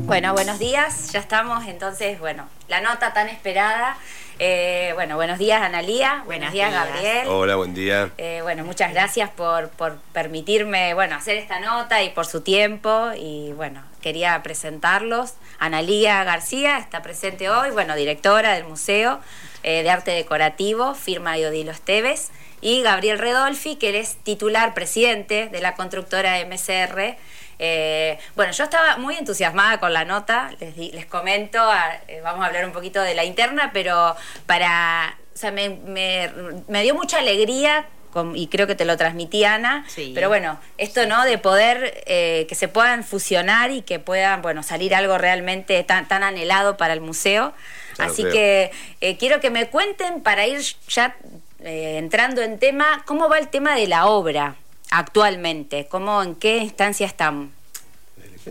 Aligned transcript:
Bueno, 0.00 0.32
buenos 0.32 0.58
días, 0.58 1.12
ya 1.12 1.20
estamos, 1.20 1.66
entonces, 1.66 2.18
bueno, 2.20 2.48
la 2.68 2.80
nota 2.80 3.12
tan 3.12 3.28
esperada. 3.28 3.96
Eh, 4.38 4.92
bueno, 4.94 5.16
buenos 5.16 5.38
días, 5.38 5.62
Analía. 5.62 6.22
Buenos 6.26 6.52
días, 6.52 6.72
Gabriel. 6.72 7.26
Hola, 7.28 7.56
buen 7.56 7.74
día. 7.74 8.10
Eh, 8.18 8.40
bueno, 8.42 8.64
muchas 8.64 8.92
gracias 8.92 9.30
por, 9.30 9.70
por 9.70 9.96
permitirme, 10.12 10.94
bueno, 10.94 11.16
hacer 11.16 11.36
esta 11.36 11.58
nota 11.60 12.02
y 12.02 12.10
por 12.10 12.26
su 12.26 12.42
tiempo. 12.42 13.10
Y 13.16 13.52
bueno, 13.52 13.82
quería 14.02 14.42
presentarlos. 14.42 15.34
Analía 15.58 16.22
García 16.24 16.78
está 16.78 17.02
presente 17.02 17.48
hoy, 17.48 17.70
bueno, 17.70 17.96
directora 17.96 18.52
del 18.54 18.64
Museo 18.64 19.20
eh, 19.62 19.82
de 19.82 19.90
Arte 19.90 20.10
Decorativo, 20.10 20.94
firma 20.94 21.34
de 21.34 21.46
Odilo 21.46 21.72
Esteves. 21.72 22.30
Y 22.60 22.82
Gabriel 22.82 23.18
Redolfi, 23.18 23.76
que 23.76 23.90
él 23.90 23.96
es 23.96 24.16
titular, 24.16 24.74
presidente 24.74 25.48
de 25.50 25.60
la 25.60 25.74
constructora 25.74 26.36
MCR. 26.44 27.16
Eh, 27.58 28.18
bueno, 28.34 28.52
yo 28.52 28.64
estaba 28.64 28.96
muy 28.98 29.16
entusiasmada 29.16 29.80
con 29.80 29.92
la 29.92 30.04
nota, 30.04 30.50
les, 30.60 30.76
les 30.76 31.06
comento, 31.06 31.58
eh, 32.08 32.20
vamos 32.22 32.42
a 32.44 32.46
hablar 32.46 32.66
un 32.66 32.72
poquito 32.72 33.00
de 33.00 33.14
la 33.14 33.24
interna, 33.24 33.70
pero 33.72 34.14
para, 34.46 35.16
o 35.34 35.38
sea, 35.38 35.50
me, 35.50 35.70
me, 35.70 36.82
dio 36.82 36.94
mucha 36.94 37.18
alegría 37.18 37.86
y 38.34 38.46
creo 38.46 38.66
que 38.66 38.74
te 38.74 38.86
lo 38.86 38.96
transmití 38.96 39.44
Ana, 39.44 39.86
pero 40.14 40.28
bueno, 40.28 40.58
esto 40.78 41.06
no 41.06 41.24
de 41.24 41.36
poder 41.36 42.02
eh, 42.06 42.46
que 42.48 42.54
se 42.54 42.66
puedan 42.66 43.04
fusionar 43.04 43.70
y 43.70 43.82
que 43.82 43.98
puedan, 43.98 44.40
bueno, 44.40 44.62
salir 44.62 44.94
algo 44.94 45.18
realmente 45.18 45.82
tan, 45.84 46.08
tan 46.08 46.22
anhelado 46.22 46.78
para 46.78 46.94
el 46.94 47.02
museo. 47.02 47.52
Así 47.98 48.24
que 48.24 48.70
quiero 49.18 49.40
que 49.40 49.50
me 49.50 49.68
cuenten 49.68 50.22
para 50.22 50.46
ir 50.46 50.60
ya 50.88 51.16
entrando 51.60 52.40
en 52.42 52.58
tema, 52.58 53.02
¿cómo 53.06 53.28
va 53.28 53.38
el 53.38 53.48
tema 53.48 53.74
de 53.74 53.86
la 53.86 54.06
obra? 54.06 54.56
Actualmente? 54.90 55.86
¿Cómo, 55.88 56.22
¿En 56.22 56.34
qué 56.34 56.58
instancia 56.58 57.06
estamos? 57.06 57.48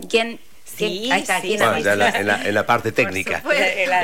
¿Quién, 0.08 0.38
Sí, 0.76 1.08
Ahí 1.10 1.22
está, 1.22 1.38
en, 1.38 2.54
la, 2.54 2.66
parte 2.66 2.92
técnica. 2.92 3.42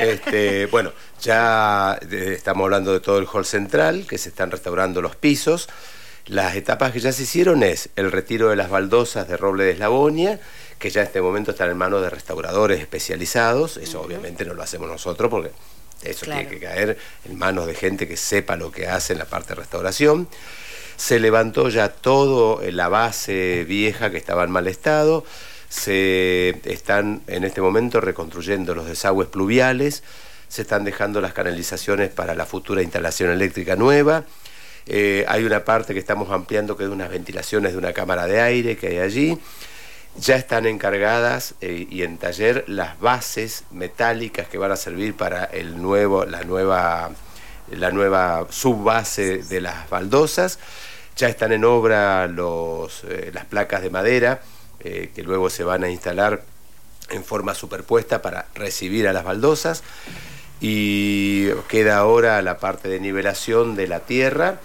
Este, 0.01 0.65
bueno, 0.67 0.91
ya 1.21 1.99
eh, 2.09 2.33
estamos 2.35 2.63
hablando 2.63 2.93
de 2.93 2.99
todo 2.99 3.19
el 3.19 3.27
hall 3.31 3.45
central, 3.45 4.07
que 4.07 4.17
se 4.17 4.29
están 4.29 4.49
restaurando 4.49 5.01
los 5.01 5.15
pisos. 5.15 5.69
Las 6.25 6.55
etapas 6.55 6.91
que 6.91 6.99
ya 6.99 7.11
se 7.11 7.23
hicieron 7.23 7.61
es 7.63 7.89
el 7.95 8.11
retiro 8.11 8.49
de 8.49 8.55
las 8.55 8.69
baldosas 8.69 9.27
de 9.27 9.37
roble 9.37 9.65
de 9.65 9.71
Eslavonia, 9.71 10.39
que 10.79 10.89
ya 10.89 11.01
en 11.01 11.07
este 11.07 11.21
momento 11.21 11.51
están 11.51 11.69
en 11.69 11.77
manos 11.77 12.01
de 12.01 12.09
restauradores 12.09 12.79
especializados. 12.79 13.77
Eso 13.77 14.01
obviamente 14.01 14.43
no 14.43 14.55
lo 14.55 14.63
hacemos 14.63 14.87
nosotros 14.87 15.29
porque 15.29 15.51
eso 16.03 16.25
tiene 16.25 16.47
que 16.47 16.59
caer 16.59 16.97
en 17.25 17.37
manos 17.37 17.67
de 17.67 17.75
gente 17.75 18.07
que 18.07 18.17
sepa 18.17 18.55
lo 18.55 18.71
que 18.71 18.87
hace 18.87 19.13
en 19.13 19.19
la 19.19 19.25
parte 19.25 19.49
de 19.49 19.55
restauración. 19.55 20.27
Se 20.95 21.19
levantó 21.19 21.69
ya 21.69 21.89
todo 21.89 22.61
la 22.71 22.89
base 22.89 23.65
vieja 23.67 24.11
que 24.11 24.17
estaba 24.17 24.43
en 24.43 24.51
mal 24.51 24.67
estado. 24.67 25.25
Se 25.69 26.59
están 26.65 27.21
en 27.27 27.43
este 27.43 27.61
momento 27.61 27.99
reconstruyendo 27.99 28.75
los 28.75 28.87
desagües 28.87 29.27
pluviales. 29.27 30.03
Se 30.47 30.61
están 30.61 30.83
dejando 30.83 31.19
las 31.19 31.33
canalizaciones 31.33 32.11
para 32.11 32.35
la 32.35 32.45
futura 32.45 32.83
instalación 32.83 33.31
eléctrica 33.31 33.75
nueva. 33.75 34.23
Eh, 34.85 35.25
hay 35.27 35.43
una 35.45 35.63
parte 35.63 35.93
que 35.93 35.99
estamos 35.99 36.29
ampliando 36.29 36.75
que 36.75 36.83
es 36.83 36.89
unas 36.89 37.09
ventilaciones 37.09 37.71
de 37.71 37.77
una 37.77 37.93
cámara 37.93 38.27
de 38.27 38.41
aire 38.41 38.77
que 38.77 38.87
hay 38.87 38.99
allí. 38.99 39.39
Ya 40.17 40.35
están 40.35 40.67
encargadas 40.67 41.55
eh, 41.61 41.87
y 41.89 42.03
en 42.03 42.17
taller 42.17 42.65
las 42.67 42.99
bases 42.99 43.63
metálicas 43.71 44.47
que 44.47 44.59
van 44.59 44.71
a 44.71 44.75
servir 44.75 45.15
para 45.15 45.45
el 45.45 45.81
nuevo, 45.81 46.25
la 46.25 46.43
nueva 46.43 47.11
la 47.71 47.91
nueva 47.91 48.47
subbase 48.49 49.43
de 49.43 49.61
las 49.61 49.89
baldosas. 49.89 50.59
Ya 51.15 51.27
están 51.27 51.51
en 51.51 51.63
obra 51.63 52.27
los, 52.27 53.03
eh, 53.03 53.31
las 53.33 53.45
placas 53.45 53.81
de 53.81 53.89
madera 53.89 54.41
eh, 54.79 55.11
que 55.15 55.23
luego 55.23 55.49
se 55.49 55.63
van 55.63 55.83
a 55.83 55.89
instalar 55.89 56.43
en 57.09 57.23
forma 57.23 57.53
superpuesta 57.53 58.21
para 58.21 58.47
recibir 58.55 59.07
a 59.07 59.13
las 59.13 59.23
baldosas. 59.23 59.83
Y 60.59 61.49
queda 61.67 61.97
ahora 61.97 62.41
la 62.41 62.57
parte 62.57 62.89
de 62.89 62.99
nivelación 62.99 63.75
de 63.75 63.87
la 63.87 64.01
tierra. 64.01 64.59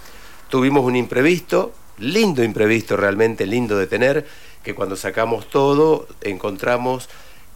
Tuvimos 0.49 0.85
un 0.85 0.97
imprevisto, 0.97 1.73
lindo 1.98 2.42
imprevisto 2.42 2.97
realmente, 2.97 3.47
lindo 3.47 3.77
de 3.77 3.87
tener, 3.87 4.27
que 4.63 4.75
cuando 4.75 4.97
sacamos 4.97 5.48
todo 5.51 6.07
encontramos 6.20 7.08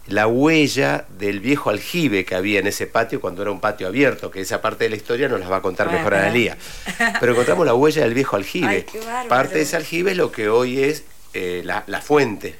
la 0.07 0.27
huella 0.27 1.05
del 1.17 1.39
viejo 1.39 1.69
aljibe 1.69 2.25
que 2.25 2.35
había 2.35 2.59
en 2.59 2.67
ese 2.67 2.87
patio 2.87 3.21
cuando 3.21 3.41
era 3.41 3.51
un 3.51 3.61
patio 3.61 3.87
abierto, 3.87 4.31
que 4.31 4.41
esa 4.41 4.61
parte 4.61 4.83
de 4.83 4.89
la 4.89 4.95
historia 4.97 5.29
nos 5.29 5.39
las 5.39 5.49
va 5.49 5.57
a 5.57 5.61
contar 5.61 5.91
mejor 5.91 6.13
Analía. 6.13 6.57
Pero 7.19 7.31
encontramos 7.31 7.65
la 7.65 7.73
huella 7.73 8.03
del 8.03 8.13
viejo 8.13 8.35
aljibe. 8.35 8.85
parte 9.29 9.55
de 9.55 9.61
ese 9.61 9.77
aljibe 9.77 10.11
es 10.11 10.17
lo 10.17 10.31
que 10.31 10.49
hoy 10.49 10.83
es 10.83 11.03
eh, 11.33 11.61
la, 11.63 12.01
fuente. 12.01 12.55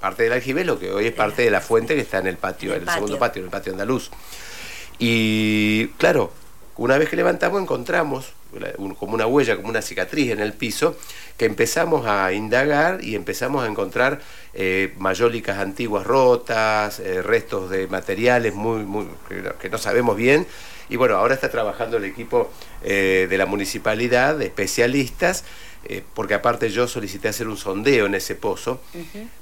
Parte 0.00 0.22
del 0.22 0.32
aljibe 0.32 0.60
es 0.60 0.66
lo 0.66 0.78
que 0.78 0.92
hoy 0.92 1.06
es 1.06 1.12
parte 1.12 1.42
de 1.42 1.50
la 1.50 1.60
fuente 1.60 1.94
que 1.94 2.00
está 2.00 2.18
en 2.18 2.28
el 2.28 2.36
patio, 2.36 2.74
en 2.74 2.82
el 2.82 2.88
segundo 2.88 3.18
patio, 3.18 3.40
en 3.40 3.46
el 3.46 3.50
patio 3.50 3.72
andaluz. 3.72 4.10
Y 4.98 5.88
claro, 5.98 6.32
una 6.76 6.96
vez 6.96 7.08
que 7.08 7.16
levantamos 7.16 7.60
encontramos 7.60 8.32
como 8.98 9.14
una 9.14 9.26
huella, 9.26 9.56
como 9.56 9.68
una 9.68 9.82
cicatriz 9.82 10.30
en 10.30 10.40
el 10.40 10.52
piso, 10.52 10.96
que 11.36 11.44
empezamos 11.44 12.06
a 12.06 12.32
indagar 12.32 13.02
y 13.02 13.14
empezamos 13.14 13.64
a 13.64 13.66
encontrar 13.66 14.20
eh, 14.54 14.94
mayólicas 14.98 15.58
antiguas 15.58 16.06
rotas, 16.06 17.00
eh, 17.00 17.22
restos 17.22 17.70
de 17.70 17.86
materiales 17.88 18.54
muy, 18.54 18.84
muy, 18.84 19.08
que 19.60 19.68
no 19.68 19.78
sabemos 19.78 20.16
bien. 20.16 20.46
Y 20.88 20.96
bueno, 20.96 21.16
ahora 21.16 21.34
está 21.34 21.50
trabajando 21.50 21.96
el 21.96 22.04
equipo 22.04 22.50
eh, 22.82 23.26
de 23.28 23.38
la 23.38 23.46
municipalidad, 23.46 24.36
de 24.36 24.46
especialistas, 24.46 25.44
porque 26.14 26.32
aparte 26.32 26.70
yo 26.70 26.88
solicité 26.88 27.28
hacer 27.28 27.46
un 27.46 27.58
sondeo 27.58 28.06
en 28.06 28.14
ese 28.14 28.34
pozo 28.34 28.80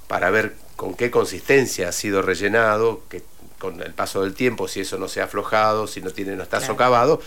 para 0.09 0.29
ver 0.31 0.55
con 0.75 0.95
qué 0.95 1.09
consistencia 1.09 1.89
ha 1.89 1.93
sido 1.93 2.21
rellenado, 2.21 3.03
que 3.09 3.23
con 3.61 3.81
el 3.81 3.95
paso 3.95 4.23
del 4.23 4.35
tiempo, 4.35 4.67
si 4.67 4.81
eso 4.81 4.99
no 4.99 5.07
se 5.07 5.21
ha 5.21 5.25
aflojado, 5.27 5.87
si 5.87 6.01
no 6.01 6.11
tiene, 6.11 6.35
no 6.35 6.43
está 6.43 6.61
socavado 6.61 7.21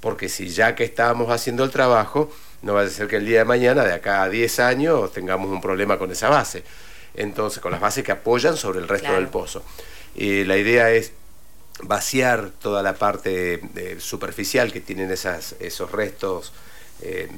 porque 0.00 0.28
si 0.28 0.48
ya 0.48 0.74
que 0.74 0.84
estábamos 0.84 1.30
haciendo 1.30 1.64
el 1.64 1.70
trabajo, 1.70 2.30
no 2.62 2.74
va 2.74 2.82
a 2.82 2.88
ser 2.88 3.08
que 3.08 3.16
el 3.16 3.26
día 3.26 3.40
de 3.40 3.44
mañana, 3.44 3.84
de 3.84 3.92
acá 3.92 4.22
a 4.22 4.28
10 4.28 4.60
años, 4.60 5.12
tengamos 5.12 5.50
un 5.50 5.60
problema 5.60 5.98
con 5.98 6.10
esa 6.10 6.28
base. 6.28 6.62
Entonces, 7.14 7.60
con 7.60 7.72
las 7.72 7.80
bases 7.80 8.04
que 8.04 8.12
apoyan 8.12 8.56
sobre 8.56 8.78
el 8.80 8.88
resto 8.88 9.12
del 9.12 9.28
pozo. 9.28 9.62
Y 10.14 10.44
la 10.44 10.56
idea 10.56 10.90
es 10.90 11.12
vaciar 11.82 12.50
toda 12.60 12.82
la 12.82 12.94
parte 12.94 13.60
eh, 13.76 13.96
superficial 13.98 14.72
que 14.72 14.80
tienen 14.80 15.10
esas, 15.10 15.56
esos 15.60 15.90
restos, 15.90 16.52
eh, 17.02 17.28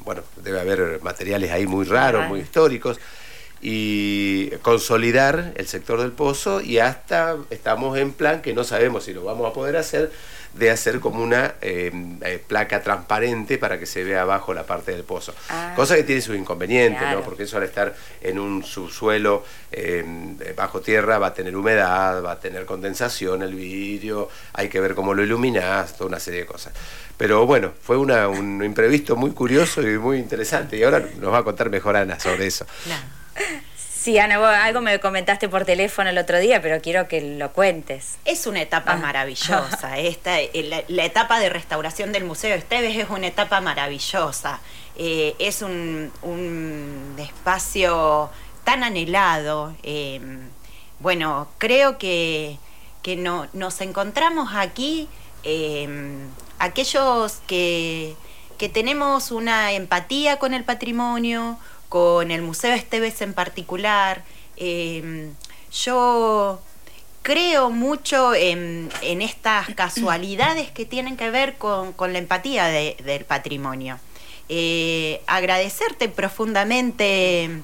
bueno, 0.00 0.22
debe 0.42 0.60
haber 0.60 1.00
materiales 1.02 1.50
ahí 1.52 1.66
muy 1.66 1.84
raros, 1.84 2.28
muy 2.28 2.40
históricos, 2.40 2.98
y 3.62 4.50
consolidar 4.62 5.52
el 5.56 5.66
sector 5.66 6.00
del 6.00 6.12
pozo 6.12 6.60
y 6.60 6.78
hasta 6.78 7.36
estamos 7.50 7.96
en 7.98 8.12
plan 8.12 8.42
que 8.42 8.52
no 8.52 8.64
sabemos 8.64 9.04
si 9.04 9.14
lo 9.14 9.24
vamos 9.24 9.48
a 9.48 9.52
poder 9.52 9.76
hacer, 9.76 10.12
de 10.58 10.70
hacer 10.70 11.00
como 11.00 11.22
una 11.22 11.54
eh, 11.60 11.92
eh, 12.22 12.42
placa 12.46 12.82
transparente 12.82 13.58
para 13.58 13.78
que 13.78 13.86
se 13.86 14.04
vea 14.04 14.22
abajo 14.22 14.54
la 14.54 14.64
parte 14.64 14.92
del 14.92 15.04
pozo. 15.04 15.34
Ah. 15.48 15.72
Cosa 15.76 15.96
que 15.96 16.02
tiene 16.02 16.20
sus 16.20 16.36
inconvenientes, 16.36 17.02
¿no? 17.12 17.22
Porque 17.22 17.44
eso 17.44 17.56
al 17.58 17.64
estar 17.64 17.94
en 18.20 18.38
un 18.38 18.64
subsuelo 18.64 19.44
em, 19.70 20.36
bajo 20.56 20.80
tierra 20.80 21.18
va 21.18 21.28
a 21.28 21.34
tener 21.34 21.56
humedad, 21.56 22.22
va 22.22 22.32
a 22.32 22.40
tener 22.40 22.64
condensación 22.64 23.42
el 23.42 23.54
vidrio, 23.54 24.28
hay 24.52 24.68
que 24.68 24.80
ver 24.80 24.94
cómo 24.94 25.14
lo 25.14 25.22
iluminas, 25.22 25.96
toda 25.96 26.08
una 26.08 26.20
serie 26.20 26.40
de 26.40 26.46
cosas. 26.46 26.72
Pero 27.16 27.46
bueno, 27.46 27.72
fue 27.80 27.96
una, 27.96 28.28
un 28.28 28.62
imprevisto 28.62 29.16
muy 29.16 29.30
curioso 29.32 29.82
y 29.82 29.98
muy 29.98 30.18
interesante 30.18 30.76
y 30.76 30.82
ahora 30.82 31.02
nos 31.18 31.32
va 31.32 31.38
a 31.38 31.44
contar 31.44 31.70
mejor 31.70 31.96
Ana 31.96 32.18
sobre 32.20 32.46
eso. 32.46 32.66
Sí, 34.06 34.20
Ana, 34.20 34.62
algo 34.62 34.82
me 34.82 35.00
comentaste 35.00 35.48
por 35.48 35.64
teléfono 35.64 36.10
el 36.10 36.18
otro 36.18 36.38
día, 36.38 36.62
pero 36.62 36.80
quiero 36.80 37.08
que 37.08 37.20
lo 37.20 37.52
cuentes. 37.52 38.18
Es 38.24 38.46
una 38.46 38.62
etapa 38.62 38.92
ah. 38.92 38.98
maravillosa. 38.98 39.98
Esta, 39.98 40.40
eh, 40.40 40.84
la, 40.86 41.04
etapa 41.04 41.40
de 41.40 41.48
restauración 41.48 42.12
del 42.12 42.22
Museo 42.22 42.54
Esteves 42.54 42.96
es 42.96 43.10
una 43.10 43.26
etapa 43.26 43.60
maravillosa. 43.60 44.60
Eh, 44.94 45.34
es 45.40 45.60
un, 45.60 46.12
espacio 47.18 48.30
tan 48.62 48.84
anhelado. 48.84 49.74
Eh, 49.82 50.20
bueno, 51.00 51.48
creo 51.58 51.98
que, 51.98 52.58
que 53.02 53.16
no, 53.16 53.48
nos 53.54 53.80
encontramos 53.80 54.50
aquí 54.54 55.08
aquellos 56.60 57.40
que, 57.48 58.14
que 58.56 58.68
tenemos 58.68 59.32
una 59.32 59.72
empatía 59.72 60.38
con 60.38 60.54
el 60.54 60.62
patrimonio, 60.62 61.58
con 61.96 62.30
el 62.30 62.42
Museo 62.42 62.74
Esteves 62.74 63.22
en 63.22 63.32
particular. 63.32 64.22
Em, 64.58 65.32
yo 65.72 66.60
creo 67.22 67.70
mucho 67.70 68.34
en, 68.34 68.90
estas 69.00 69.74
casualidades 69.74 70.70
que 70.70 70.84
tienen 70.84 71.16
que 71.16 71.30
ver 71.30 71.56
con, 71.56 71.94
la 72.12 72.18
empatía 72.18 72.66
del 72.66 73.24
patrimonio. 73.24 73.98
Eh, 74.50 75.22
agradecerte 75.26 76.10
profundamente, 76.10 77.62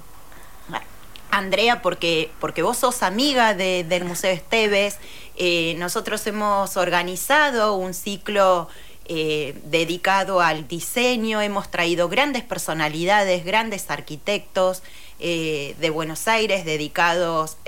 Andrea, 1.30 1.82
porque, 1.82 2.30
porque 2.40 2.62
vos 2.62 2.78
sos 2.78 3.02
amiga 3.02 3.52
del 3.52 4.04
Museo 4.06 4.32
Esteves. 4.32 4.96
Eh, 5.36 5.74
nosotros 5.76 6.26
hemos 6.26 6.78
organizado 6.78 7.74
un 7.74 7.92
ciclo 7.92 8.68
eh, 9.14 9.54
dedicado 9.64 10.40
al 10.40 10.66
diseño, 10.68 11.42
hemos 11.42 11.70
traído 11.70 12.08
grandes 12.08 12.42
personalidades, 12.42 13.44
grandes 13.44 13.90
arquitectos, 13.90 14.82
eh, 15.20 15.76
de 15.78 15.90
Buenos 15.90 16.28
Aires 16.28 16.64
dedicados, 16.64 17.58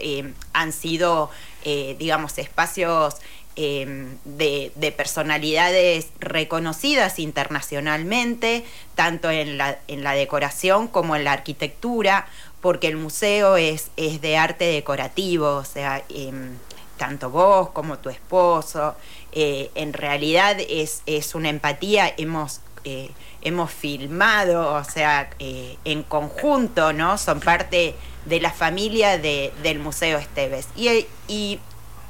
han 0.55 0.73
sido, 0.73 1.31
digamos, 1.63 2.39
espacios 2.39 3.17
de, 3.55 4.95
personalidades 4.97 6.09
reconocidas 6.19 7.19
internacionalmente, 7.19 8.65
tanto 8.95 9.31
en 9.31 9.59
la, 9.59 9.79
en 9.87 10.03
la, 10.03 10.15
decoración 10.15 10.89
como 10.89 11.15
en 11.15 11.25
la 11.25 11.33
arquitectura, 11.33 12.27
porque 12.61 12.89
el 12.89 12.97
museo 12.97 13.59
es, 13.59 13.91
es 13.99 14.23
de 14.23 14.39
arte 14.39 14.65
decorativo, 14.65 15.57
o 15.57 15.65
sea, 15.65 16.03
em, 16.09 16.57
tanto 16.97 17.29
vos 17.29 17.71
como 17.71 17.99
tu 17.99 18.09
esposo, 18.09 18.95
eh, 19.37 19.73
en 19.75 19.93
realidad 19.93 20.57
es, 20.61 21.03
es, 21.07 21.35
una 21.35 21.49
empatía, 21.49 22.15
hemos, 22.17 22.61
eh, 22.85 23.11
hemos 23.43 23.73
filmado, 23.73 24.75
o 24.75 24.85
sea, 24.85 25.29
eh, 25.41 25.77
en 25.85 26.05
conjunto, 26.05 26.93
¿no? 26.93 27.19
Son 27.19 27.41
parte 27.41 27.97
de 28.27 28.41
la 28.41 28.53
familia 28.53 29.19
del 29.19 29.81
Museo 29.81 30.19
Esteves. 30.19 30.69
Y, 30.77 31.07
y 31.27 31.59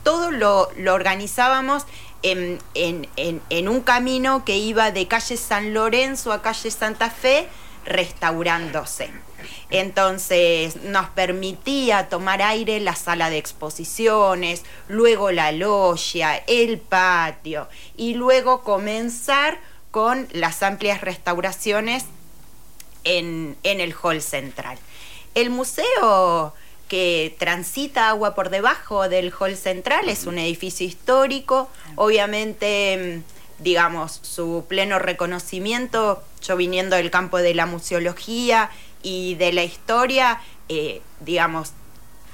todo 0.02 0.30
lo, 0.32 0.68
organizábamos 0.92 1.86
en, 2.22 2.60
en, 2.74 3.68
un 3.68 3.80
camino 3.80 4.44
que 4.44 4.58
iba 4.58 4.90
de 4.90 5.08
calle 5.08 5.38
San 5.38 5.72
Lorenzo 5.72 6.30
a 6.30 6.42
calle 6.42 6.70
Santa 6.70 7.08
Fe, 7.08 7.48
restaurándose. 7.84 9.10
Entonces 9.70 10.76
nos 10.76 11.08
permitía 11.10 12.08
tomar 12.08 12.42
aire 12.42 12.80
la 12.80 12.94
sala 12.94 13.30
de 13.30 13.38
exposiciones, 13.38 14.62
luego 14.88 15.30
la 15.30 15.52
logia, 15.52 16.36
el 16.46 16.78
patio 16.78 17.68
y 17.96 18.14
luego 18.14 18.62
comenzar 18.62 19.58
con 19.90 20.28
las 20.32 20.62
amplias 20.62 21.00
restauraciones 21.00 22.04
en, 23.04 23.56
en 23.62 23.80
el 23.80 23.94
hall 23.94 24.22
central. 24.22 24.78
El 25.34 25.50
museo 25.50 26.54
que 26.88 27.34
transita 27.38 28.08
agua 28.08 28.34
por 28.34 28.50
debajo 28.50 29.08
del 29.08 29.32
hall 29.38 29.56
central 29.56 30.08
es 30.08 30.26
un 30.26 30.38
edificio 30.38 30.86
histórico, 30.86 31.68
obviamente 31.96 33.22
digamos, 33.58 34.20
su 34.22 34.64
pleno 34.68 34.98
reconocimiento, 34.98 36.22
yo 36.42 36.56
viniendo 36.56 36.96
del 36.96 37.10
campo 37.10 37.38
de 37.38 37.54
la 37.54 37.66
museología 37.66 38.70
y 39.02 39.34
de 39.36 39.52
la 39.52 39.64
historia, 39.64 40.40
eh, 40.68 41.02
digamos, 41.20 41.72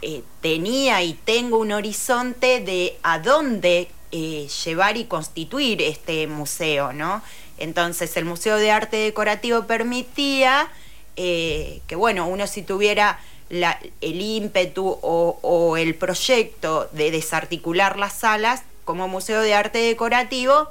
eh, 0.02 0.22
tenía 0.40 1.02
y 1.02 1.14
tengo 1.14 1.58
un 1.58 1.72
horizonte 1.72 2.61
de 2.61 2.96
a 3.02 3.19
dónde 3.19 3.88
eh, 4.12 4.49
llevar 4.64 4.96
y 4.96 5.05
constituir 5.05 5.82
este 5.82 6.26
museo, 6.26 6.93
¿no? 6.93 7.23
Entonces 7.58 8.16
el 8.16 8.25
Museo 8.25 8.56
de 8.56 8.70
Arte 8.70 8.96
Decorativo 8.96 9.66
permitía 9.66 10.69
que, 11.16 11.96
bueno, 11.96 12.26
uno 12.26 12.46
si 12.46 12.62
tuviera 12.62 13.20
el 13.50 14.20
ímpetu 14.23 14.88
o, 15.02 15.38
o 15.43 15.76
el 15.76 15.94
proyecto 15.94 16.88
de 16.93 17.11
desarticular 17.11 17.99
las 17.99 18.14
salas 18.14 18.62
como 18.87 19.06
Museo 19.06 19.43
de 19.43 19.52
Arte 19.52 19.78
Decorativo, 19.78 20.70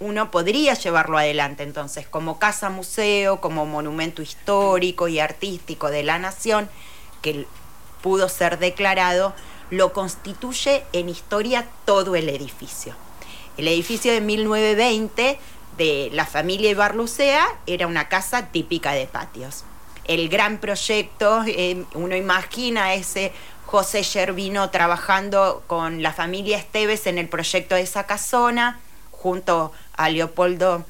uno 0.00 0.30
podría 0.30 0.74
llevarlo 0.74 1.18
adelante 1.18 1.62
entonces 1.62 2.06
como 2.06 2.38
casa 2.38 2.70
museo, 2.70 3.40
como 3.40 3.66
monumento 3.66 4.22
histórico 4.22 5.08
y 5.08 5.20
artístico 5.20 5.90
de 5.90 6.02
la 6.02 6.18
nación, 6.18 6.68
que 7.22 7.46
pudo 8.02 8.28
ser 8.28 8.58
declarado, 8.58 9.34
lo 9.70 9.92
constituye 9.92 10.84
en 10.92 11.08
historia 11.08 11.66
todo 11.84 12.14
el 12.14 12.28
edificio. 12.28 12.94
El 13.56 13.68
edificio 13.68 14.12
de 14.12 14.20
1920 14.20 15.38
de 15.76 16.10
la 16.12 16.26
familia 16.26 16.70
Ibarlucea 16.70 17.46
era 17.66 17.86
una 17.86 18.08
casa 18.08 18.48
típica 18.48 18.92
de 18.92 19.06
patios. 19.06 19.64
El 20.04 20.28
gran 20.28 20.58
proyecto, 20.58 21.42
eh, 21.46 21.84
uno 21.94 22.14
imagina 22.14 22.94
ese 22.94 23.32
José 23.66 24.02
Yervino 24.04 24.70
trabajando 24.70 25.64
con 25.66 26.02
la 26.02 26.12
familia 26.12 26.58
Esteves 26.58 27.06
en 27.06 27.18
el 27.18 27.28
proyecto 27.28 27.74
de 27.74 27.80
esa 27.80 28.06
casona, 28.06 28.78
junto 29.26 29.72
a 29.96 30.08
Leopoldo 30.08 30.86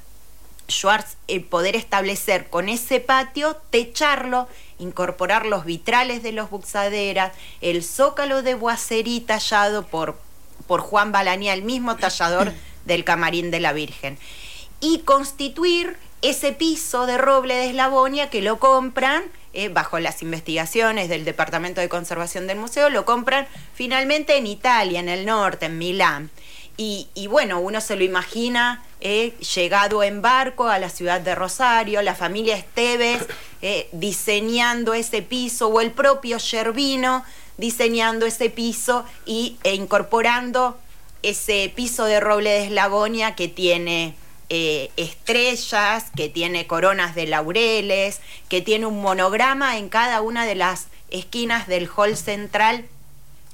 Schwartz 0.69 1.17
el 1.27 1.43
poder 1.43 1.75
establecer 1.75 2.51
con 2.51 2.69
ese 2.69 3.01
patio, 3.01 3.57
techarlo, 3.71 4.47
incorporar 4.79 5.47
los 5.47 5.65
vitrales 5.65 6.23
de 6.23 6.33
los 6.33 6.51
buxaderas, 6.51 7.33
el 7.63 7.83
zócalo 7.83 8.43
de 8.43 8.53
Boacerí 8.53 9.21
tallado 9.21 9.87
por, 9.87 10.19
por 10.67 10.83
Juan 10.83 11.13
Balanía, 11.13 11.55
el 11.55 11.63
mismo 11.63 11.97
tallador 11.97 12.53
del 12.85 13.05
camarín 13.05 13.51
de 13.51 13.61
la 13.61 13.73
Virgen, 13.73 14.19
y 14.81 14.99
constituir 14.99 15.97
ese 16.21 16.53
piso 16.53 17.07
de 17.07 17.17
roble 17.17 17.55
de 17.55 17.71
Eslavonia 17.71 18.29
que 18.29 18.43
lo 18.43 18.59
compran 18.59 19.23
eh, 19.55 19.71
bajo 19.71 19.99
las 19.99 20.21
investigaciones 20.21 21.09
del 21.09 21.25
Departamento 21.25 21.81
de 21.81 21.89
Conservación 21.89 22.47
del 22.47 22.59
Museo, 22.59 22.91
lo 22.91 23.07
compran 23.07 23.49
finalmente 23.73 24.37
en 24.37 24.47
Italia, 24.47 25.01
en 25.01 25.09
el 25.09 25.25
norte, 25.25 25.65
en 25.65 25.79
Milán. 25.79 26.31
Y, 26.79 27.27
bueno, 27.29 27.59
uno 27.61 27.81
se 27.81 27.97
lo 27.97 28.05
imagina 28.05 28.85
eh, 29.01 29.35
llegado 29.55 30.03
en 30.03 30.21
barco 30.21 30.69
a 30.69 30.79
la 30.79 30.91
ciudad 30.91 31.21
de 31.23 31.35
Rosario, 31.35 32.03
la 32.03 32.15
familia 32.15 32.57
Esteves 32.57 33.25
eh, 33.63 33.89
diseñando 33.93 34.93
ese 34.93 35.23
piso, 35.23 35.69
o 35.69 35.81
el 35.81 35.93
propio 35.93 36.37
Yervino 36.37 37.25
diseñando 37.57 38.27
ese 38.27 38.51
piso 38.51 39.07
y, 39.25 39.57
e 39.65 39.75
incorporando 39.75 40.79
ese 41.23 41.73
piso 41.75 42.05
de 42.05 42.21
roble 42.21 42.51
de 42.51 42.65
Eslavonia 42.65 43.35
que 43.35 43.49
tiene 43.49 44.15
eh, 44.49 44.91
estrellas, 44.97 46.13
que 46.15 46.29
tiene 46.29 46.67
coronas 46.67 47.15
de 47.15 47.27
laureles, 47.27 48.21
que 48.49 48.61
tiene 48.61 48.87
un 48.87 49.01
monograma 49.01 49.79
en 49.79 49.89
cada 49.89 50.21
una 50.21 50.45
de 50.45 50.55
las 50.55 50.89
esquinas 51.11 51.67
del 51.67 51.89
hall 51.89 52.17
central 52.17 52.85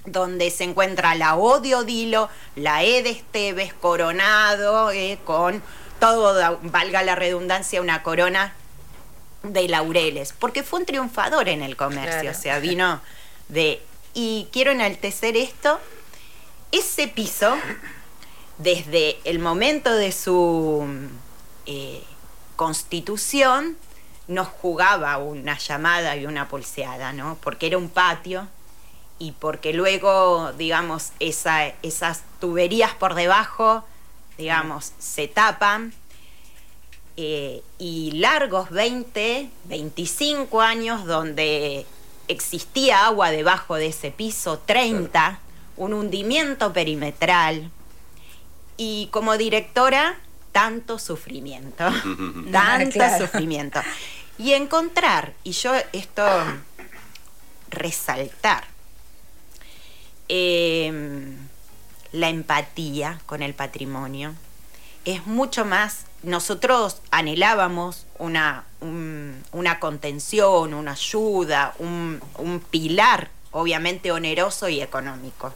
donde 0.05 0.51
se 0.51 0.65
encuentra 0.65 1.15
la 1.15 1.37
O 1.37 1.61
de 1.61 1.75
Odilo, 1.75 2.29
la 2.57 2.83
E 2.83 3.03
de 3.03 3.11
Esteves, 3.11 3.73
coronado 3.75 4.91
eh, 4.91 5.19
con 5.25 5.63
todo, 6.01 6.59
valga 6.63 7.03
la 7.03 7.15
redundancia, 7.15 7.81
una 7.81 8.03
corona 8.03 8.55
de 9.43 9.69
laureles, 9.69 10.33
porque 10.33 10.63
fue 10.63 10.81
un 10.81 10.87
triunfador 10.87 11.49
en 11.49 11.63
el 11.63 11.77
comercio, 11.77 12.31
o 12.31 12.35
sea, 12.35 12.59
vino 12.59 13.01
de... 13.49 13.81
Y 14.15 14.49
quiero 14.53 14.73
enaltecer 14.73 15.37
esto, 15.37 15.81
ese 16.71 17.09
piso, 17.09 17.57
desde 18.59 19.19
el 19.25 19.39
momento 19.39 19.95
de 19.95 20.13
su 20.13 20.87
eh, 21.67 22.03
constitución, 22.57 23.77
nos 24.29 24.49
jugaba 24.49 25.19
una 25.19 25.57
llamada 25.59 26.17
y 26.17 26.27
una 26.27 26.49
pulseada, 26.49 27.13
¿no? 27.13 27.39
Porque 27.41 27.67
era 27.69 27.79
un 27.79 27.89
patio, 27.89 28.49
y 29.23 29.31
porque 29.31 29.73
luego, 29.73 30.53
digamos, 30.59 31.13
esas 31.21 32.23
tuberías 32.41 32.93
por 32.95 33.15
debajo, 33.15 33.85
digamos, 34.37 34.95
se 34.99 35.29
tapan. 35.29 35.95
Eh, 37.17 37.63
y 37.79 38.11
largos 38.13 38.71
20, 38.71 39.49
25 39.67 40.61
años 40.61 41.05
donde 41.05 41.87
existía 42.27 43.07
agua 43.07 43.31
debajo 43.31 43.77
de 43.77 43.87
ese 43.87 44.11
piso, 44.11 44.59
30, 44.59 45.39
un 45.77 45.95
hundimiento 45.95 46.73
perimetral. 46.73 47.71
Y 48.77 49.07
como 49.13 49.39
directora, 49.39 50.19
tanto 50.51 50.99
sufrimiento, 50.99 51.85
tanto 52.51 53.05
sufrimiento. 53.19 53.81
Y 54.37 54.55
encontrar, 54.55 55.33
y 55.45 55.53
yo 55.53 55.75
esto 55.93 56.25
resaltar, 57.71 58.72
Em, 60.29 61.37
la 62.13 62.29
empatía 62.29 63.21
con 63.27 63.43
el 63.43 63.55
patrimonio. 63.55 64.35
Es 65.05 65.27
mucho 65.27 65.65
más, 65.65 66.05
nosotros 66.23 67.01
anhelábamos 67.11 68.07
una, 68.19 68.65
una 68.81 69.81
contención, 69.81 70.75
una 70.75 70.93
ayuda, 70.93 71.75
un, 71.79 72.21
pilar, 72.71 73.31
obviamente 73.51 74.13
oneroso 74.13 74.69
y 74.69 74.81
económico, 74.81 75.53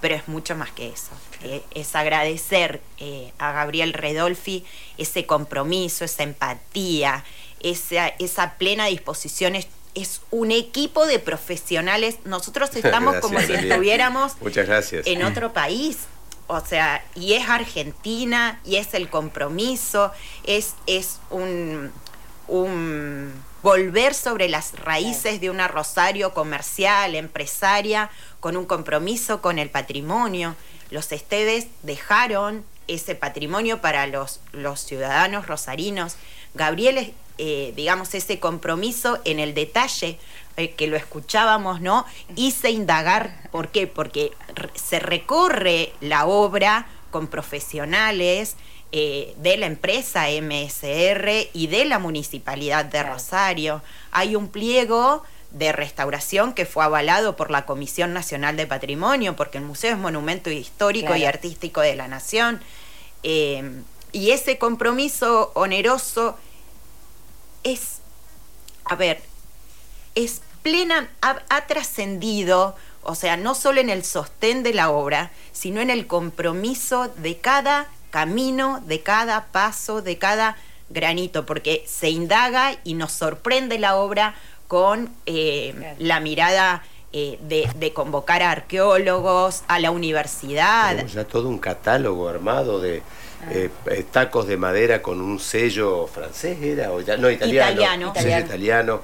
pero 0.00 0.14
es 0.14 0.26
mucho 0.26 0.56
más 0.56 0.72
que 0.72 0.88
eso. 0.88 1.10
Eh, 1.42 1.62
es 1.72 1.94
agradecer 1.94 2.80
eh, 2.98 3.32
a 3.38 3.52
Gabriel 3.52 3.92
Redolfi 3.92 4.64
ese 4.96 5.26
compromiso, 5.26 6.04
esa 6.04 6.24
empatía, 6.24 7.24
esa, 7.60 8.08
esa 8.08 8.54
plena 8.54 8.86
disposición 8.86 9.54
es 9.94 10.20
un 10.30 10.50
equipo 10.50 11.06
de 11.06 11.18
profesionales. 11.18 12.16
Nosotros 12.24 12.70
estamos 12.74 13.16
como 13.16 13.40
si 13.40 13.52
estuviéramos 13.52 14.32
en 15.04 15.22
otro 15.24 15.52
país. 15.52 15.98
O 16.46 16.64
sea, 16.64 17.04
y 17.14 17.34
es 17.34 17.46
Argentina, 17.48 18.58
y 18.64 18.76
es 18.76 18.94
el 18.94 19.10
compromiso, 19.10 20.12
es, 20.44 20.74
es 20.86 21.18
un, 21.28 21.92
un 22.46 23.34
volver 23.62 24.14
sobre 24.14 24.48
las 24.48 24.72
raíces 24.78 25.42
de 25.42 25.50
una 25.50 25.68
Rosario 25.68 26.32
comercial, 26.32 27.14
empresaria, 27.14 28.10
con 28.40 28.56
un 28.56 28.64
compromiso 28.64 29.42
con 29.42 29.58
el 29.58 29.68
patrimonio. 29.68 30.56
Los 30.90 31.12
Esteves 31.12 31.66
dejaron 31.82 32.64
ese 32.86 33.14
patrimonio 33.14 33.82
para 33.82 34.06
los, 34.06 34.40
los 34.52 34.80
ciudadanos 34.80 35.46
rosarinos. 35.46 36.16
Gabriel 36.54 37.12
eh, 37.38 37.72
digamos, 37.76 38.14
ese 38.14 38.38
compromiso 38.38 39.18
en 39.24 39.38
el 39.38 39.54
detalle 39.54 40.18
eh, 40.56 40.72
que 40.72 40.88
lo 40.88 40.96
escuchábamos, 40.96 41.80
¿no? 41.80 42.04
Hice 42.34 42.70
indagar, 42.70 43.48
¿por 43.52 43.68
qué? 43.68 43.86
Porque 43.86 44.32
se 44.74 44.98
recorre 44.98 45.92
la 46.00 46.26
obra 46.26 46.86
con 47.10 47.28
profesionales 47.28 48.56
eh, 48.90 49.34
de 49.36 49.56
la 49.58 49.66
empresa 49.66 50.28
MSR 50.28 51.48
y 51.52 51.66
de 51.66 51.84
la 51.84 51.98
Municipalidad 51.98 52.86
de 52.86 53.02
Rosario. 53.02 53.82
Hay 54.10 54.34
un 54.34 54.48
pliego 54.48 55.22
de 55.50 55.72
restauración 55.72 56.54
que 56.54 56.66
fue 56.66 56.84
avalado 56.84 57.36
por 57.36 57.50
la 57.50 57.66
Comisión 57.66 58.12
Nacional 58.12 58.56
de 58.56 58.66
Patrimonio, 58.66 59.36
porque 59.36 59.58
el 59.58 59.64
museo 59.64 59.92
es 59.92 59.98
monumento 59.98 60.50
histórico 60.50 61.14
y 61.16 61.24
artístico 61.24 61.82
de 61.82 61.96
la 61.96 62.08
nación. 62.08 62.60
Eh, 63.22 63.82
y 64.12 64.30
ese 64.30 64.58
compromiso 64.58 65.52
oneroso 65.54 66.36
es, 67.62 67.98
a 68.84 68.94
ver, 68.94 69.22
es 70.14 70.42
plena, 70.62 71.08
ha, 71.20 71.66
trascendido, 71.66 72.76
o 73.02 73.14
sea, 73.14 73.36
no 73.36 73.54
solo 73.54 73.80
en 73.80 73.90
el 73.90 74.04
sostén 74.04 74.62
de 74.62 74.74
la 74.74 74.90
obra, 74.90 75.30
sino 75.52 75.80
en 75.80 75.90
el 75.90 76.06
compromiso 76.06 77.08
de 77.16 77.38
cada 77.38 77.88
camino, 78.10 78.82
de 78.86 79.02
cada 79.02 79.46
paso, 79.46 80.02
de 80.02 80.18
cada 80.18 80.56
granito, 80.88 81.46
porque 81.46 81.84
se 81.86 82.10
indaga 82.10 82.76
y 82.84 82.94
nos 82.94 83.12
sorprende 83.12 83.78
la 83.78 83.96
obra 83.96 84.34
con 84.66 85.10
eh, 85.26 85.94
la 85.98 86.20
mirada 86.20 86.82
eh, 87.12 87.38
de, 87.40 87.92
convocar 87.94 88.42
a 88.42 88.50
arqueólogos, 88.50 89.62
a 89.66 89.78
la 89.78 89.90
universidad. 89.90 90.90
Tenemos 90.90 91.12
ya 91.14 91.24
todo 91.24 91.48
un 91.48 91.58
catálogo 91.58 92.28
armado 92.28 92.80
de. 92.80 93.02
Eh, 93.50 93.70
tacos 94.10 94.46
de 94.46 94.56
madera 94.56 95.02
con 95.02 95.20
un 95.20 95.38
sello 95.38 96.06
francés, 96.06 96.58
¿era? 96.62 96.92
O 96.92 97.00
no, 97.00 97.30
italiano. 97.30 97.82
Italiano. 97.82 98.12
Sello 98.14 98.38
italiano, 98.38 99.02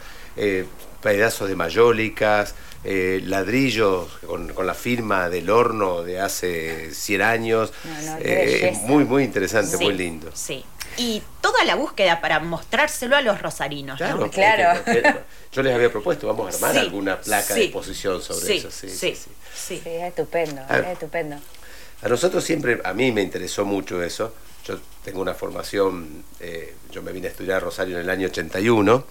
pedazos 1.00 1.48
de 1.48 1.56
mayólicas, 1.56 2.54
ladrillos 2.84 4.08
con, 4.26 4.52
la 4.66 4.74
firma 4.74 5.28
del 5.28 5.50
horno 5.50 6.02
de 6.02 6.20
hace 6.20 6.94
100 6.94 7.22
años. 7.22 7.72
muy, 8.82 9.04
muy 9.04 9.24
interesante, 9.24 9.76
muy 9.78 9.94
lindo. 9.94 10.30
Sí 10.34 10.64
y 10.96 11.22
toda 11.40 11.64
la 11.64 11.74
búsqueda 11.74 12.20
para 12.20 12.40
mostrárselo 12.40 13.16
a 13.16 13.22
los 13.22 13.40
rosarinos. 13.40 13.98
Claro, 13.98 14.30
claro. 14.30 14.80
yo 15.52 15.62
les 15.62 15.74
había 15.74 15.90
propuesto, 15.90 16.26
vamos 16.26 16.54
a 16.54 16.56
armar 16.56 16.78
alguna 16.78 17.20
placa 17.20 17.54
de 17.54 17.64
exposición 17.64 18.22
sobre 18.22 18.56
eso. 18.56 18.70
Sí, 18.70 18.88
sí, 18.88 19.16
sí. 19.54 19.82
es 19.84 20.04
estupendo, 20.04 20.62
es 20.70 20.86
estupendo. 20.86 21.36
A 22.02 22.08
nosotros 22.08 22.44
siempre, 22.44 22.80
a 22.84 22.92
mí 22.92 23.12
me 23.12 23.22
interesó 23.22 23.64
mucho 23.64 24.02
eso. 24.02 24.34
Yo 24.66 24.78
tengo 25.04 25.20
una 25.20 25.34
formación, 25.34 26.24
eh, 26.40 26.74
yo 26.90 27.02
me 27.02 27.12
vine 27.12 27.28
a 27.28 27.30
estudiar 27.30 27.62
Rosario 27.62 27.96
en 27.96 28.02
el 28.02 28.10
año 28.10 28.28
81 28.28 29.04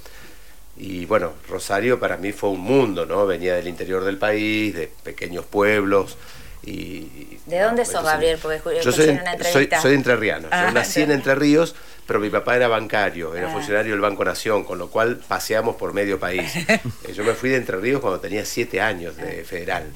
y 0.78 1.06
bueno, 1.06 1.34
Rosario 1.48 2.00
para 2.00 2.18
mí 2.18 2.32
fue 2.32 2.50
un 2.50 2.62
mundo, 2.62 3.06
¿no? 3.06 3.28
Venía 3.28 3.56
del 3.56 3.68
interior 3.68 4.04
del 4.04 4.18
país, 4.18 4.74
de 4.74 4.88
pequeños 5.04 5.46
pueblos 5.46 6.18
¿De 6.66 7.60
dónde 7.60 7.86
sos, 7.86 8.04
Gabriel? 8.04 8.40
Porque 8.42 8.62
yo 8.82 8.92
soy, 8.92 9.20
soy, 9.52 9.70
soy 9.82 9.94
entrerriano. 9.96 10.44
yo 10.44 10.50
ah, 10.52 10.72
nací 10.72 11.02
en 11.02 11.12
Entre 11.12 11.36
Ríos, 11.36 11.76
pero 12.08 12.20
mi 12.20 12.30
papá 12.30 12.56
era 12.56 12.70
bancario, 12.70 13.36
era 13.36 13.50
ah. 13.50 13.52
funcionario 13.52 13.92
del 13.92 14.00
Banco 14.00 14.24
Nación, 14.24 14.64
con 14.64 14.78
lo 14.78 14.90
cual 14.90 15.18
paseamos 15.28 15.76
por 15.76 15.94
medio 15.94 16.20
país. 16.20 16.54
Eh, 17.06 17.14
yo 17.14 17.24
me 17.24 17.34
fui 17.34 17.50
de 17.50 17.58
Entre 17.58 17.78
Ríos 17.78 18.00
cuando 18.00 18.20
tenía 18.20 18.46
siete 18.46 18.80
años 18.80 19.18
de 19.18 19.42
ah. 19.42 19.46
federal, 19.46 19.92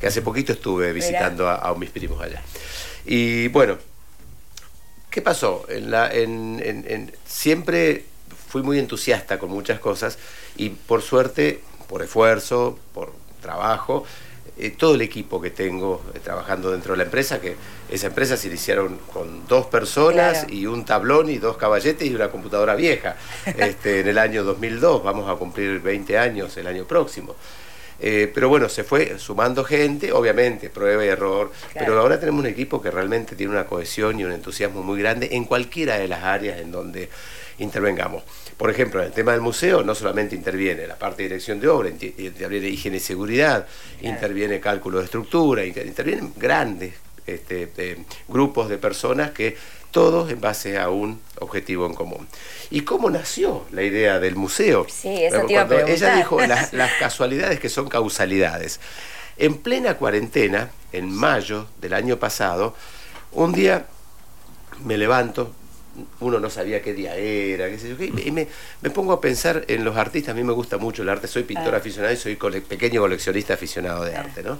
que 0.00 0.06
hace 0.06 0.22
poquito 0.22 0.52
estuve 0.52 0.92
visitando 0.92 1.48
a, 1.48 1.74
mis 1.76 1.90
primos 1.90 2.20
allá. 2.22 2.40
Y 3.04 3.48
bueno, 3.48 3.78
¿qué 5.10 5.22
pasó? 5.22 5.66
En 5.68 5.90
la, 5.90 6.10
en, 6.12 7.12
siempre 7.26 8.04
fui 8.48 8.62
muy 8.62 8.78
entusiasta 8.78 9.38
con 9.38 9.50
muchas 9.50 9.80
cosas 9.80 10.18
y 10.56 10.70
por 10.70 11.02
suerte, 11.02 11.60
por 11.88 12.02
esfuerzo, 12.02 12.78
por 12.94 13.12
trabajo, 13.40 14.04
eh, 14.62 14.70
todo 14.70 14.94
el 14.94 15.00
equipo 15.00 15.40
que 15.40 15.50
tengo 15.50 16.00
eh, 16.14 16.20
trabajando 16.22 16.70
dentro 16.70 16.92
de 16.92 16.98
la 16.98 17.02
empresa, 17.02 17.40
que 17.40 17.56
esa 17.90 18.06
empresa 18.06 18.36
se 18.36 18.46
iniciaron 18.46 18.96
con 19.12 19.44
dos 19.48 19.66
personas 19.66 20.46
y 20.48 20.66
un 20.66 20.84
tablón 20.84 21.28
y 21.30 21.38
dos 21.38 21.56
caballetes 21.56 22.08
y 22.08 22.14
una 22.14 22.28
computadora 22.28 22.76
vieja. 22.76 23.16
Este, 23.62 24.00
en 24.00 24.08
el 24.08 24.18
año 24.18 24.44
2002, 24.44 25.02
vamos 25.02 25.28
a 25.28 25.34
cumplir 25.34 25.80
20 25.80 26.16
años 26.16 26.56
el 26.56 26.68
año 26.68 26.84
próximo. 26.84 27.34
Eh, 28.04 28.30
pero 28.34 28.48
bueno, 28.48 28.68
se 28.68 28.82
fue 28.82 29.16
sumando 29.18 29.62
gente, 29.62 30.10
obviamente, 30.12 30.68
prueba 30.70 31.04
y 31.04 31.08
error, 31.08 31.52
pero 31.72 32.00
ahora 32.00 32.18
tenemos 32.18 32.40
un 32.40 32.46
equipo 32.46 32.82
que 32.82 32.90
realmente 32.90 33.36
tiene 33.36 33.52
una 33.52 33.64
cohesión 33.64 34.18
y 34.18 34.24
un 34.24 34.32
entusiasmo 34.32 34.82
muy 34.82 34.98
grande 34.98 35.28
en 35.30 35.44
cualquiera 35.44 35.96
de 35.98 36.08
las 36.08 36.24
áreas 36.24 36.58
en 36.58 36.72
donde 36.72 37.08
intervengamos. 37.58 38.24
Por 38.56 38.70
ejemplo, 38.70 39.00
en 39.00 39.06
el 39.06 39.12
tema 39.12 39.30
del 39.30 39.40
museo 39.40 39.84
no 39.84 39.94
solamente 39.94 40.34
interviene 40.34 40.84
la 40.88 40.98
parte 40.98 41.22
de 41.22 41.28
dirección 41.28 41.60
de 41.60 41.68
obra, 41.68 41.90
interviene 41.90 42.68
higiene 42.68 42.96
y 42.96 43.00
seguridad, 43.00 43.68
interviene 44.00 44.58
cálculo 44.58 44.98
de 44.98 45.04
estructura, 45.04 45.64
intervienen 45.64 46.32
grandes 46.36 46.94
este, 47.24 47.98
grupos 48.26 48.68
de 48.68 48.78
personas 48.78 49.30
que 49.30 49.56
todos 49.92 50.30
en 50.30 50.40
base 50.40 50.78
a 50.78 50.88
un 50.88 51.20
objetivo 51.38 51.86
en 51.86 51.94
común. 51.94 52.26
¿Y 52.70 52.80
cómo 52.80 53.10
nació 53.10 53.64
la 53.70 53.82
idea 53.82 54.18
del 54.18 54.34
museo? 54.34 54.86
Sí, 54.88 55.22
eso 55.22 55.46
te 55.46 55.52
iba 55.52 55.62
a 55.62 55.88
Ella 55.88 56.16
dijo 56.16 56.40
las, 56.40 56.72
las 56.72 56.90
casualidades 56.94 57.60
que 57.60 57.68
son 57.68 57.88
causalidades. 57.88 58.80
En 59.36 59.58
plena 59.58 59.94
cuarentena, 59.94 60.70
en 60.92 61.12
mayo 61.12 61.68
del 61.80 61.92
año 61.94 62.18
pasado, 62.18 62.74
un 63.32 63.52
día 63.52 63.86
me 64.84 64.96
levanto, 64.96 65.54
uno 66.20 66.40
no 66.40 66.50
sabía 66.50 66.82
qué 66.82 66.94
día 66.94 67.14
era, 67.14 67.68
qué 67.68 67.78
sé 67.78 67.94
yo, 67.96 68.02
y 68.02 68.30
me, 68.30 68.46
pongo 68.90 69.12
a 69.12 69.20
pensar 69.20 69.64
en 69.68 69.84
los 69.84 69.96
artistas, 69.96 70.32
a 70.32 70.34
mí 70.34 70.42
me 70.42 70.52
gusta 70.52 70.78
mucho 70.78 71.02
el 71.02 71.08
arte, 71.08 71.28
soy 71.28 71.42
pintor 71.42 71.74
ah. 71.74 71.78
aficionado 71.78 72.12
y 72.12 72.16
soy 72.16 72.36
pequeño 72.36 73.00
coleccionista 73.00 73.54
aficionado 73.54 74.04
de 74.04 74.16
arte, 74.16 74.42
¿no? 74.42 74.58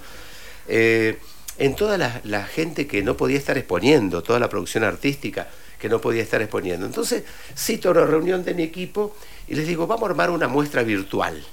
Eh, 0.67 1.17
en 1.57 1.75
toda 1.75 1.97
la, 1.97 2.45
gente 2.45 2.87
que 2.87 3.03
no 3.03 3.15
podía 3.15 3.37
estar 3.37 3.57
exponiendo, 3.57 4.23
toda 4.23 4.39
la 4.39 4.49
producción 4.49 4.83
artística 4.83 5.47
que 5.79 5.89
no 5.89 5.99
podía 5.99 6.23
estar 6.23 6.41
exponiendo. 6.41 6.85
Entonces 6.85 7.23
cito 7.57 7.91
una 7.91 8.05
reunión 8.05 8.43
de 8.43 8.53
mi 8.53 8.63
equipo 8.63 9.15
y 9.47 9.55
les 9.55 9.67
digo, 9.67 9.85
vamos 9.85 10.03
a 10.03 10.11
armar 10.11 10.29
una 10.29 10.47
muestra 10.47 10.83
virtual, 10.83 11.43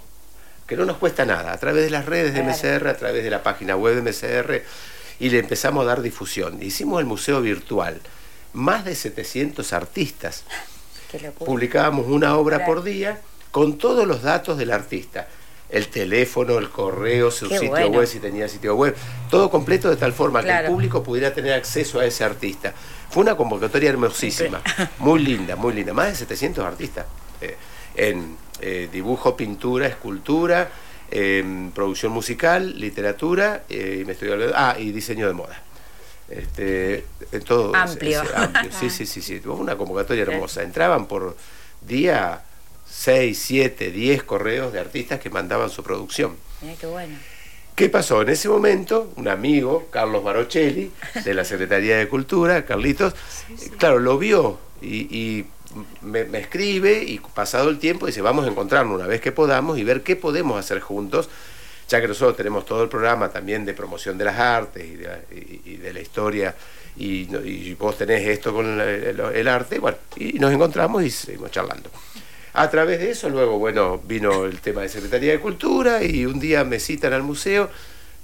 que 0.66 0.76
no 0.76 0.84
nos 0.84 0.98
cuesta 0.98 1.24
nada, 1.24 1.52
a 1.52 1.58
través 1.58 1.84
de 1.84 1.90
las 1.90 2.06
redes 2.06 2.34
de 2.34 2.42
MCR, 2.42 2.88
a 2.88 2.96
través 2.96 3.24
de 3.24 3.30
la 3.30 3.42
página 3.42 3.76
web 3.76 3.96
de 3.96 4.02
MCR, 4.02 4.62
y 5.18 5.30
le 5.30 5.38
empezamos 5.40 5.82
a 5.82 5.88
dar 5.88 6.00
difusión. 6.00 6.62
Hicimos 6.62 7.00
el 7.00 7.06
museo 7.06 7.40
virtual 7.42 8.00
más 8.52 8.84
de 8.84 8.94
700 8.94 9.72
artistas. 9.72 10.44
Publicábamos 11.38 12.06
una 12.06 12.36
obra 12.36 12.64
por 12.64 12.82
día 12.82 13.20
con 13.50 13.78
todos 13.78 14.06
los 14.06 14.22
datos 14.22 14.58
del 14.58 14.70
artista. 14.70 15.28
El 15.70 15.88
teléfono, 15.88 16.58
el 16.58 16.68
correo, 16.70 17.30
su 17.30 17.46
sitio 17.48 17.88
web, 17.88 18.06
si 18.06 18.18
tenía 18.18 18.48
sitio 18.48 18.74
web, 18.74 18.94
todo 19.30 19.50
completo 19.50 19.88
de 19.88 19.96
tal 19.96 20.12
forma 20.12 20.42
que 20.42 20.50
el 20.50 20.66
público 20.66 21.02
pudiera 21.02 21.32
tener 21.32 21.52
acceso 21.52 22.00
a 22.00 22.06
ese 22.06 22.24
artista. 22.24 22.74
Fue 23.10 23.22
una 23.22 23.36
convocatoria 23.36 23.90
hermosísima, 23.90 24.60
muy 24.98 25.20
linda, 25.20 25.56
muy 25.56 25.72
linda. 25.72 25.92
Más 25.92 26.08
de 26.08 26.14
700 26.16 26.64
artistas 26.64 27.06
eh, 27.40 27.56
en 27.96 28.36
eh, 28.60 28.88
dibujo, 28.92 29.36
pintura, 29.36 29.86
escultura, 29.86 30.70
producción 31.74 32.12
musical, 32.12 32.78
literatura, 32.78 33.64
eh, 33.68 33.98
y 34.00 34.04
me 34.04 34.12
estoy 34.12 34.30
ah, 34.54 34.76
y 34.78 34.92
diseño 34.92 35.26
de 35.26 35.32
moda. 35.32 35.60
Este, 36.28 37.04
todo 37.44 37.74
amplio. 37.74 38.22
Sí, 38.78 38.90
sí, 38.90 39.06
sí, 39.06 39.20
sí. 39.20 39.40
Tuvo 39.40 39.54
una 39.54 39.76
convocatoria 39.76 40.22
hermosa. 40.22 40.62
Entraban 40.62 41.06
por 41.06 41.36
día 41.80 42.42
6, 42.90 43.38
7, 43.38 43.90
10 43.90 44.22
correos 44.24 44.72
de 44.72 44.80
artistas 44.80 45.20
que 45.20 45.30
mandaban 45.30 45.70
su 45.70 45.82
producción. 45.82 46.36
qué 46.80 46.86
bueno. 46.86 47.16
¿Qué 47.74 47.88
pasó? 47.88 48.20
En 48.20 48.28
ese 48.28 48.48
momento, 48.48 49.12
un 49.16 49.28
amigo, 49.28 49.88
Carlos 49.90 50.22
Barochelli, 50.22 50.90
de 51.24 51.34
la 51.34 51.44
Secretaría 51.44 51.96
de 51.96 52.08
Cultura, 52.08 52.64
Carlitos, 52.66 53.14
claro, 53.78 53.98
lo 53.98 54.18
vio 54.18 54.58
y, 54.82 55.46
me, 56.02 56.24
me, 56.24 56.38
escribe 56.40 57.02
y 57.02 57.20
pasado 57.20 57.70
el 57.70 57.78
tiempo 57.78 58.06
dice, 58.06 58.20
vamos 58.20 58.44
a 58.44 58.50
encontrarnos 58.50 58.96
una 58.96 59.06
vez 59.06 59.20
que 59.20 59.32
podamos 59.32 59.78
y 59.78 59.84
ver 59.84 60.02
qué 60.02 60.16
podemos 60.16 60.58
hacer 60.58 60.80
juntos 60.80 61.30
ya 61.90 62.00
que 62.00 62.06
nosotros 62.06 62.36
tenemos 62.36 62.64
todo 62.64 62.84
el 62.84 62.88
programa 62.88 63.30
también 63.30 63.64
de 63.64 63.74
promoción 63.74 64.16
de 64.16 64.24
las 64.24 64.38
artes 64.38 64.84
y 64.86 65.76
de, 65.76 65.92
la 65.92 66.00
historia, 66.00 66.54
y, 66.96 67.74
vos 67.74 67.98
tenés 67.98 68.28
esto 68.28 68.54
con 68.54 68.80
el, 68.80 69.48
arte, 69.48 69.80
bueno, 69.80 69.98
y 70.16 70.34
nos 70.34 70.52
encontramos 70.52 71.02
y 71.02 71.10
seguimos 71.10 71.50
charlando. 71.50 71.90
A 72.52 72.68
través 72.70 72.98
de 72.98 73.10
eso, 73.10 73.28
luego, 73.28 73.58
bueno, 73.58 74.00
vino 74.04 74.44
el 74.44 74.60
tema 74.60 74.82
de 74.82 74.88
Secretaría 74.88 75.32
de 75.32 75.40
Cultura 75.40 76.02
y 76.02 76.26
un 76.26 76.40
día 76.40 76.64
me 76.64 76.80
citan 76.80 77.12
al 77.12 77.22
museo, 77.22 77.70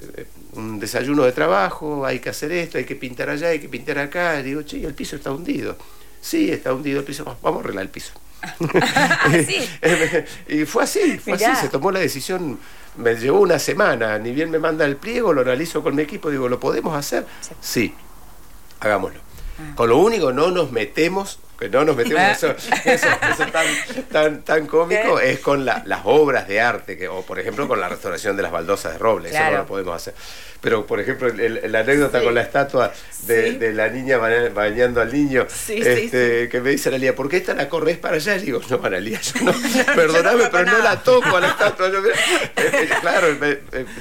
eh, 0.00 0.26
un 0.52 0.80
desayuno 0.80 1.24
de 1.24 1.32
trabajo, 1.32 2.04
hay 2.04 2.18
que 2.18 2.30
hacer 2.30 2.52
esto, 2.52 2.78
hay 2.78 2.84
que 2.84 2.96
pintar 2.96 3.30
allá, 3.30 3.48
hay 3.48 3.60
que 3.60 3.68
pintar 3.68 3.98
acá. 3.98 4.40
Y 4.40 4.42
digo, 4.42 4.62
che, 4.62 4.84
el 4.84 4.94
piso 4.94 5.16
está 5.16 5.30
hundido. 5.30 5.76
Sí, 6.20 6.50
está 6.50 6.72
hundido 6.72 7.00
el 7.00 7.04
piso, 7.04 7.24
vamos 7.42 7.60
a 7.60 7.64
arreglar 7.64 7.84
el 7.84 7.90
piso. 7.90 8.12
y 10.48 10.64
fue 10.64 10.84
así, 10.84 11.18
fue 11.18 11.34
así, 11.34 11.44
se 11.60 11.68
tomó 11.68 11.90
la 11.90 12.00
decisión 12.00 12.58
me 12.96 13.14
llevó 13.14 13.40
una 13.40 13.58
semana, 13.58 14.18
ni 14.18 14.32
bien 14.32 14.50
me 14.50 14.58
manda 14.58 14.84
el 14.84 14.96
pliego, 14.96 15.32
lo 15.32 15.42
analizo 15.42 15.82
con 15.82 15.94
mi 15.94 16.02
equipo, 16.02 16.30
digo, 16.30 16.48
¿lo 16.48 16.58
podemos 16.58 16.96
hacer? 16.96 17.26
Sí, 17.60 17.94
hagámoslo. 18.80 19.20
Ah. 19.58 19.74
Con 19.74 19.88
lo 19.90 19.98
único, 19.98 20.32
no 20.32 20.50
nos 20.50 20.72
metemos 20.72 21.38
que 21.58 21.68
no 21.68 21.84
nos 21.84 21.96
metemos 21.96 22.22
en 22.22 22.30
eso, 22.30 22.54
eso, 22.84 23.06
tan, 24.10 24.42
tan, 24.42 24.66
cómico, 24.66 25.20
es 25.20 25.40
con 25.40 25.64
las 25.64 26.00
obras 26.04 26.46
de 26.48 26.60
arte, 26.60 26.96
que, 26.96 27.08
o 27.08 27.22
por 27.22 27.38
ejemplo 27.38 27.66
con 27.66 27.80
la 27.80 27.88
restauración 27.88 28.36
de 28.36 28.42
las 28.42 28.52
baldosas 28.52 28.94
de 28.94 28.98
roble, 28.98 29.30
eso 29.30 29.44
no 29.44 29.58
lo 29.58 29.66
podemos 29.66 29.96
hacer. 29.96 30.14
Pero 30.60 30.86
por 30.86 30.98
ejemplo, 31.00 31.28
la 31.28 31.80
anécdota 31.80 32.22
con 32.22 32.34
la 32.34 32.42
estatua 32.42 32.92
de, 33.26 33.72
la 33.72 33.88
niña 33.88 34.18
bañando 34.18 35.00
al 35.00 35.12
niño, 35.12 35.46
este, 35.68 36.48
que 36.48 36.60
me 36.60 36.70
dice 36.70 36.88
Analia, 36.88 37.14
¿por 37.14 37.28
qué 37.28 37.36
esta 37.36 37.54
la 37.54 37.68
corres 37.68 37.98
para 37.98 38.16
allá? 38.16 38.36
Y 38.36 38.40
digo, 38.40 38.60
no, 38.68 38.80
Analia, 38.82 39.20
yo 39.20 39.42
no, 39.42 39.52
perdóname, 39.94 40.44
pero 40.50 40.64
no 40.64 40.78
la 40.78 41.02
toco 41.02 41.36
a 41.36 41.40
la 41.40 41.48
estatua. 41.48 41.90
Eh, 42.56 42.88
claro, 43.00 43.28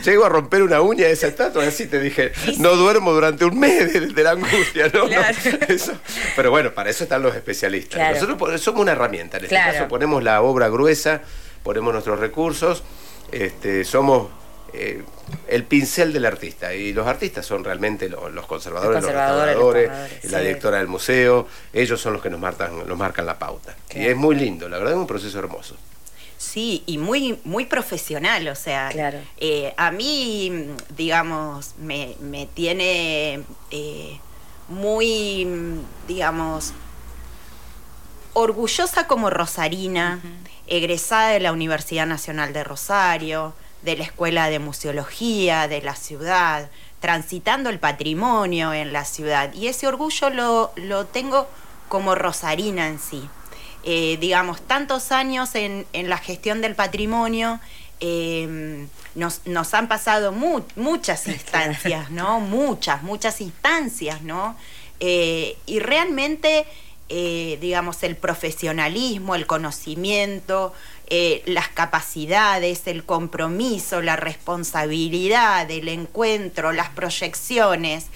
llego 0.03 0.25
a 0.25 0.29
romper 0.29 0.63
una 0.63 0.81
uña 0.81 1.05
de 1.05 1.11
esa 1.11 1.27
estatua, 1.27 1.65
así 1.65 1.87
te 1.87 1.99
dije, 1.99 2.31
no 2.57 2.75
duermo 2.75 3.13
durante 3.13 3.45
un 3.45 3.59
mes 3.59 4.15
de, 4.15 4.23
la 4.23 4.31
angustia, 4.31 4.89
¿no? 4.93 5.05
pero 6.35 6.49
bueno, 6.49 6.73
para 6.73 6.89
eso 6.89 7.03
están 7.03 7.21
los 7.21 7.35
especialistas. 7.45 8.21
Nosotros 8.21 8.61
somos 8.61 8.81
una 8.81 8.93
herramienta, 8.93 9.37
en 9.37 9.43
este 9.43 9.55
caso 9.55 9.87
ponemos 9.87 10.23
la 10.23 10.41
obra 10.41 10.67
gruesa, 10.69 11.21
ponemos 11.63 11.93
nuestros 11.93 12.19
recursos, 12.19 12.83
este, 13.31 13.83
somos 13.85 14.29
eh, 14.73 15.03
el 15.47 15.63
pincel 15.63 16.11
del 16.11 16.25
artista. 16.25 16.73
Y 16.73 16.93
los 16.93 17.07
artistas 17.07 17.45
son 17.45 17.63
realmente 17.63 18.09
los, 18.09 18.45
conservadores, 18.45 19.01
los, 19.01 19.11
restauradores, 19.11 19.91
la 20.23 20.39
directora 20.39 20.77
del 20.79 20.87
museo, 20.87 21.47
ellos 21.71 22.01
son 22.01 22.13
los 22.13 22.21
que 22.21 22.29
nos 22.29 22.39
marcan, 22.39 22.87
nos 22.87 22.97
marcan 22.97 23.25
la 23.25 23.37
pauta. 23.37 23.75
Y 23.93 24.05
es 24.05 24.15
muy 24.15 24.35
lindo, 24.35 24.67
la 24.67 24.77
verdad 24.77 24.93
es 24.93 24.99
un 24.99 25.07
proceso 25.07 25.39
hermoso. 25.39 25.75
Sí, 26.37 26.83
y 26.85 26.97
muy, 26.97 27.39
muy 27.45 27.65
profesional, 27.65 28.47
o 28.49 28.55
sea, 28.55 28.91
eh, 29.37 29.73
a 29.77 29.91
mí, 29.91 30.67
digamos, 30.95 31.75
me, 31.79 32.15
tiene 32.53 33.41
eh, 33.71 34.19
muy, 34.67 35.47
digamos, 36.07 36.73
orgullosa 38.35 39.07
como 39.07 39.29
rosarina, 39.29 40.19
egresada 40.67 41.29
de 41.29 41.39
la 41.39 41.53
Universidad 41.53 42.05
Nacional 42.05 42.53
de 42.53 42.63
Rosario, 42.63 43.53
de 43.81 43.95
la 43.95 44.03
Escuela 44.03 44.49
de 44.49 44.59
Museología 44.59 45.67
de 45.67 45.81
la 45.81 45.95
ciudad, 45.95 46.69
transitando 46.99 47.69
el 47.69 47.79
patrimonio 47.79 48.73
en 48.73 48.91
la 48.91 49.05
ciudad. 49.05 49.53
Y 49.53 49.67
ese 49.67 49.87
orgullo 49.87 50.29
lo, 50.29 50.71
lo 50.75 51.05
tengo 51.05 51.47
como 51.87 52.13
rosarina 52.13 52.87
en 52.87 52.99
sí. 52.99 53.27
Eh, 53.83 54.17
digamos, 54.19 54.61
tantos 54.61 55.11
años 55.11 55.51
en, 55.53 55.85
la 55.93 56.17
gestión 56.17 56.59
del 56.59 56.75
patrimonio, 56.75 57.59
eh, 58.01 58.87
nos, 59.13 59.45
nos, 59.45 59.73
han 59.73 59.87
pasado 59.87 60.33
muchas 60.75 61.27
instancias, 61.27 62.11
¿no? 62.11 62.39
Muchas, 62.41 63.01
muchas 63.03 63.39
instancias, 63.39 64.23
¿no? 64.23 64.57
Eh, 64.99 65.55
y 65.67 65.79
realmente, 65.79 66.65
digamos, 67.09 68.03
el 68.03 68.15
profesionalismo, 68.15 69.35
el 69.35 69.45
conocimiento, 69.45 70.73
las 71.45 71.67
capacidades, 71.69 72.87
el 72.87 73.03
compromiso, 73.03 74.01
la 74.01 74.15
responsabilidad, 74.15 75.69
el 75.69 75.87
encuentro, 75.87 76.71
las 76.71 76.89
proyecciones, 76.89 78.07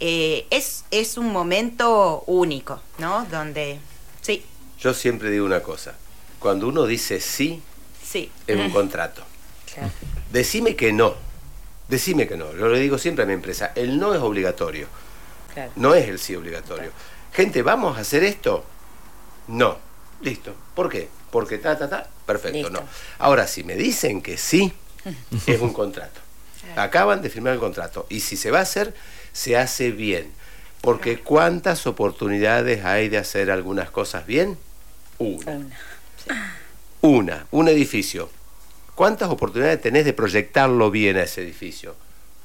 es, 0.00 0.84
es 0.90 1.18
un 1.18 1.32
momento 1.32 2.24
único, 2.26 2.80
¿no? 2.98 3.26
Donde, 3.30 3.78
sí. 4.22 4.44
Yo 4.80 4.94
siempre 4.94 5.30
digo 5.30 5.44
una 5.44 5.60
cosa, 5.60 5.96
cuando 6.38 6.68
uno 6.68 6.86
dice 6.86 7.20
sí, 7.20 7.60
sí. 8.02 8.30
es 8.46 8.56
un 8.56 8.70
contrato. 8.70 9.22
Decime 10.32 10.76
que 10.76 10.92
no, 10.92 11.14
decime 11.88 12.26
que 12.26 12.36
no. 12.36 12.52
Yo 12.52 12.68
le 12.68 12.80
digo 12.80 12.98
siempre 12.98 13.24
a 13.24 13.26
mi 13.26 13.34
empresa, 13.34 13.72
el 13.74 13.98
no 13.98 14.14
es 14.14 14.20
obligatorio, 14.20 14.86
no 15.76 15.94
es 15.94 16.08
el 16.08 16.18
sí 16.18 16.34
obligatorio. 16.34 16.90
Gente, 17.38 17.62
¿vamos 17.62 17.96
a 17.96 18.00
hacer 18.00 18.24
esto? 18.24 18.64
No, 19.46 19.78
listo. 20.22 20.56
¿Por 20.74 20.88
qué? 20.88 21.08
Porque 21.30 21.58
ta, 21.58 21.78
ta, 21.78 21.88
ta, 21.88 22.08
perfecto, 22.26 22.68
no. 22.68 22.82
Ahora, 23.20 23.46
si 23.46 23.62
me 23.62 23.76
dicen 23.76 24.22
que 24.22 24.36
sí, 24.36 24.72
es 25.46 25.60
un 25.60 25.72
contrato. 25.72 26.20
Acaban 26.74 27.22
de 27.22 27.30
firmar 27.30 27.52
el 27.52 27.60
contrato. 27.60 28.06
Y 28.08 28.18
si 28.18 28.36
se 28.36 28.50
va 28.50 28.58
a 28.58 28.62
hacer, 28.62 28.92
se 29.32 29.56
hace 29.56 29.92
bien. 29.92 30.32
Porque 30.80 31.20
¿cuántas 31.20 31.86
oportunidades 31.86 32.84
hay 32.84 33.08
de 33.08 33.18
hacer 33.18 33.52
algunas 33.52 33.88
cosas 33.88 34.26
bien? 34.26 34.58
Una. 35.18 35.60
Una. 37.02 37.46
un 37.52 37.68
edificio. 37.68 38.30
¿Cuántas 38.96 39.30
oportunidades 39.30 39.80
tenés 39.80 40.04
de 40.04 40.12
proyectarlo 40.12 40.90
bien 40.90 41.16
a 41.16 41.22
ese 41.22 41.42
edificio? 41.42 41.94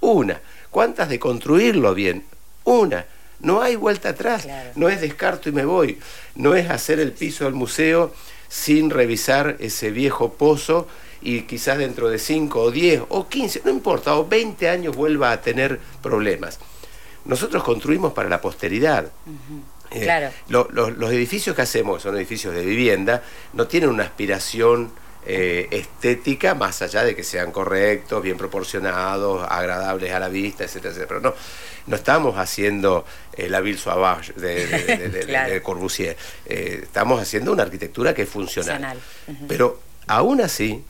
Una. 0.02 0.39
¿Cuántas 0.70 1.10
de 1.10 1.17
construirlo 1.17 1.96
bien? 1.96 2.26
Una. 2.63 3.08
No 3.43 3.62
hay 3.62 3.75
vuelta 3.75 4.10
atrás. 4.10 4.47
No 4.75 4.89
es 4.89 5.01
descarto 5.01 5.49
y 5.49 5.51
me 5.51 5.65
voy. 5.65 5.99
No 6.34 6.56
es 6.56 6.69
hacer 6.69 6.99
el 6.99 7.12
piso 7.12 7.43
del 7.43 7.53
museo 7.53 8.13
sin 8.47 8.89
revisar 8.89 9.58
ese 9.60 9.91
viejo 9.91 10.34
pozo 10.34 10.88
y 11.21 11.41
quizás 11.41 11.77
dentro 11.77 12.10
de 12.10 12.19
5 12.19 12.60
o 12.60 12.71
10 12.71 13.03
o 13.10 13.27
15, 13.27 13.62
no 13.65 13.71
importa, 13.71 14.15
o 14.15 14.27
20 14.27 14.69
años 14.69 14.95
vuelva 14.95 15.32
a 15.32 15.41
tener 15.41 15.79
problemas. 16.01 16.60
Nosotros 17.25 17.63
construimos 17.63 18.13
para 18.13 18.29
la 18.29 18.41
posteridad. 18.41 19.12
Eh, 19.91 20.01
claro. 20.01 20.32
los 20.47 21.12
edificios 21.12 21.56
que 21.56 21.62
hacemos, 21.62 22.01
son 22.01 22.15
edificios 22.15 22.53
de 22.53 22.65
vivienda, 22.65 23.23
no 23.53 23.67
tienen 23.67 23.89
una 23.89 24.03
aspiración 24.03 24.91
eh, 25.26 25.68
estética 25.72 26.56
más 26.56 26.82
allá 26.82 27.04
de 27.04 27.16
que 27.16 27.24
sean 27.24 27.52
correctos, 27.52 28.22
bien 28.22 28.38
proporcionados, 28.38 29.46
agradables 29.50 30.12
a 30.12 30.20
la 30.20 30.30
vista, 30.30 30.64
etcétera, 30.64 30.94
etcétera. 30.94 31.08
Pero 31.08 31.22
no, 31.22 31.36
no 31.88 31.96
estamos 31.96 32.38
haciendo 32.38 33.06
eh, 33.34 33.50
la 33.50 33.62
Ville 33.62 33.78
Sauvage 33.78 34.34
de, 34.34 35.62
Corbusier. 35.64 36.18
estamos 36.46 37.22
haciendo 37.22 37.52
una 37.52 37.64
arquitectura 37.64 38.14
que 38.14 38.24
es 38.24 38.30
funcional. 38.30 38.98
Pero 39.48 39.80
aún 40.08 40.42
así, 40.42 40.84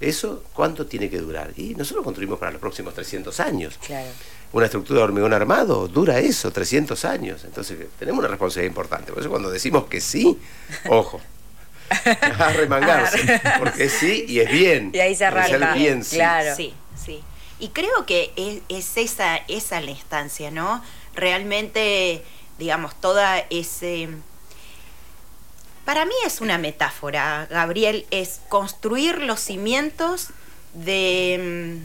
¿eso 0.00 0.44
cuánto 0.52 0.86
tiene 0.86 1.10
que 1.10 1.18
durar? 1.18 1.52
Y 1.56 1.74
nosotros 1.74 2.04
construimos 2.04 2.38
para 2.38 2.52
los 2.52 2.60
próximos 2.60 2.94
300 2.94 3.40
años. 3.40 3.78
Claro 3.84 4.10
una 4.52 4.66
estructura 4.66 4.98
de 4.98 5.04
hormigón 5.04 5.32
armado 5.32 5.88
dura 5.88 6.18
eso, 6.18 6.50
300 6.50 7.04
años. 7.04 7.44
Entonces 7.44 7.78
tenemos 7.98 8.20
una 8.20 8.28
responsabilidad 8.28 8.70
importante. 8.70 9.12
Por 9.12 9.20
eso 9.20 9.30
cuando 9.30 9.50
decimos 9.50 9.84
que 9.84 10.00
sí, 10.00 10.38
ojo. 10.88 11.20
a 12.38 12.52
remangarse, 12.52 13.40
porque 13.58 13.88
sí 13.88 14.24
y 14.28 14.40
es 14.40 14.50
bien. 14.50 14.90
Y 14.92 15.00
ahí 15.00 15.14
se 15.14 15.24
arranca. 15.24 15.74
Bien, 15.74 16.04
sí. 16.04 16.16
Claro. 16.16 16.54
Sí, 16.56 16.74
sí. 17.02 17.22
Y 17.58 17.68
creo 17.68 18.06
que 18.06 18.32
es, 18.68 18.96
esa, 18.96 19.36
esa 19.48 19.80
la 19.80 19.90
instancia, 19.92 20.50
¿no? 20.50 20.82
Realmente, 21.14 22.24
digamos, 22.58 22.94
toda 23.00 23.38
ese... 23.50 24.08
Para 25.84 26.04
mí 26.04 26.14
es 26.24 26.40
una 26.40 26.58
metáfora, 26.58 27.46
Gabriel, 27.50 28.06
es 28.10 28.40
construir 28.48 29.18
los 29.18 29.40
cimientos 29.40 30.28
de 30.74 31.78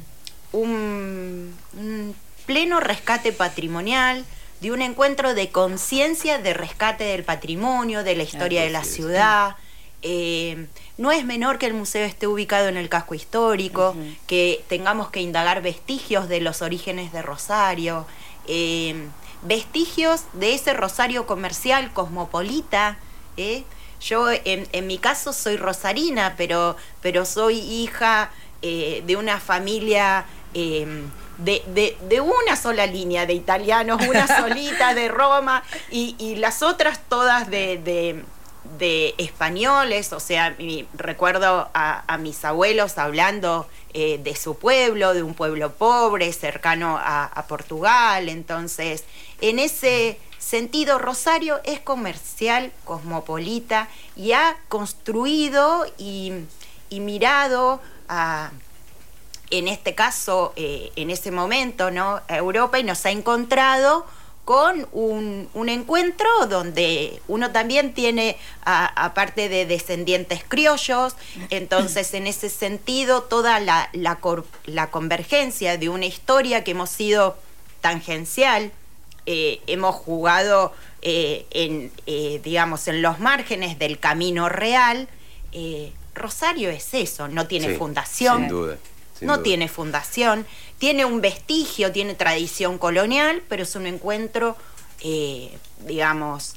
mm, 0.53 0.57
un 0.57 2.15
pleno 2.47 2.79
rescate 2.79 3.31
patrimonial, 3.31 4.25
de 4.61 4.71
un 4.71 4.81
encuentro 4.81 5.35
de 5.35 5.49
conciencia 5.49 6.39
de 6.39 6.53
rescate 6.53 7.03
del 7.03 7.23
patrimonio, 7.23 8.03
de 8.03 8.15
la 8.15 8.23
historia 8.23 8.63
de 8.63 8.71
la 8.71 8.83
ciudad. 8.83 9.55
Eh, 10.03 10.67
no 10.97 11.11
es 11.11 11.25
menor 11.25 11.57
que 11.57 11.65
el 11.65 11.73
museo 11.73 12.05
esté 12.05 12.27
ubicado 12.27 12.67
en 12.67 12.77
el 12.77 12.89
casco 12.89 13.15
histórico, 13.15 13.95
que 14.27 14.63
tengamos 14.67 15.09
que 15.09 15.21
indagar 15.21 15.61
vestigios 15.61 16.29
de 16.29 16.41
los 16.41 16.61
orígenes 16.61 17.11
de 17.11 17.21
Rosario, 17.21 18.05
eh, 18.47 19.07
vestigios 19.41 20.23
de 20.33 20.53
ese 20.53 20.73
Rosario 20.73 21.25
comercial 21.25 21.91
cosmopolita. 21.93 22.97
¿eh? 23.37 23.63
Yo 23.99 24.27
en, 24.31 24.87
mi 24.87 24.97
caso 24.99 25.33
soy 25.33 25.57
rosarina, 25.57 26.35
pero, 26.37 26.75
pero 27.01 27.25
soy 27.25 27.57
hija 27.59 28.31
de 28.61 29.15
una 29.17 29.39
familia 29.39 30.25
de, 31.37 31.95
de, 32.07 32.21
una 32.21 32.55
sola 32.55 32.85
línea 32.85 33.25
de 33.25 33.33
italianos, 33.33 34.01
una 34.07 34.27
solita 34.39 34.93
de 34.93 35.07
Roma 35.07 35.63
y, 35.91 36.35
las 36.37 36.63
otras 36.63 36.99
todas 37.07 37.49
de, 37.49 37.77
de 37.77 38.23
españoles, 38.79 40.13
o 40.13 40.19
sea, 40.19 40.55
recuerdo 40.93 41.69
a, 41.73 42.17
mis 42.19 42.43
abuelos 42.45 42.97
hablando 42.97 43.67
eh, 43.93 44.19
de 44.23 44.35
su 44.35 44.57
pueblo, 44.57 45.13
de 45.13 45.23
un 45.23 45.33
pueblo 45.33 45.71
pobre, 45.73 46.31
cercano 46.33 46.99
a, 46.99 47.45
Portugal, 47.47 48.29
entonces, 48.29 49.03
en 49.41 49.59
ese 49.59 50.19
sentido, 50.37 50.99
Rosario 50.99 51.59
es 51.63 51.79
comercial, 51.79 52.71
cosmopolita, 52.83 53.87
y 54.15 54.33
ha 54.33 54.57
construido 54.67 55.85
y, 55.97 56.33
y 56.89 56.99
mirado 56.99 57.81
a 58.09 58.51
en 59.49 59.67
este 59.67 59.95
caso, 59.95 60.53
eh, 60.55 60.91
en 60.95 61.09
ese 61.09 61.31
momento, 61.31 61.91
¿no? 61.91 62.21
Europa 62.27 62.79
y 62.79 62.83
nos 62.83 63.05
ha 63.05 63.11
encontrado 63.11 64.05
con 64.47 64.87
un, 64.93 65.49
encuentro 65.67 66.29
donde 66.49 67.21
uno 67.27 67.51
también 67.51 67.93
tiene, 67.93 68.37
aparte 68.63 69.49
de 69.49 69.65
descendientes 69.65 70.41
criollos, 70.47 71.17
entonces 71.49 72.13
en 72.13 72.27
ese 72.27 72.49
sentido 72.49 73.23
toda 73.23 73.59
la, 73.59 73.89
la, 73.91 74.89
convergencia 74.89 75.77
de 75.77 75.89
una 75.89 76.05
historia 76.05 76.63
que 76.63 76.71
hemos 76.71 76.89
sido 76.89 77.35
tangencial, 77.81 78.71
eh, 79.25 79.59
hemos 79.67 79.95
jugado 79.95 80.71
eh, 81.01 81.45
en, 81.51 81.91
eh, 82.05 82.39
digamos, 82.41 82.87
en 82.87 83.01
los 83.01 83.19
márgenes 83.19 83.77
del 83.77 83.99
camino 83.99 84.47
real, 84.47 85.09
Rosario 86.15 86.69
es 86.69 86.93
eso, 86.93 87.27
no 87.27 87.47
tiene 87.47 87.75
fundación. 87.75 88.43
Sin 88.43 88.47
duda. 88.47 88.77
No 89.21 89.41
tiene 89.41 89.67
fundación, 89.67 90.45
tiene 90.77 91.05
un 91.05 91.21
vestigio, 91.21 91.91
tiene 91.91 92.13
tradición 92.15 92.77
colonial, 92.77 93.43
pero 93.49 93.63
es 93.63 93.75
un 93.75 93.87
encuentro, 93.87 94.55
digamos, 95.85 96.55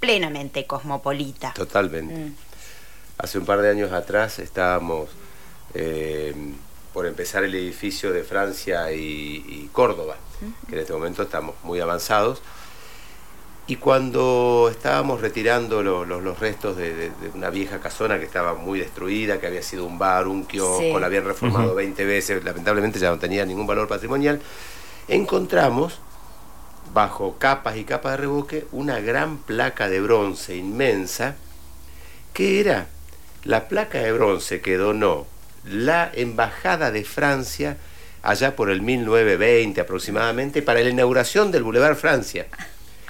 plenamente 0.00 0.66
cosmopolita. 0.66 1.52
Totalmente. 1.54 2.14
Mm. 2.14 2.34
Hace 3.18 3.38
un 3.38 3.46
par 3.46 3.62
de 3.62 3.70
años 3.70 3.92
atrás 3.92 4.38
estábamos 4.38 5.08
por 6.96 7.06
empezar 7.06 7.44
el 7.44 7.54
edificio 7.54 8.10
de 8.10 8.24
Francia 8.24 8.90
y, 8.90 9.68
Córdoba, 9.72 10.16
que 10.66 10.76
en 10.76 10.80
este 10.80 10.94
momento 10.94 11.22
estamos 11.22 11.54
muy 11.62 11.78
avanzados. 11.78 12.40
Y 13.68 13.76
cuando 13.76 14.68
estábamos 14.70 15.20
retirando 15.20 15.82
los 15.82 16.38
restos 16.38 16.76
de, 16.76 17.10
una 17.34 17.50
vieja 17.50 17.80
casona 17.80 18.18
que 18.18 18.24
estaba 18.24 18.54
muy 18.54 18.78
destruida, 18.78 19.40
que 19.40 19.48
había 19.48 19.62
sido 19.62 19.84
un 19.84 19.98
bar, 19.98 20.28
un 20.28 20.44
kiosco, 20.44 21.00
la 21.00 21.06
habían 21.06 21.24
reformado 21.24 21.74
20 21.74 22.04
veces, 22.04 22.44
lamentablemente 22.44 23.00
ya 23.00 23.10
no 23.10 23.18
tenía 23.18 23.44
ningún 23.44 23.66
valor 23.66 23.88
patrimonial, 23.88 24.40
encontramos, 25.08 25.98
bajo 26.94 27.38
capas 27.38 27.76
y 27.76 27.84
capas 27.84 28.12
de 28.12 28.18
reboque, 28.18 28.66
una 28.70 29.00
gran 29.00 29.38
placa 29.38 29.88
de 29.88 30.00
bronce 30.00 30.54
inmensa, 30.54 31.34
que 32.32 32.60
era 32.60 32.86
la 33.42 33.66
placa 33.66 33.98
de 33.98 34.12
bronce 34.12 34.60
que 34.60 34.76
donó 34.76 35.26
la 35.64 36.08
Embajada 36.14 36.92
de 36.92 37.02
Francia 37.02 37.78
allá 38.22 38.54
por 38.54 38.70
el 38.70 38.82
1920 38.82 39.80
aproximadamente 39.80 40.62
para 40.62 40.80
la 40.80 40.90
inauguración 40.90 41.50
del 41.50 41.64
Boulevard 41.64 41.96
Francia. 41.96 42.46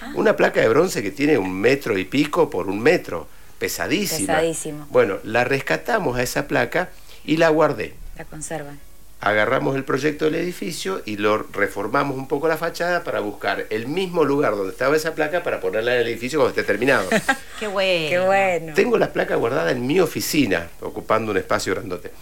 Ah. 0.07 0.12
Una 0.14 0.37
placa 0.37 0.61
de 0.61 0.69
bronce 0.69 1.03
que 1.03 1.11
tiene 1.11 1.37
un 1.37 1.53
metro 1.53 1.99
y 1.99 2.05
pico 2.05 2.49
por 2.49 2.69
un 2.69 2.81
metro, 2.81 3.27
pesadísima. 3.59 4.35
Pesadísimo. 4.35 4.87
Bueno, 4.90 5.19
la 5.25 5.45
rescatamos 5.45 6.16
a 6.16 6.23
esa 6.23 6.47
placa 6.47 6.90
y 7.25 7.38
la 7.38 7.49
guardé. 7.49 7.95
La 8.16 8.25
conservan. 8.25 8.79
Agarramos 9.21 9.75
el 9.77 9.85
proyecto 9.85 10.27
del 10.27 10.37
edificio 10.37 11.03
y 11.07 11.16
lo 11.16 11.38
reformamos 11.38 12.16
un 12.16 12.29
poco 12.29 12.49
la 12.49 12.59
fachada 12.59 13.03
para 13.03 13.21
buscar 13.21 13.66
el 13.71 13.88
mismo 13.88 14.25
lugar 14.25 14.55
donde 14.55 14.73
estaba 14.73 14.95
esa 14.95 15.14
placa 15.14 15.42
para 15.42 15.61
ponerla 15.61 15.95
en 15.95 16.03
el 16.03 16.07
edificio 16.09 16.38
cuando 16.38 16.51
esté 16.51 16.62
terminado. 16.71 17.09
Qué 17.59 17.66
bueno. 17.66 18.11
Qué 18.11 18.19
bueno. 18.21 18.75
Tengo 18.75 18.99
la 18.99 19.12
placa 19.12 19.35
guardada 19.37 19.71
en 19.71 19.87
mi 19.87 20.01
oficina, 20.01 20.69
ocupando 20.81 21.33
un 21.33 21.38
espacio 21.38 21.75
grandote. 21.75 22.12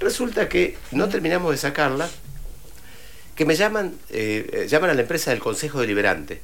Resulta 0.00 0.48
que 0.48 0.76
no 0.90 1.08
terminamos 1.08 1.52
de 1.52 1.58
sacarla, 1.58 2.08
que 3.34 3.44
me 3.44 3.54
llaman, 3.54 3.94
eh, 4.10 4.66
llaman 4.68 4.90
a 4.90 4.94
la 4.94 5.02
empresa 5.02 5.30
del 5.30 5.40
Consejo 5.40 5.80
Deliberante, 5.80 6.40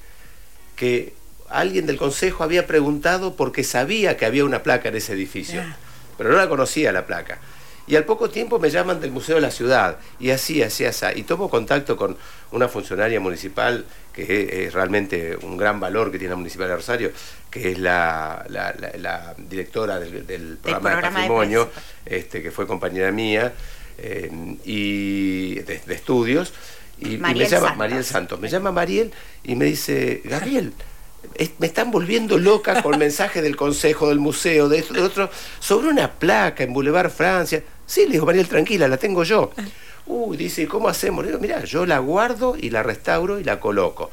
que 0.76 1.14
alguien 1.48 1.86
del 1.86 1.96
Consejo 1.96 2.44
había 2.44 2.66
preguntado 2.66 3.34
porque 3.34 3.64
sabía 3.64 4.16
que 4.16 4.26
había 4.26 4.44
una 4.44 4.62
placa 4.62 4.88
en 4.88 4.96
ese 4.96 5.12
edificio, 5.12 5.62
ah. 5.62 5.76
pero 6.16 6.30
no 6.30 6.36
la 6.36 6.48
conocía 6.48 6.92
la 6.92 7.06
placa. 7.06 7.38
Y 7.86 7.96
al 7.96 8.04
poco 8.04 8.30
tiempo 8.30 8.58
me 8.58 8.70
llaman 8.70 9.00
del 9.00 9.10
Museo 9.10 9.34
de 9.34 9.42
la 9.42 9.50
Ciudad, 9.50 9.98
y 10.18 10.30
así, 10.30 10.62
así, 10.62 10.86
así. 10.86 11.04
Y 11.16 11.24
tomo 11.24 11.50
contacto 11.50 11.98
con 11.98 12.16
una 12.50 12.66
funcionaria 12.66 13.20
municipal, 13.20 13.84
que 14.12 14.64
es, 14.66 14.72
realmente 14.72 15.36
un 15.42 15.58
gran 15.58 15.80
valor 15.80 16.10
que 16.10 16.18
tiene 16.18 16.30
la 16.30 16.36
Municipal 16.36 16.68
de 16.68 16.76
Rosario, 16.76 17.12
que 17.50 17.72
es 17.72 17.78
la, 17.78 18.46
directora 19.36 20.00
del, 20.00 20.56
programa, 20.62 20.96
de 20.96 21.02
patrimonio, 21.02 21.70
este, 22.06 22.42
que 22.42 22.50
fue 22.50 22.66
compañera 22.66 23.12
mía, 23.12 23.52
eh, 23.98 24.30
y 24.64 25.56
de, 25.56 25.82
estudios. 25.88 26.54
Y, 27.04 27.18
me 27.18 27.46
llama 27.46 27.74
Mariel 27.74 28.04
Santos. 28.04 28.40
Me 28.40 28.48
llama 28.48 28.72
Mariel 28.72 29.12
y 29.42 29.54
me 29.54 29.66
dice, 29.66 30.22
Gabriel 30.24 30.72
me 31.58 31.66
están 31.66 31.90
volviendo 31.90 32.38
loca 32.38 32.82
con 32.82 32.98
mensajes 32.98 33.42
del 33.42 33.56
consejo, 33.56 34.08
del 34.08 34.18
museo, 34.18 34.68
de 34.68 34.78
esto, 34.78 34.94
de 34.94 35.02
otro, 35.02 35.30
sobre 35.58 35.88
una 35.88 36.10
placa 36.10 36.64
en 36.64 36.72
Boulevard 36.72 37.10
Francia. 37.10 37.62
Sí, 37.86 38.06
le 38.06 38.12
dijo 38.12 38.26
Mariel, 38.26 38.48
tranquila, 38.48 38.88
la 38.88 38.96
tengo 38.96 39.24
yo. 39.24 39.50
Uy, 40.06 40.36
dice, 40.36 40.66
¿cómo 40.66 40.88
hacemos? 40.88 41.24
Le 41.24 41.30
digo, 41.30 41.40
mira, 41.40 41.64
yo 41.64 41.86
la 41.86 41.98
guardo 41.98 42.56
y 42.58 42.70
la 42.70 42.82
restauro 42.82 43.38
y 43.38 43.44
la 43.44 43.60
coloco. 43.60 44.10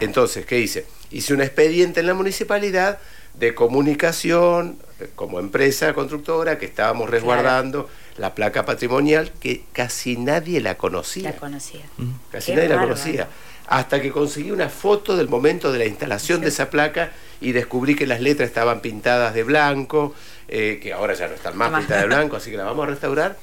Entonces, 0.00 0.44
¿qué 0.44 0.58
hice? 0.58 0.86
Hice 1.10 1.34
un 1.34 1.40
expediente 1.40 2.00
en 2.00 2.06
la 2.06 2.14
municipalidad 2.14 2.98
de 3.34 3.54
comunicación 3.54 4.78
eh, 4.98 5.08
como 5.14 5.38
empresa 5.38 5.94
constructora 5.94 6.58
que 6.58 6.66
estábamos 6.66 7.08
resguardando 7.08 7.88
la 8.16 8.34
placa 8.34 8.64
patrimonial 8.64 9.32
que 9.40 9.64
casi 9.72 10.16
nadie 10.16 10.60
la 10.60 10.76
conocía. 10.76 11.30
La 11.30 11.36
conocía. 11.36 11.82
Casi 12.30 12.52
nadie 12.54 12.68
la 12.68 12.80
conocía 12.80 13.28
hasta 13.70 14.02
que 14.02 14.10
conseguí 14.10 14.50
una 14.50 14.68
foto 14.68 15.16
del 15.16 15.28
momento 15.28 15.70
de 15.70 15.78
la 15.78 15.86
instalación 15.86 16.40
de 16.40 16.48
esa 16.48 16.70
placa 16.70 17.12
y 17.40 17.52
descubrí 17.52 17.94
que 17.94 18.04
las 18.04 18.20
letras 18.20 18.48
estaban 18.48 18.80
pintadas 18.80 19.32
de 19.32 19.44
blanco, 19.44 20.12
eh, 20.48 20.80
que 20.82 20.92
ahora 20.92 21.14
ya 21.14 21.28
no 21.28 21.34
están 21.34 21.56
más 21.56 21.70
pintadas 21.78 22.02
de 22.02 22.08
blanco, 22.08 22.36
así 22.36 22.50
que 22.50 22.56
la 22.56 22.64
vamos 22.64 22.82
a 22.88 22.90
restaurar. 22.90 23.38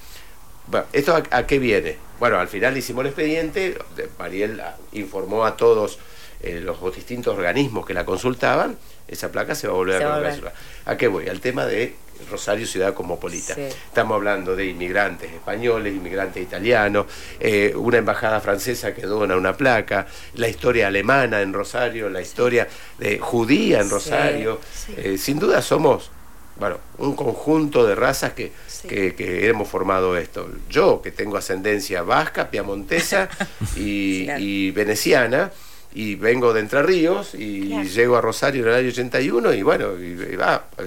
Bueno, 0.67 0.85
¿esto 0.91 1.15
a, 1.31 1.47
qué 1.47 1.59
viene? 1.59 1.97
Bueno, 2.19 2.39
al 2.39 2.49
final 2.49 2.75
hicimos 2.75 3.03
el 3.03 3.07
expediente, 3.07 3.77
Mariel 4.19 4.61
informó 4.91 5.45
a 5.45 5.55
todos 5.55 5.97
eh, 6.41 6.59
los 6.59 6.77
distintos 6.93 7.37
organismos 7.37 7.85
que 7.85 7.93
la 7.93 8.03
consultaban, 8.03 8.77
esa 9.07 9.31
placa 9.31 9.55
se 9.55 9.67
va 9.67 9.75
a 9.75 9.77
volver 9.77 10.03
a 10.03 10.13
colocar. 10.13 10.53
¿A 10.85 10.97
qué 10.97 11.07
voy? 11.07 11.29
Al 11.29 11.39
tema 11.39 11.65
de 11.65 11.95
Rosario 12.29 12.65
ciudad 12.65 12.93
cosmopolita. 12.93 13.55
Estamos 13.57 14.15
hablando 14.15 14.55
de 14.55 14.65
inmigrantes 14.65 15.31
españoles, 15.31 15.95
inmigrantes 15.95 16.41
italianos, 16.43 17.05
eh, 17.39 17.73
una 17.75 17.97
embajada 17.97 18.39
francesa 18.41 18.93
que 18.93 19.03
dona 19.03 19.35
una 19.35 19.55
placa, 19.55 20.07
la 20.35 20.47
historia 20.47 20.87
alemana 20.87 21.41
en 21.41 21.53
Rosario, 21.53 22.09
la 22.09 22.21
historia 22.21 22.67
de 22.97 23.19
judía 23.19 23.81
en 23.81 23.89
Rosario. 23.89 24.59
Eh, 24.95 25.17
sin 25.17 25.39
duda 25.39 25.61
somos 25.61 26.11
bueno, 26.59 26.79
un 26.97 27.15
conjunto 27.15 27.85
de 27.85 27.93
razas 27.93 28.33
que, 28.33 28.51
que, 28.87 29.47
hemos 29.47 29.67
formado 29.67 30.17
esto. 30.17 30.49
Yo, 30.69 31.01
que 31.03 31.11
tengo 31.11 31.37
ascendencia 31.37 32.01
vasca, 32.01 32.49
piamontesa 32.49 33.29
y 33.75 34.71
veneciana, 34.71 35.51
y 35.93 36.15
vengo 36.15 36.53
de 36.53 36.59
Entre 36.59 36.83
Ríos 36.83 37.33
y 37.33 37.69
llego 37.85 38.17
a 38.17 38.21
Rosario 38.21 38.63
en 38.63 38.69
el 38.69 38.75
año 38.75 38.89
81 38.89 39.53
y 39.53 39.63
bueno, 39.63 39.93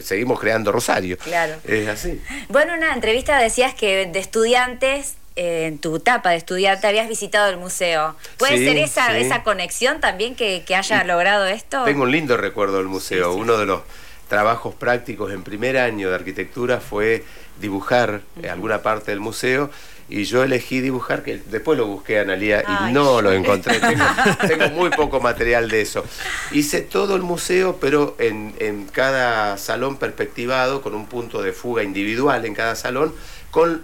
seguimos 0.02 0.38
creando 0.38 0.72
Rosario. 0.72 1.16
Claro. 1.18 1.54
Es 1.64 1.88
así. 1.88 2.20
Bueno, 2.48 2.74
en 2.74 2.78
una 2.78 2.94
entrevista 2.94 3.38
decías 3.38 3.74
que 3.74 4.06
de 4.06 4.18
estudiantes 4.18 5.14
eh, 5.36 5.66
en 5.66 5.78
tu 5.78 5.96
etapa 5.96 6.30
de 6.30 6.36
estudiante 6.36 6.86
habías 6.86 7.08
visitado 7.08 7.48
el 7.48 7.56
museo. 7.56 8.16
¿Puede 8.36 8.58
ser 8.58 8.76
esa, 8.78 9.16
esa 9.16 9.42
conexión 9.42 10.00
también 10.00 10.34
que, 10.34 10.64
haya 10.74 11.04
logrado 11.04 11.46
esto? 11.46 11.84
Tengo 11.84 12.02
un 12.02 12.12
lindo 12.12 12.36
recuerdo 12.36 12.78
del 12.78 12.88
museo. 12.88 13.34
Uno 13.34 13.56
de 13.56 13.66
los 13.66 13.80
trabajos 14.28 14.74
prácticos 14.74 15.32
en 15.32 15.42
primer 15.42 15.78
año 15.78 16.08
de 16.08 16.14
arquitectura 16.14 16.80
fue 16.80 17.24
dibujar 17.60 18.22
alguna 18.48 18.82
parte 18.82 19.12
del 19.12 19.20
museo 19.20 19.70
y 20.11 20.25
yo 20.25 20.42
elegí 20.42 20.81
dibujar, 20.81 21.23
que 21.23 21.40
después 21.46 21.79
lo 21.79 21.87
busqué 21.87 22.18
a 22.18 22.23
Analia 22.23 22.64
y 22.88 22.92
no 22.92 23.23
lo 23.23 23.33
encontré, 23.33 23.81
tengo, 24.46 24.68
muy 24.70 24.90
poco 24.90 25.20
material 25.20 25.70
de 25.70 25.81
eso. 25.81 26.05
Hice 26.53 26.83
todo 26.83 27.16
el 27.16 27.23
museo, 27.23 27.79
pero 27.81 28.16
en, 28.18 28.55
en 28.59 28.87
cada 28.87 29.57
salón 29.57 29.96
perspectivado, 29.96 30.83
con 30.83 30.94
un 30.94 31.07
punto 31.07 31.42
de 31.42 31.53
fuga 31.53 31.83
individual 31.83 32.44
en 32.44 32.55
cada 32.55 32.75
salón, 32.75 33.14
con 33.51 33.83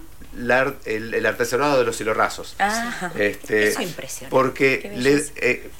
el, 0.84 1.26
artesanado 1.26 1.78
de 1.78 1.84
los 1.84 2.00
hilos 2.00 2.16
Ah, 2.58 3.10
este, 3.16 3.68
eso 3.68 3.82
impresiona. 3.82 4.30
Porque 4.30 4.90
eh, 5.40 5.70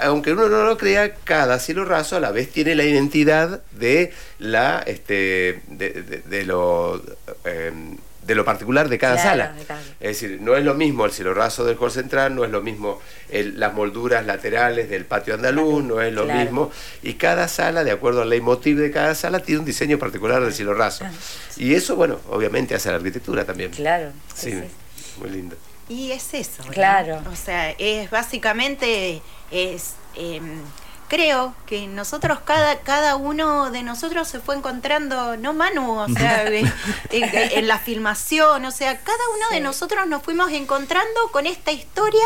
aunque 0.00 0.32
uno 0.32 0.48
no 0.48 0.64
lo 0.64 0.76
crea, 0.76 1.14
cada 1.14 1.58
cielo 1.58 1.84
raso 1.84 2.16
a 2.16 2.20
la 2.20 2.30
vez 2.30 2.50
tiene 2.50 2.74
la 2.74 2.84
identidad 2.84 3.62
de 3.72 4.12
la 4.38 4.82
este 4.86 5.62
de, 5.68 6.22
de, 6.26 6.44
lo 6.44 7.02
em, 7.44 7.96
de 8.26 8.34
lo 8.34 8.44
particular 8.44 8.88
de 8.88 8.98
cada 8.98 9.18
sala. 9.18 9.54
Es 10.00 10.20
decir, 10.20 10.38
no 10.40 10.56
es 10.56 10.64
lo 10.64 10.74
mismo 10.74 11.04
el 11.04 11.12
cielo 11.12 11.32
raso 11.32 11.64
del 11.64 11.76
hall 11.80 11.90
central, 11.90 12.34
no 12.34 12.44
es 12.44 12.50
lo 12.50 12.60
mismo 12.60 13.00
las 13.30 13.72
molduras 13.72 14.26
laterales 14.26 14.90
del 14.90 15.04
patio 15.04 15.34
andaluz, 15.34 15.84
no 15.84 16.00
es 16.00 16.12
lo 16.12 16.26
mismo. 16.26 16.70
Y 17.02 17.14
cada 17.14 17.48
sala, 17.48 17.84
de 17.84 17.92
acuerdo 17.92 18.22
al 18.22 18.30
leitmotiv 18.30 18.78
de 18.78 18.90
cada 18.90 19.14
sala, 19.14 19.40
tiene 19.40 19.60
un 19.60 19.66
diseño 19.66 19.98
particular 19.98 20.42
del 20.42 20.52
cielo 20.52 20.74
raso. 20.74 21.04
Ah, 21.04 21.12
y 21.56 21.74
eso, 21.74 21.96
bueno, 21.96 22.18
obviamente 22.28 22.74
hace 22.74 22.90
la 22.90 22.96
arquitectura 22.96 23.44
también. 23.44 23.70
Claro. 23.70 24.10
Sí, 24.34 24.54
muy 25.20 25.30
lindo. 25.30 25.56
Y 25.88 26.10
es 26.10 26.34
eso. 26.34 26.64
Claro. 26.70 27.22
O 27.32 27.36
sea, 27.36 27.70
es 27.78 28.10
básicamente 28.10 29.22
es 29.50 29.94
em, 30.16 30.60
creo 31.08 31.54
que 31.66 31.86
nosotros, 31.86 32.40
cada, 32.44 32.80
cada 32.80 33.16
uno 33.16 33.70
de 33.70 33.82
nosotros 33.82 34.28
se 34.28 34.40
fue 34.40 34.56
encontrando, 34.56 35.36
no 35.36 35.52
Manu, 35.52 35.98
o 35.98 36.08
sea, 36.16 36.46
en, 36.46 37.68
la 37.68 37.78
filmación, 37.78 38.64
o 38.64 38.70
sea, 38.70 38.98
cada 39.00 39.24
uno 39.36 39.48
de 39.50 39.60
nosotros 39.60 40.06
nos 40.06 40.22
fuimos 40.22 40.50
encontrando 40.52 41.30
con 41.32 41.46
esta 41.46 41.72
historia 41.72 42.24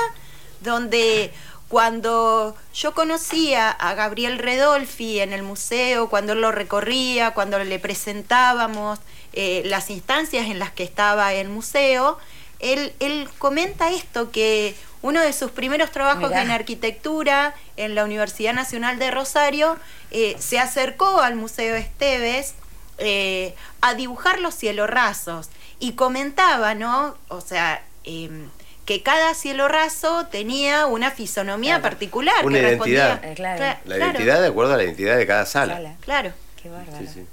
donde 0.61 1.33
cuando 1.69 2.57
yo 2.75 2.95
conocía 2.95 3.71
a 3.71 3.95
Gabriel 3.95 4.39
Redolfi 4.39 5.21
en 5.21 5.33
el 5.33 5.43
museo, 5.43 6.09
cuando 6.09 6.33
él 6.33 6.41
lo 6.41 6.51
recorría, 6.51 7.33
cuando 7.33 7.63
le 7.63 7.79
presentábamos 7.79 8.99
eh, 9.33 9.63
las 9.67 9.91
instancias 9.91 10.47
en 10.49 10.59
las 10.59 10.73
que 10.73 10.83
estaba 10.83 11.33
el 11.33 11.49
museo, 11.49 12.19
él, 12.59 12.93
él 12.99 13.29
comenta 13.39 13.91
esto, 13.91 14.33
que 14.33 14.75
uno 15.03 15.21
de 15.23 15.33
sus 15.33 15.51
primeros 15.51 15.91
trabajos 15.91 16.33
en 16.33 16.51
arquitectura 16.51 17.55
en 17.77 17.95
la 17.95 18.05
Universidad 18.05 18.53
Nacional 18.53 18.99
de 18.99 19.11
Rosario, 19.11 19.77
eh, 20.11 20.37
se 20.39 20.59
acercó 20.59 21.21
al 21.21 21.37
Museo 21.37 21.75
Esteves 21.77 22.55
eh, 22.99 23.55
a 23.81 23.95
dibujar 23.95 24.41
los 24.41 24.55
cielos 24.55 24.91
rasos 24.91 25.49
y 25.79 25.93
comentaba, 25.93 26.75
¿no? 26.75 27.17
O 27.29 27.41
sea, 27.41 27.83
em, 28.05 28.49
que 28.85 29.03
cada 29.03 29.35
cielo 29.35 29.69
raso 29.69 30.27
tenía 30.27 30.87
una 30.87 31.11
fisonomía 31.11 31.81
particular. 31.81 32.45
Una 32.45 32.59
identidad. 32.59 33.23
la 33.39 33.97
identidad 33.97 34.41
de 34.41 34.49
acuerdo 34.49 34.75
a 34.75 34.77
la 34.77 34.85
identidad 34.85 35.17
de 35.17 35.27
cada 35.27 35.47
sala. 35.47 35.97
Claro. 36.01 36.33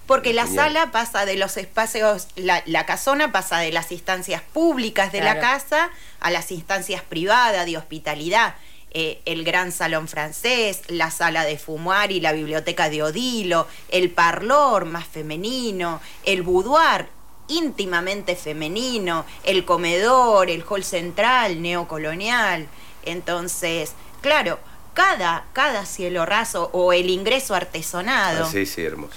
Porque 0.06 0.34
la 0.34 0.47
sala 0.47 0.91
pasa 0.91 1.25
de 1.25 1.36
los 1.36 1.58
espacios, 1.58 2.27
la, 2.36 2.86
casona 2.86 3.32
pasa 3.32 3.60
de 3.60 3.71
las 3.71 3.91
instancias 3.91 4.41
públicas 4.41 5.12
de 5.12 5.21
la 5.21 5.39
casa 5.39 5.89
a 6.19 6.32
las 6.32 6.51
instancias 6.51 7.01
privadas 7.01 7.65
de 7.65 7.77
hospitalidad. 7.77 8.56
Eh, 8.91 9.21
el 9.25 9.43
gran 9.43 9.71
salón 9.71 10.08
francés, 10.08 10.82
la 10.88 11.12
sala 11.12 11.43
de 11.43 11.58
fumar 11.58 12.12
y 12.12 12.19
la 12.19 12.32
biblioteca 12.32 12.89
de 12.89 13.03
Odilo, 13.03 13.67
el 13.89 14.10
parlor 14.10 14.86
más 14.86 15.06
femenino, 15.06 16.01
el 16.23 16.41
boudoir 16.41 17.08
íntimamente 17.47 18.36
femenino, 18.36 19.25
el 19.43 19.65
comedor, 19.65 20.49
el 20.49 20.63
hall 20.67 20.84
central 20.84 21.62
neocolonial. 21.62 22.67
Entonces, 23.03 23.93
claro, 24.21 24.60
cada, 24.93 25.45
cada 25.53 25.86
cielo 25.86 26.25
raso 26.25 26.69
o 26.73 26.91
el 26.93 27.10
ingreso 27.10 27.56
artesonado. 27.56 28.45
Ah, 28.45 28.49
sí, 28.51 28.65
sí, 28.65 28.82
hermoso. 28.82 29.15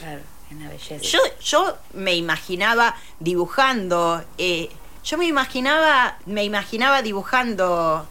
Yo, 1.01 1.21
yo 1.41 1.77
me 1.95 2.15
imaginaba 2.17 2.97
dibujando, 3.21 4.23
eh, 4.37 4.69
yo 5.05 5.19
me 5.19 5.27
imaginaba, 5.27 6.19
me 6.27 6.45
imaginaba 6.45 7.03
dibujando, 7.03 8.07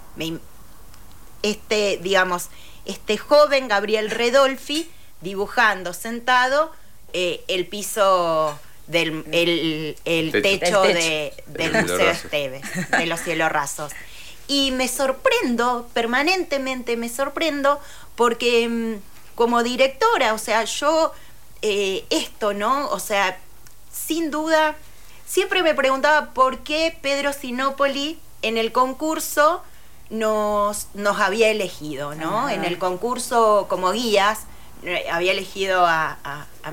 este, 1.43 1.99
digamos, 2.02 2.49
este 2.86 3.17
joven 3.17 3.67
Gabriel 3.67 4.10
Redolfi 4.10 4.89
dibujando 5.21 5.93
sentado 5.93 6.71
eh, 7.13 7.43
el 7.47 7.67
piso 7.67 8.58
del 8.88 9.23
el, 9.32 10.32
techo, 10.41 10.82
de, 10.82 11.34
del 11.47 11.71
Museo 11.73 12.10
Esteves, 12.10 12.62
de 12.89 13.06
los 13.06 13.19
cielos 13.19 13.52
rasos. 13.52 13.91
Y 14.47 14.71
me 14.71 14.88
sorprendo, 14.88 15.88
permanentemente 15.93 16.97
me 16.97 17.10
sorprendo, 17.10 17.80
porque 18.15 18.67
mm, 18.67 19.36
como 19.36 19.62
directora, 19.62 20.34
o 20.34 20.39
sea, 20.39 20.63
yo 20.63 21.13
eh, 21.62 22.06
esto, 22.10 22.54
¿no? 22.54 22.89
O 22.89 22.99
sea, 22.99 23.38
sin 23.91 24.32
duda, 24.32 24.75
siempre 25.30 25.62
me 25.62 25.76
preguntaba 25.76 26.34
por 26.34 26.60
qué 26.60 26.98
Pedro 27.02 27.32
Sinopoli 27.32 28.20
en 28.42 28.58
el 28.58 28.72
concurso 28.72 29.62
nos, 30.10 30.88
nos 30.96 31.20
había 31.20 31.50
elegido, 31.50 32.15
¿no? 32.15 32.50
En 32.50 32.65
el 32.65 32.80
concurso 32.80 33.68
como 33.70 33.92
guías, 33.92 34.48
eh, 34.84 35.06
había 35.12 35.34
elegido 35.34 35.86
a, 35.86 36.18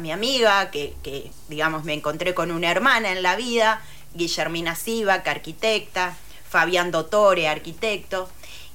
mi 0.01 0.11
amiga, 0.11 0.71
que, 0.71 0.95
que, 1.03 1.31
digamos 1.49 1.85
me 1.85 1.93
encontré 1.93 2.35
con 2.35 2.51
una 2.51 2.71
hermana 2.71 3.13
en 3.13 3.23
la 3.23 3.37
vida, 3.37 3.83
Guillermina 4.15 4.75
Sivac, 4.75 5.27
arquitecta, 5.29 6.17
Fabián 6.49 6.91
Dottore, 6.91 7.49
arquitecto, 7.49 8.29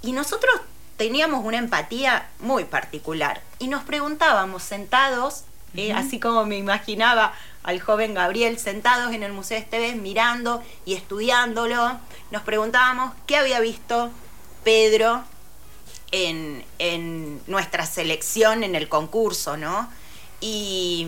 y 0.03 0.11
nosotros 0.11 0.61
teníamos 0.97 1.43
una 1.43 1.57
empatía 1.57 2.29
muy 2.39 2.65
particular 2.65 3.41
y 3.57 3.67
nos 3.67 3.83
preguntábamos 3.83 4.61
sentados, 4.61 5.45
eh, 5.75 5.93
así 5.93 6.19
como 6.19 6.45
me 6.45 6.57
imaginaba 6.57 7.33
al 7.63 7.79
joven 7.79 8.13
Gabriel 8.13 8.57
sentados 8.57 9.13
en 9.13 9.23
el 9.23 9.33
Museo 9.33 9.57
Esteves 9.57 9.95
mirando 9.95 10.63
y 10.85 10.95
estudiándolo, 10.95 11.99
nos 12.31 12.41
preguntábamos 12.43 13.13
qué 13.27 13.37
había 13.37 13.59
visto 13.59 14.09
Pedro 14.63 15.23
en, 16.11 16.63
en 16.79 17.41
nuestra 17.47 17.85
selección 17.85 18.63
en 18.63 18.75
el 18.75 18.89
concurso, 18.89 19.57
¿no? 19.57 19.89
Y, 20.39 21.07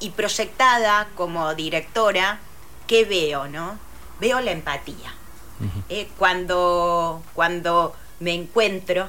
y 0.00 0.10
proyectada 0.10 1.08
como 1.14 1.54
directora, 1.54 2.40
¿qué 2.86 3.04
veo, 3.04 3.46
no? 3.48 3.78
Veo 4.18 4.40
la 4.40 4.50
empatía 4.50 5.14
eh, 5.88 6.08
cuando, 6.18 7.22
cuando 7.34 7.94
me 8.18 8.34
encuentro, 8.34 9.08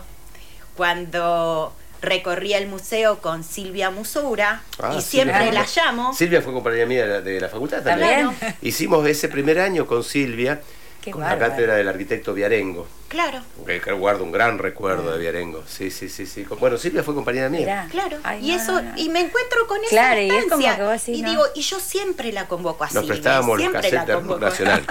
cuando 0.76 1.74
recorrí 2.02 2.54
el 2.54 2.68
museo 2.68 3.20
con 3.20 3.44
Silvia 3.44 3.90
Musura 3.92 4.64
ah, 4.80 4.96
y 4.98 5.02
siempre 5.02 5.52
la 5.52 5.66
llamo. 5.76 6.14
Silvia 6.14 6.42
fue 6.42 6.54
compañera 6.54 6.86
mía 6.86 7.22
de 7.22 7.40
la, 7.40 7.50
facultad 7.50 7.84
también. 7.84 8.30
Hicimos 8.62 9.08
ese 9.08 9.30
primer 9.30 9.60
año 9.60 9.86
con 9.86 10.04
Silvia, 10.04 10.62
con 11.10 11.22
la 11.22 11.40
cátedra 11.40 11.76
del 11.76 11.88
arquitecto 11.88 12.34
Viarengo. 12.34 12.88
Claro. 13.08 13.42
Que 13.66 13.80
guardo 13.92 14.24
un 14.24 14.32
gran 14.32 14.58
recuerdo 14.58 15.12
de 15.12 15.20
Viarengo. 15.20 15.64
Sí, 15.68 15.92
sí, 15.92 16.08
sí, 16.08 16.26
sí. 16.26 16.46
Bueno, 16.60 16.78
Silvia 16.78 17.04
fue 17.04 17.14
compañera 17.14 17.50
mía. 17.50 17.88
Claro. 17.92 18.18
y 18.40 18.52
eso, 18.52 18.82
y 18.96 19.10
me 19.10 19.20
encuentro 19.20 19.68
con 19.68 19.84
esa 19.84 19.90
claro, 19.90 20.22
y, 20.22 21.12
y 21.12 21.24
digo, 21.24 21.44
y 21.56 21.62
yo 21.62 21.80
siempre 21.80 22.32
la 22.32 22.48
convoco 22.48 22.84
así. 22.84 22.96
Nos 22.96 23.06
prestábamos 23.06 23.60
los 23.60 23.72
cassettes 23.72 24.06
de 24.08 24.14
rock 24.16 24.40
nacional 24.40 24.86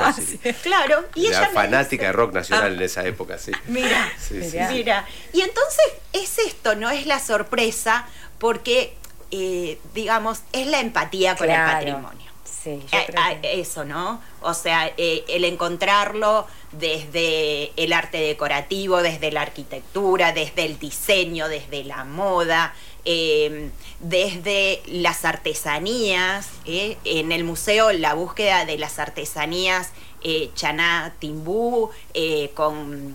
Claro. 0.63 1.05
Y 1.15 1.29
ella 1.29 1.51
fanática 1.55 2.07
de 2.07 2.13
rock 2.13 2.35
nacional 2.35 2.75
en 2.75 2.83
esa 2.83 3.07
época, 3.07 3.39
sí. 3.39 3.53
Mira, 3.69 4.13
mira. 4.71 5.07
Y 5.33 5.41
entonces 5.43 5.85
es 6.13 6.39
esto, 6.39 6.75
¿no? 6.75 6.91
Es 6.91 7.07
la 7.07 7.21
sorpresa, 7.21 8.07
porque, 8.39 8.97
eh, 9.31 9.79
digamos, 9.95 10.43
es 10.53 10.67
la 10.67 10.81
empatía 10.81 11.37
con 11.37 11.49
el 11.49 11.57
patrimonio. 11.57 12.20
Sí, 12.63 12.79
yo 12.93 12.99
creo 13.07 13.39
Eso, 13.43 13.85
¿no? 13.85 14.21
O 14.43 14.53
sea, 14.53 14.93
eh, 14.99 15.25
el 15.29 15.45
encontrarlo 15.45 16.47
desde 16.73 17.73
el 17.83 17.93
arte 17.93 18.19
decorativo, 18.19 19.03
desde 19.03 19.33
la 19.33 19.43
arquitectura, 19.43 20.33
desde 20.33 20.67
el 20.67 20.79
diseño, 20.79 21.49
desde 21.49 21.85
la 21.85 22.05
moda, 22.05 22.75
em, 23.07 23.71
desde 24.01 24.83
las 24.87 25.25
artesanías. 25.25 26.49
¿eh? 26.67 26.99
En 27.05 27.33
el 27.33 27.45
museo 27.45 27.93
la 27.93 28.13
búsqueda 28.13 28.67
de 28.67 28.77
las 28.77 28.99
artesanías 28.99 29.91
eh, 30.23 30.51
Chaná 30.55 31.15
Timbú, 31.19 31.89
eh, 32.13 32.51
con 32.53 33.15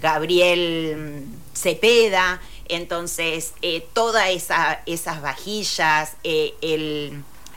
Gabriel 0.00 1.24
Cepeda, 1.52 2.40
entonces 2.68 3.54
todas 3.92 4.30
esa, 4.30 4.82
esas 4.86 5.20
vajillas, 5.20 6.12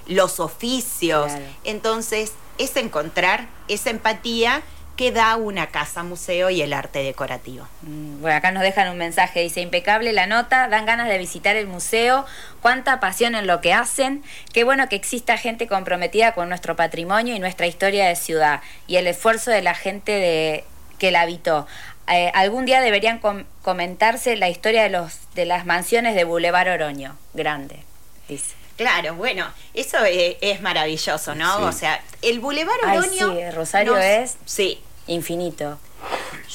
los 0.07 0.39
oficios, 0.39 1.31
entonces 1.63 2.33
es 2.57 2.75
encontrar 2.75 3.47
esa 3.67 3.89
empatía 3.89 4.63
que 4.97 5.11
da 5.11 5.35
una 5.35 5.67
casa 5.67 6.01
museo 6.01 6.49
y 6.49 6.61
el 6.63 6.73
arte 6.73 7.03
decorativo. 7.03 7.67
Mm, 7.83 8.19
bueno, 8.19 8.35
acá 8.35 8.51
nos 8.51 8.63
dejan 8.63 8.89
un 8.89 8.97
mensaje, 8.97 9.41
dice, 9.41 9.61
impecable 9.61 10.11
la 10.11 10.25
nota, 10.25 10.67
dan 10.69 10.87
ganas 10.87 11.07
de 11.07 11.19
visitar 11.19 11.55
el 11.55 11.67
museo, 11.67 12.25
cuánta 12.61 12.99
pasión 12.99 13.35
en 13.35 13.45
lo 13.45 13.61
que 13.61 13.73
hacen, 13.73 14.23
qué 14.53 14.63
bueno 14.63 14.89
que 14.89 14.95
exista 14.95 15.37
gente 15.37 15.67
comprometida 15.67 16.33
con 16.33 16.49
nuestro 16.49 16.75
patrimonio 16.75 17.35
y 17.35 17.39
nuestra 17.39 17.67
historia 17.67 18.07
de 18.07 18.15
ciudad 18.15 18.61
y 18.87 18.95
el 18.95 19.05
esfuerzo 19.05 19.51
de 19.51 19.61
la 19.61 19.75
gente 19.75 20.13
de, 20.13 20.63
que 20.97 21.11
la 21.11 21.21
habitó. 21.21 21.67
Eh, 22.11 22.31
algún 22.33 22.65
día 22.65 22.81
deberían 22.81 23.21
comentarse 23.61 24.35
la 24.35 24.49
historia 24.49 24.81
de, 24.81 24.89
los, 24.89 25.19
de 25.35 25.45
las 25.45 25.67
mansiones 25.67 26.15
de 26.15 26.23
Boulevard 26.23 26.69
Oroño, 26.69 27.15
grande, 27.35 27.83
dice. 28.27 28.55
Claro, 28.77 29.15
bueno, 29.15 29.47
eso 29.73 29.97
es, 30.05 30.61
maravilloso, 30.61 31.33
¿no? 31.33 31.65
O 31.65 31.71
sea, 31.71 31.99
el 32.21 32.39
Boulevard 32.39 32.79
Oroño. 32.83 33.33
sí, 33.35 33.51
Rosario 33.51 33.97
es 33.97 34.37
sí. 34.45 34.79
infinito. 35.07 35.79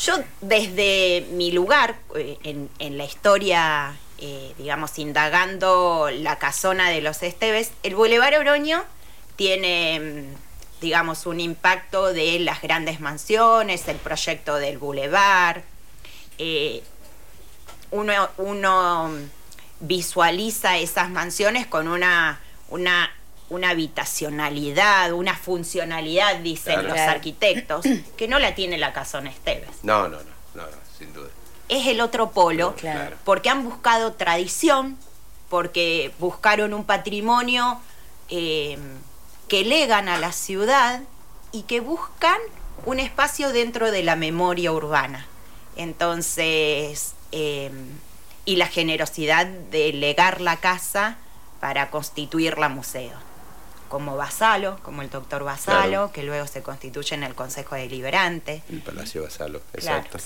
Yo, 0.04 0.14
desde 0.40 1.26
mi 1.32 1.50
lugar 1.50 1.96
eh, 2.14 2.38
en, 2.78 2.96
la 2.96 3.04
historia, 3.04 3.96
eh, 4.18 4.54
digamos, 4.56 4.98
indagando 5.00 6.10
la 6.12 6.38
casona 6.38 6.90
de 6.90 7.02
los 7.02 7.24
Esteves, 7.24 7.72
el 7.82 7.96
Boulevard 7.96 8.38
Oroño 8.38 8.84
tiene, 9.34 9.98
mm, 9.98 10.80
digamos, 10.80 11.26
un 11.26 11.40
impacto 11.40 12.12
de 12.12 12.38
las 12.38 12.62
grandes 12.62 13.00
mansiones, 13.00 13.88
el 13.88 13.96
proyecto 13.96 14.56
del 14.56 14.78
Boulevard. 14.78 15.62
Eh, 16.38 16.84
uno, 17.90 18.30
uno 18.38 19.10
visualiza 19.82 20.78
esas 20.78 21.10
mansiones 21.10 21.66
con 21.66 21.88
una, 21.88 22.40
una, 22.70 23.12
una 23.50 23.70
habitacionalidad, 23.70 25.12
una 25.12 25.36
funcionalidad, 25.36 26.36
dicen 26.36 26.86
los 26.86 26.98
arquitectos, 26.98 27.84
que 28.16 28.28
no 28.28 28.38
la 28.38 28.54
tiene 28.54 28.78
la 28.78 28.92
Casona 28.92 29.30
Esteves. 29.30 29.70
No, 29.82 30.08
no, 30.08 30.18
no, 30.54 30.62
no, 30.62 30.68
sin 30.96 31.12
duda. 31.12 31.28
Es 31.68 31.86
el 31.86 32.00
otro 32.00 32.30
polo, 32.30 32.74
porque 33.24 33.50
han 33.50 33.64
buscado 33.64 34.12
tradición, 34.12 34.96
porque 35.48 36.12
buscaron 36.18 36.74
un 36.74 36.84
patrimonio 36.84 37.80
eh, 38.28 38.78
que 39.48 39.64
legan 39.64 40.08
a 40.08 40.18
la 40.18 40.32
ciudad 40.32 41.00
y 41.50 41.62
que 41.62 41.80
buscan 41.80 42.38
un 42.84 43.00
espacio 43.00 43.52
dentro 43.52 43.90
de 43.90 44.02
la 44.02 44.16
memoria 44.16 44.72
urbana. 44.72 45.26
Entonces, 45.76 47.14
eh, 47.32 47.70
y 48.44 48.56
la 48.56 48.66
generosidad 48.66 49.46
de 49.46 49.92
legar 49.92 50.40
la 50.40 50.56
casa 50.56 51.16
para 51.60 51.90
constituirla 51.90 52.68
museo. 52.68 53.16
como 53.88 54.16
Basalo, 54.16 54.78
como 54.82 55.02
el 55.02 55.10
doctor 55.10 55.44
Basalo, 55.44 56.12
que 56.12 56.22
luego 56.22 56.46
se 56.46 56.62
constituye 56.62 57.14
en 57.14 57.24
el 57.24 57.34
Consejo 57.34 57.74
Deliberante. 57.74 58.62
El 58.70 58.80
Palacio 58.80 59.22
Basalo, 59.22 59.60
exacto. 59.74 60.18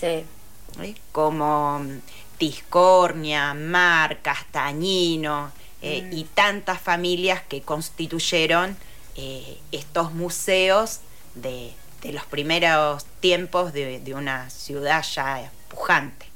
Como 1.10 1.80
mm, 1.80 2.00
Tiscornia, 2.38 3.54
Mar, 3.54 4.22
Castañino 4.22 5.50
eh, 5.82 6.02
mm. 6.02 6.16
y 6.16 6.24
tantas 6.24 6.80
familias 6.80 7.42
que 7.42 7.62
constituyeron 7.62 8.76
eh, 9.16 9.58
estos 9.72 10.12
museos 10.12 11.00
de, 11.34 11.72
los 12.04 12.24
primeros 12.26 13.04
tiempos 13.18 13.72
de, 13.72 14.00
una 14.14 14.48
ciudad 14.48 15.02
ya 15.02 15.50
pujante. 15.68 16.26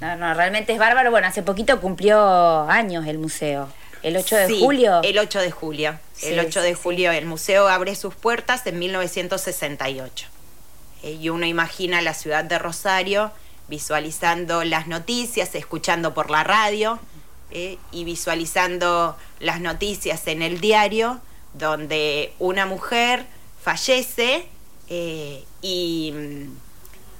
No, 0.00 0.16
no, 0.16 0.34
realmente 0.34 0.72
es 0.72 0.78
bárbaro. 0.78 1.10
Bueno, 1.10 1.26
hace 1.26 1.42
poquito 1.42 1.80
cumplió 1.80 2.68
años 2.68 3.06
el 3.06 3.18
museo. 3.18 3.68
¿El 4.02 4.16
8 4.16 4.36
de 4.36 4.60
julio? 4.60 5.00
El 5.02 5.18
8 5.18 5.40
de 5.40 5.50
julio. 5.50 5.98
el 6.22 6.38
8 6.38 6.62
de 6.62 6.74
julio 6.74 7.12
el 7.12 7.26
museo 7.26 7.66
abre 7.68 7.94
sus 7.94 8.14
puertas 8.14 8.66
en 8.66 8.78
1968. 8.78 10.26
Eh, 11.02 11.12
y 11.20 11.28
uno 11.28 11.46
imagina 11.46 12.02
la 12.02 12.14
ciudad 12.14 12.44
de 12.44 12.58
Rosario 12.58 13.32
visualizando 13.68 14.64
las 14.64 14.86
noticias, 14.86 15.54
escuchando 15.54 16.14
por 16.14 16.30
la 16.30 16.44
radio 16.44 17.00
eh, 17.50 17.78
y 17.90 18.04
visualizando 18.04 19.16
las 19.40 19.60
noticias 19.60 20.26
en 20.28 20.42
el 20.42 20.60
diario 20.60 21.20
donde 21.54 22.32
una 22.38 22.66
mujer 22.66 23.26
fallece 23.62 24.46
eh, 24.88 25.44
y, 25.62 26.12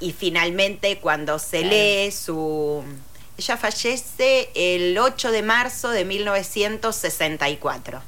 y, 0.01 0.13
finalmente 0.13 0.99
cuando 0.99 1.39
se 1.39 1.63
lee 1.65 2.11
su 2.11 2.85
ella 3.39 3.57
fallece 3.57 4.51
el 4.55 4.97
8 4.97 5.31
de 5.31 5.43
marzo 5.43 5.91
de 5.91 6.05
1964 6.07 8.01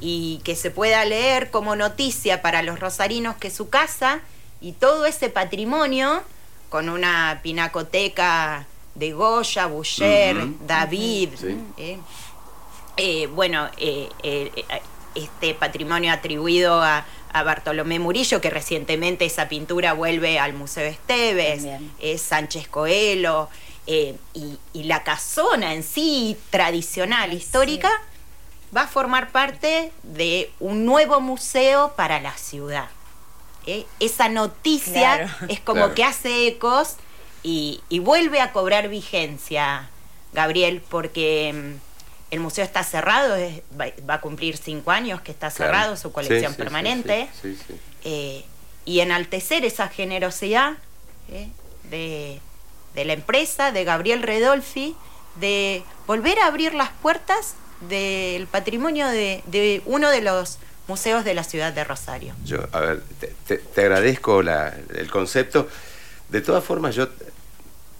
y 0.00 0.40
que 0.44 0.56
se 0.56 0.70
pueda 0.70 1.04
leer 1.04 1.50
como 1.50 1.76
noticia 1.76 2.42
para 2.42 2.62
los 2.62 2.80
rosarinos 2.80 3.36
que 3.36 3.50
su 3.50 3.68
casa 3.68 4.20
y 4.60 4.72
todo 4.72 5.06
ese 5.06 5.28
patrimonio, 5.28 6.22
con 6.68 6.88
una 6.88 7.40
pinacoteca 7.42 8.66
de 8.94 9.12
Goya, 9.12 9.66
Boucher, 9.66 10.36
David, 10.66 11.28
eh, 11.76 11.98
eh, 12.96 13.26
bueno, 13.28 13.68
eh, 13.76 14.08
este 15.14 15.54
patrimonio 15.54 16.12
atribuido 16.12 16.82
a, 16.82 17.06
Bartolomé 17.42 17.98
Murillo, 17.98 18.40
que 18.40 18.50
recientemente 18.50 19.24
esa 19.24 19.48
pintura 19.48 19.92
vuelve 19.92 20.38
al 20.38 20.52
Museo 20.52 20.86
Esteves, 20.86 21.64
es 22.00 22.22
Sánchez 22.22 22.68
Coelho, 22.68 23.48
eh, 23.86 24.16
y, 24.34 24.82
la 24.82 25.04
casona 25.04 25.72
en 25.74 25.82
sí, 25.82 26.36
tradicional, 26.50 27.32
histórica, 27.32 27.90
va 28.76 28.82
a 28.82 28.88
formar 28.88 29.30
parte 29.30 29.92
de 30.02 30.50
un 30.58 30.84
nuevo 30.84 31.20
museo 31.20 31.92
para 31.96 32.20
la 32.20 32.32
ciudad. 32.36 32.88
¿eh? 33.66 33.86
Esa 34.00 34.28
noticia 34.28 35.36
es 35.48 35.60
como 35.60 35.94
que 35.94 36.04
hace 36.04 36.48
ecos 36.48 36.96
y, 37.42 37.80
vuelve 38.00 38.40
a 38.40 38.52
cobrar 38.52 38.88
vigencia, 38.88 39.88
Gabriel, 40.32 40.82
porque 40.88 41.52
mm, 41.54 41.85
el 42.30 42.40
museo 42.40 42.64
está 42.64 42.82
cerrado, 42.82 43.36
va, 43.78 44.14
a 44.14 44.20
cumplir 44.20 44.56
cinco 44.56 44.90
años 44.90 45.20
que 45.20 45.32
está 45.32 45.50
cerrado, 45.50 45.96
su 45.96 46.12
colección 46.12 46.54
permanente, 46.54 47.28
eh, 48.04 48.44
y 48.84 49.00
enaltecer 49.00 49.64
esa 49.64 49.88
generosidad 49.88 50.74
de 51.90 52.40
de 52.96 53.04
la 53.04 53.12
empresa, 53.12 53.70
de 53.70 53.84
Gabriel 53.84 54.22
Redolfi, 54.22 54.96
de 55.38 55.84
volver 56.06 56.38
a 56.40 56.46
abrir 56.46 56.74
las 56.74 56.90
puertas 57.02 57.54
del 57.88 58.46
patrimonio 58.46 59.06
de, 59.06 59.82
uno 59.84 60.10
de 60.10 60.22
los 60.22 60.58
museos 60.88 61.24
de 61.24 61.34
la 61.34 61.44
ciudad 61.44 61.74
de 61.74 61.84
Rosario. 61.84 62.34
Yo, 62.44 62.66
a 62.72 62.80
ver, 62.80 63.02
te, 63.46 63.80
agradezco 63.80 64.40
el 64.40 65.10
concepto. 65.10 65.68
De 66.30 66.40
todas 66.40 66.64
formas, 66.64 66.94
yo 66.94 67.08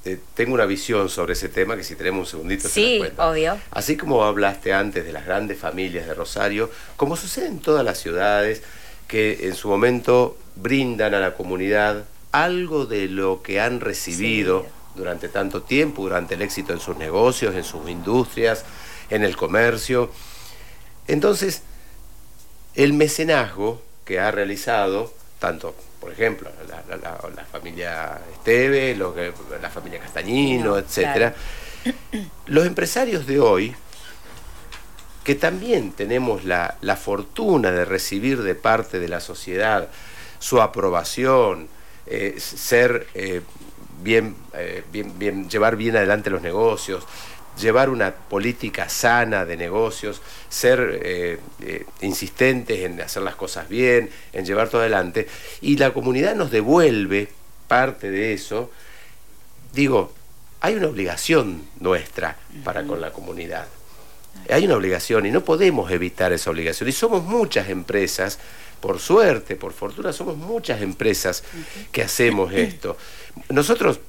eh, 0.07 0.21
tengo 0.35 0.55
una 0.55 0.66
visión 0.66 1.09
sobre 1.09 1.33
ese 1.33 1.49
tema 1.49 1.77
que 1.77 1.83
si 1.83 1.97
tenemos 1.97 2.21
un 2.21 2.27
segundito 2.27 2.69
sí, 2.69 3.03
se 3.03 3.21
obvio. 3.21 3.59
Así 3.73 3.97
como 3.97 4.23
hablaste 4.23 4.73
antes 4.73 5.05
de 5.05 5.12
las 5.12 5.27
grandes 5.27 5.59
familias 5.59 6.07
de 6.07 6.14
Rosario, 6.14 6.71
como 6.97 7.16
sucede 7.16 7.49
en 7.49 7.59
todas 7.59 7.85
las 7.85 7.99
ciudades 7.99 8.62
que 9.09 9.49
en 9.49 9.57
su 9.57 9.69
momento 9.69 10.38
brindan 10.55 11.12
a 11.14 11.19
la 11.19 11.35
comunidad 11.35 12.05
algo 12.31 12.87
de 12.87 13.09
lo 13.09 13.42
que 13.42 13.61
han 13.61 13.81
recibido 13.81 14.64
durante 14.95 15.29
tanto 15.29 15.62
tiempo, 15.62 16.03
durante 16.03 16.35
el 16.35 16.42
éxito 16.42 16.73
en 16.73 16.79
sus 16.79 16.97
negocios, 16.97 17.57
en 17.57 17.64
sus 17.64 17.88
industrias, 17.90 18.64
en 19.11 19.25
el 19.25 19.37
comercio. 19.37 20.12
Entonces, 21.09 21.62
el 22.77 22.92
mecenazgo 22.92 23.83
que 24.05 24.21
ha 24.21 24.31
realizado, 24.31 25.12
tanto, 25.40 25.75
por 26.00 26.12
ejemplo, 26.12 26.50
la, 26.68 27.44
familia 27.44 28.20
Esteve, 28.32 28.96
la 28.96 29.70
familia 29.70 30.00
Castañino, 30.00 30.76
etc., 30.78 31.35
los 32.46 32.66
empresarios 32.66 33.26
de 33.26 33.40
hoy, 33.40 33.74
que 35.24 35.35
también 35.35 35.90
tenemos 35.92 36.44
la, 36.44 36.76
fortuna 37.02 37.72
de 37.72 37.85
recibir 37.85 38.42
de 38.42 38.54
parte 38.54 39.00
de 39.00 39.09
la 39.09 39.20
sociedad 39.20 39.88
su 40.38 40.61
aprobación, 40.61 41.68
eh, 42.06 42.37
ser 42.38 43.09
eh, 43.14 43.40
eh, 44.54 44.85
bien, 44.92 45.16
bien, 45.18 45.48
llevar 45.50 45.76
bien 45.76 45.96
adelante 45.96 46.30
los 46.30 46.42
negocios, 46.42 47.04
llevar 47.59 47.88
una 47.88 48.12
política 48.12 48.88
sana 48.88 49.45
de 49.45 49.57
negocios, 49.57 50.21
ser 50.49 51.01
eh, 51.03 51.38
eh, 51.62 51.85
insistentes 52.03 52.81
en 52.81 53.01
hacer 53.01 53.23
las 53.23 53.37
cosas 53.37 53.69
bien, 53.69 54.11
en 54.33 54.45
llevar 54.45 54.69
todo 54.69 54.83
adelante, 54.83 55.27
y 55.61 55.77
la 55.77 55.92
comunidad 55.92 56.35
nos 56.35 56.51
devuelve 56.51 57.29
parte 57.66 58.11
de 58.11 58.33
eso, 58.33 58.71
digo, 59.73 60.12
hay 60.61 60.75
una 60.75 60.88
obligación 60.88 61.62
nuestra 61.81 62.37
para 62.64 62.85
con 62.85 63.01
la 63.01 63.12
comunidad. 63.12 63.66
Hay 64.51 64.64
una 64.66 64.77
obligación 64.77 65.27
y 65.27 65.31
no 65.31 65.45
podemos 65.45 65.90
evitar 65.90 66.33
esa 66.33 66.51
obligación. 66.51 66.88
Y 66.88 66.92
somos 66.92 67.25
muchas 67.25 67.69
empresas, 67.69 68.38
por 68.81 69.01
suerte, 69.01 69.57
por 69.57 69.73
fortuna, 69.73 70.12
somos 70.12 70.37
muchas 70.37 70.83
empresas 70.83 71.42
que 71.90 72.03
hacemos 72.03 72.53
esto. 72.53 72.97
Nosotros 73.49 74.01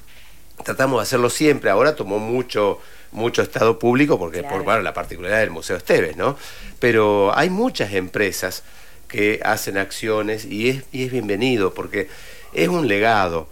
tratamos 0.64 1.00
de 1.00 1.04
hacerlo 1.04 1.30
siempre, 1.30 1.70
ahora 1.70 1.96
tomó 1.96 2.20
mucho 2.20 2.80
mucho 3.12 3.42
estado 3.42 3.80
público 3.80 4.20
porque 4.20 4.44
por 4.44 4.64
bueno, 4.64 4.82
la 4.82 4.94
particularidad 4.94 5.40
del 5.40 5.50
Museo 5.50 5.78
Esteves, 5.78 6.18
¿no? 6.18 6.38
Pero 6.80 7.36
hay 7.36 7.50
muchas 7.50 7.94
empresas 7.94 8.64
que 9.08 9.40
hacen 9.44 9.78
acciones 9.78 10.46
y 10.46 10.70
es, 10.70 10.84
y 10.92 11.06
es 11.06 11.12
bienvenido 11.12 11.74
porque 11.74 12.10
es 12.54 12.68
un 12.68 12.88
legado. 12.88 13.48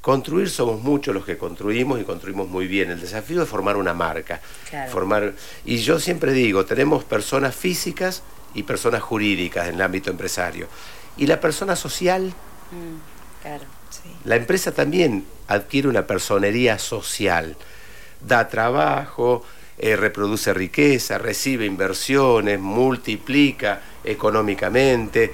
Construir 0.00 0.50
somos 0.50 0.82
muchos 0.82 1.14
los 1.14 1.24
que 1.24 1.38
construimos 1.38 2.00
y 2.00 2.04
construimos 2.04 2.48
muy 2.48 2.66
bien. 2.66 2.90
El 2.90 3.00
desafío 3.00 3.42
es 3.42 3.48
formar 3.48 3.76
una 3.76 3.94
marca. 3.94 4.40
Formar, 4.90 5.32
y 5.64 5.78
yo 5.78 5.98
siempre 5.98 6.32
digo, 6.32 6.66
tenemos 6.66 7.04
personas 7.04 7.54
físicas 7.54 8.22
y 8.52 8.64
personas 8.64 9.02
jurídicas 9.02 9.68
en 9.68 9.76
el 9.76 9.82
ámbito 9.82 10.10
empresario. 10.10 10.68
Y 11.16 11.26
la 11.26 11.40
persona 11.40 11.74
social, 11.74 12.34
mm, 12.70 13.42
claro. 13.42 13.64
La 14.24 14.36
empresa 14.36 14.72
también 14.72 15.24
adquiere 15.48 15.88
una 15.88 16.06
personería 16.06 16.78
social, 16.78 17.56
da 18.26 18.48
trabajo, 18.48 19.42
eh, 19.78 19.96
reproduce 19.96 20.54
riqueza, 20.54 21.18
recibe 21.18 21.66
inversiones, 21.66 22.60
multiplica 22.60 23.80
económicamente 24.04 25.32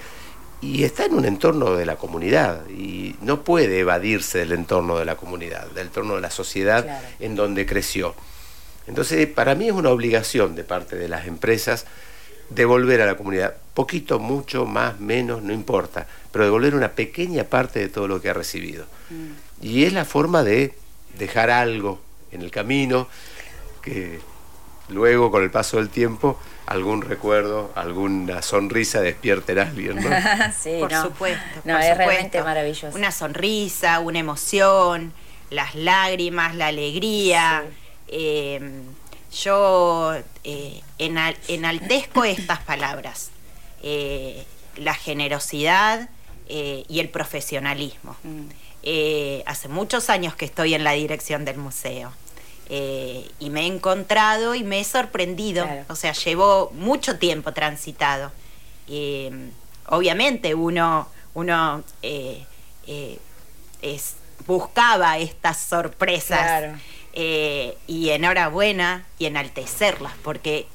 y 0.63 0.85
está 0.85 1.07
en 1.07 1.15
un 1.15 1.25
entorno 1.25 1.75
de 1.75 1.87
la 1.87 1.97
comunidad 1.97 2.69
y 2.69 3.17
no 3.23 3.45
puede 3.45 3.81
evadirse 3.81 4.39
del 4.39 4.53
entorno 4.53 4.99
de 4.99 5.05
la 5.05 5.17
comunidad, 5.17 5.67
del 5.71 5.87
entorno 5.87 6.17
de 6.17 6.21
la 6.21 6.31
sociedad 6.31 7.03
en 7.19 7.35
donde 7.35 7.67
creció. 7.67 8.15
Entonces, 8.87 9.27
para 9.27 9.55
mí 9.55 9.69
es 9.69 9.73
una 9.73 9.91
obligación 9.91 10.55
de 10.55 10.65
parte 10.65 10.97
de 10.97 11.09
las 11.09 11.27
empresas 11.27 11.87
devolver 12.51 13.01
a 13.01 13.07
la 13.07 13.17
comunidad, 13.17 13.55
poquito, 13.81 14.19
mucho, 14.19 14.67
más, 14.67 15.01
menos, 15.01 15.43
no 15.43 15.55
importa, 15.55 16.07
pero 16.31 16.45
devolver 16.45 16.75
una 16.75 16.91
pequeña 16.91 17.45
parte 17.45 17.79
de 17.79 17.89
todo 17.89 18.07
lo 18.09 18.21
que 18.21 18.29
ha 18.29 18.35
recibido. 18.35 18.85
Mm. 19.09 19.65
Y 19.67 19.85
es 19.85 19.95
la 19.95 20.05
forma 20.05 20.43
de 20.43 20.75
dejar 21.19 21.51
algo 21.51 21.99
en 22.31 22.43
el 22.43 22.51
camino 22.51 23.09
que 23.81 24.21
luego, 24.91 25.31
con 25.31 25.43
el 25.43 25.51
paso 25.51 25.79
del 25.79 25.89
tiempo, 25.89 26.39
algún 26.67 27.01
recuerdo, 27.01 27.73
alguna 27.75 28.43
sonrisa 28.43 29.01
despierte 29.01 29.53
en 29.53 29.61
alguien, 29.61 29.97
¿no? 29.97 30.11
sí, 30.63 30.77
por 30.79 30.93
supuesto. 30.93 31.61
No, 31.65 31.79
es 31.79 31.97
realmente 31.97 32.43
maravilloso. 32.43 32.95
Una 32.95 33.13
sonrisa, 33.13 34.01
una 34.01 34.19
emoción, 34.19 35.15
las 35.49 35.75
lágrimas, 35.75 36.55
la 36.55 36.67
alegría. 36.67 37.65
Eh, 38.09 38.83
yo 39.33 40.15
eh, 40.45 40.81
enaltezco 40.99 42.25
estas 42.25 42.61
palabras, 42.61 43.31
eh, 43.83 44.45
la 44.77 44.95
generosidad 44.95 46.09
eh, 46.49 46.85
y 46.89 47.01
el 47.01 47.09
profesionalismo. 47.09 48.17
Mm. 48.23 48.49
hace 49.47 49.69
muchos 49.69 50.09
años 50.09 50.35
que 50.35 50.47
estoy 50.47 50.75
en 50.75 50.85
la 50.85 50.93
dirección 50.93 51.45
del 51.45 51.59
museo 51.59 52.13
y 52.71 53.51
me 53.51 53.63
he 53.63 53.67
encontrado 53.67 54.55
y 54.55 54.63
me 54.63 54.81
he 54.81 54.85
sorprendido. 54.85 55.67
O 55.89 55.97
sea, 55.97 56.13
llevo 56.13 56.71
mucho 56.75 57.19
tiempo 57.19 57.53
transitado. 57.53 58.31
obviamente 59.87 60.55
uno, 60.55 61.09
uno 61.35 61.83
es, 62.01 62.47
buscaba 64.47 65.19
estas 65.19 65.59
sorpresas. 65.59 66.79
y 67.13 68.11
enhorabuena 68.11 69.05
y 69.19 69.27
enaltecerlas, 69.27 70.13
porque 70.23 70.69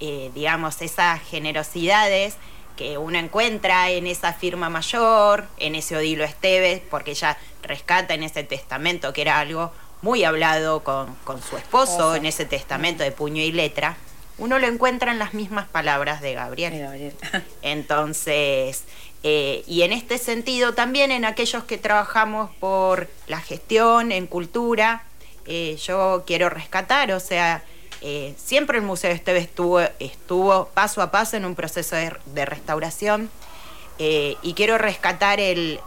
eh, 0.00 0.30
digamos, 0.34 0.80
esas 0.82 1.20
generosidades 1.22 2.36
que 2.76 2.96
uno 2.96 3.18
encuentra 3.18 3.90
en 3.90 4.06
esa 4.06 4.32
firma 4.32 4.70
mayor, 4.70 5.46
en 5.58 5.74
ese 5.74 5.96
Odilo 5.96 6.24
Esteves, 6.24 6.80
porque 6.90 7.10
ella 7.10 7.36
rescata 7.62 8.14
en 8.14 8.22
ese 8.22 8.42
testamento, 8.42 9.12
que 9.12 9.20
era 9.22 9.38
algo 9.38 9.70
muy 10.02 10.24
hablado 10.24 10.82
con, 10.82 11.16
su 11.42 11.56
esposo, 11.58 12.14
en 12.14 12.24
ese 12.24 12.46
testamento 12.46 13.02
de 13.02 13.12
puño 13.12 13.42
y 13.42 13.52
letra, 13.52 13.96
uno 14.38 14.58
lo 14.58 14.66
encuentra 14.66 15.12
en 15.12 15.18
las 15.18 15.34
mismas 15.34 15.68
palabras 15.68 16.22
de 16.22 16.32
Gabriel. 16.32 17.12
Entonces, 17.62 18.84
eh, 19.22 19.62
y 19.66 19.82
en 19.82 19.92
este 19.92 20.16
sentido 20.16 20.72
también 20.72 21.12
en 21.12 21.26
aquellos 21.26 21.64
que 21.64 21.76
trabajamos 21.76 22.50
por 22.56 23.10
la 23.26 23.40
gestión, 23.40 24.12
en 24.12 24.26
cultura, 24.26 25.04
eh, 25.44 25.76
yo 25.84 26.24
quiero 26.26 26.48
rescatar, 26.48 27.12
o 27.12 27.20
sea, 27.20 27.62
eh, 28.02 28.34
siempre 28.42 28.78
el 28.78 28.84
Museo 28.84 29.10
Esteve 29.10 29.40
estuvo, 29.40 29.80
estuvo 29.98 30.66
paso 30.66 31.02
a 31.02 31.10
paso 31.10 31.36
en 31.36 31.44
un 31.44 31.54
proceso 31.54 31.96
de, 31.96 32.44
restauración. 32.46 33.30
Eh, 33.98 34.36
y 34.42 34.54
quiero 34.54 34.78
rescatar 34.78 35.40
el, 35.40 35.80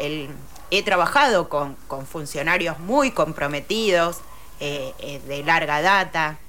He 0.69 0.81
trabajado 0.83 1.49
con, 1.49 1.77
funcionarios 2.05 2.79
muy 2.79 3.11
comprometidos, 3.11 4.17
eh, 4.59 5.21
de 5.27 5.43
larga 5.43 5.81
data, 5.81 6.39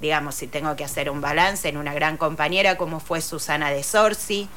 digamos, 0.00 0.34
si 0.34 0.48
tengo 0.48 0.76
que 0.76 0.84
hacer 0.84 1.08
un 1.08 1.20
balance, 1.20 1.68
en 1.68 1.76
una 1.76 1.94
gran 1.94 2.16
compañera 2.16 2.76
como 2.76 3.00
fue 3.00 3.20
Susana 3.22 3.70
de 3.70 3.82
Sorsi, 3.82 4.48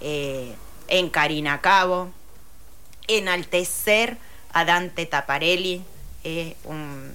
en 0.00 1.10
Karina 1.10 1.60
Cabo, 1.60 2.10
enaltecer 3.06 4.16
a 4.52 4.64
Dante 4.64 5.06
Taparelli, 5.06 5.84
un 6.64 7.14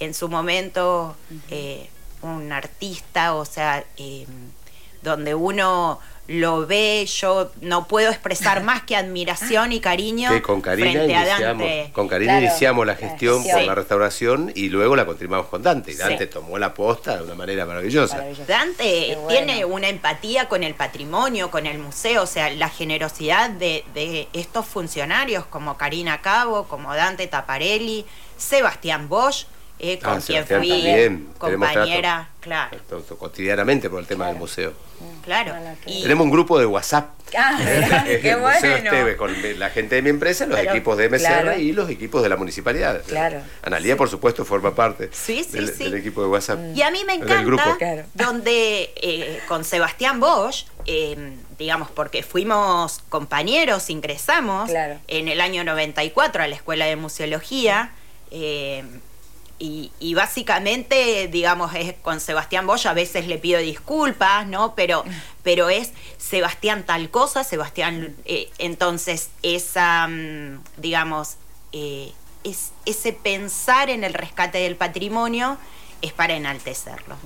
en 0.00 0.14
su 0.14 0.28
momento 0.28 1.16
eh, 1.50 1.88
un 2.22 2.52
artista, 2.52 3.34
o 3.34 3.44
sea, 3.44 3.84
eh, 3.96 4.26
donde 5.02 5.34
uno 5.34 6.00
lo 6.30 6.64
ve, 6.64 7.06
yo 7.06 7.50
no 7.60 7.88
puedo 7.88 8.08
expresar 8.08 8.62
más 8.64 8.82
que 8.82 8.94
admiración 8.94 9.72
y 9.72 9.80
cariño 9.80 10.30
con 10.42 10.60
Karina 10.60 10.92
frente 10.92 11.16
a 11.16 11.26
Dante. 11.26 11.90
Con 11.92 12.08
Karina 12.08 12.40
iniciamos 12.40 12.86
la 12.86 12.94
gestión 12.94 13.42
por 13.42 13.62
la 13.62 13.74
restauración 13.74 14.52
y 14.54 14.68
luego 14.68 14.94
la 14.94 15.06
continuamos 15.06 15.46
con 15.48 15.62
Dante. 15.62 15.94
Dante 15.94 16.26
tomó 16.28 16.56
la 16.58 16.72
posta 16.72 17.16
de 17.16 17.24
una 17.24 17.34
manera 17.34 17.66
maravillosa. 17.66 18.24
Dante 18.46 19.18
tiene 19.28 19.64
una 19.64 19.88
empatía 19.88 20.48
con 20.48 20.62
el 20.62 20.74
patrimonio, 20.74 21.50
con 21.50 21.66
el 21.66 21.78
museo, 21.78 22.22
o 22.22 22.26
sea, 22.26 22.50
la 22.50 22.68
generosidad 22.68 23.50
de, 23.50 23.84
de 23.92 24.28
estos 24.32 24.66
funcionarios 24.66 25.44
como 25.46 25.76
Karina 25.76 26.22
Cabo, 26.22 26.64
como 26.68 26.94
Dante 26.94 27.26
Taparelli, 27.26 28.06
Sebastián 28.36 29.08
Bosch, 29.08 29.46
eh, 29.82 29.98
con 29.98 30.18
ah, 30.18 30.20
quien 30.24 30.46
fui 30.46 31.26
compañera, 31.38 32.28
claro. 32.40 32.78
cotidianamente 33.18 33.88
por 33.88 34.00
el 34.00 34.06
tema 34.06 34.26
del 34.26 34.36
museo. 34.36 34.74
Claro. 35.24 35.54
Tenemos 35.86 36.24
un 36.24 36.30
grupo 36.30 36.58
de 36.58 36.66
WhatsApp. 36.66 37.14
Ah, 37.34 37.58
qué 38.04 38.34
bueno. 38.34 38.76
Esteve, 38.76 39.16
con 39.16 39.34
la 39.58 39.70
gente 39.70 39.94
de 39.94 40.02
mi 40.02 40.10
empresa, 40.10 40.44
los 40.44 40.58
equipos 40.58 40.98
de 40.98 41.08
MCR 41.08 41.58
y 41.60 41.72
los 41.72 41.88
equipos 41.88 42.22
de 42.22 42.28
la 42.28 42.36
municipalidad. 42.36 43.02
Claro. 43.06 43.40
Analía, 43.62 43.96
por 43.96 44.10
supuesto, 44.10 44.44
forma 44.44 44.74
parte 44.74 45.08
sí, 45.12 45.44
sí, 45.44 45.58
del, 45.58 45.94
equipo 45.94 46.20
de 46.20 46.28
WhatsApp. 46.28 46.58
Y 46.74 46.82
a 46.82 46.90
mí 46.90 47.02
me 47.06 47.14
encanta 47.14 47.42
grupo. 47.42 47.78
donde 48.12 48.92
eh, 48.96 49.40
con 49.48 49.64
Sebastián 49.64 50.20
Bosch, 50.20 50.66
eh, 50.84 51.32
digamos, 51.58 51.90
porque 51.90 52.22
fuimos 52.22 53.00
compañeros, 53.08 53.88
ingresamos 53.88 54.70
en 55.08 55.28
el 55.28 55.40
año 55.40 55.64
94 55.64 56.42
a 56.42 56.48
la 56.48 56.54
Escuela 56.54 56.84
de 56.84 56.96
Museología. 56.96 57.92
Eh, 58.30 58.84
y, 59.62 60.14
básicamente, 60.14 61.28
digamos, 61.28 61.74
es 61.74 61.92
con 62.00 62.18
Sebastián 62.18 62.66
Bosch, 62.66 62.86
a 62.86 62.94
veces 62.94 63.26
le 63.26 63.36
pido 63.36 63.60
disculpas, 63.60 64.46
¿no? 64.46 64.74
Pero, 64.74 65.04
pero 65.42 65.68
es 65.68 65.92
Sebastián 66.16 66.84
tal 66.86 67.10
cosa, 67.10 67.44
Sebastián, 67.44 68.16
eh, 68.24 68.48
entonces, 68.56 69.28
esa, 69.42 70.08
mm, 70.08 70.62
digamos, 70.78 71.36
eh, 71.72 72.10
es, 72.42 72.72
ese 72.86 73.12
pensar 73.12 73.90
en 73.90 74.02
el 74.02 74.14
rescate 74.14 74.58
del 74.58 74.76
patrimonio 74.76 75.58
es 76.00 76.14
para 76.14 76.32
enaltecerlo. 76.34 77.16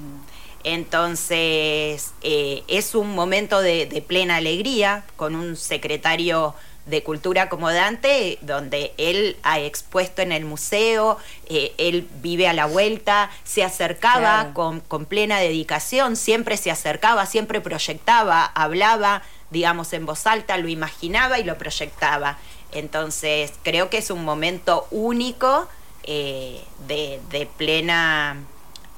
Entonces, 0.64 2.14
eh, 2.22 2.64
es 2.66 2.96
un 2.96 3.14
momento 3.14 3.60
de 3.60 4.04
plena 4.08 4.36
alegría 4.36 5.04
con 5.14 5.36
un 5.36 5.54
secretario 5.54 6.56
de 6.86 7.02
cultura 7.02 7.48
como 7.48 7.72
Dante, 7.72 8.38
donde 8.42 8.92
él 8.98 9.36
ha 9.42 9.58
expuesto 9.58 10.20
en 10.20 10.32
el 10.32 10.44
museo, 10.44 11.18
eh, 11.46 11.72
él 11.78 12.06
vive 12.20 12.46
a 12.46 12.52
la 12.52 12.66
vuelta, 12.66 13.30
se 13.42 13.64
acercaba 13.64 14.52
con, 14.52 14.82
plena 15.06 15.38
dedicación, 15.38 16.16
siempre 16.16 16.56
se 16.56 16.70
acercaba, 16.70 17.24
siempre 17.26 17.60
proyectaba, 17.60 18.44
hablaba, 18.44 19.22
digamos, 19.50 19.92
en 19.92 20.04
voz 20.04 20.26
alta, 20.26 20.58
lo 20.58 20.68
imaginaba 20.68 21.38
y 21.38 21.44
lo 21.44 21.56
proyectaba. 21.56 22.38
Entonces, 22.72 23.52
creo 23.62 23.88
que 23.88 23.98
es 23.98 24.10
un 24.10 24.24
momento 24.24 24.86
único 24.90 25.68
eh, 26.02 26.62
de, 26.86 27.48
plena, 27.56 28.36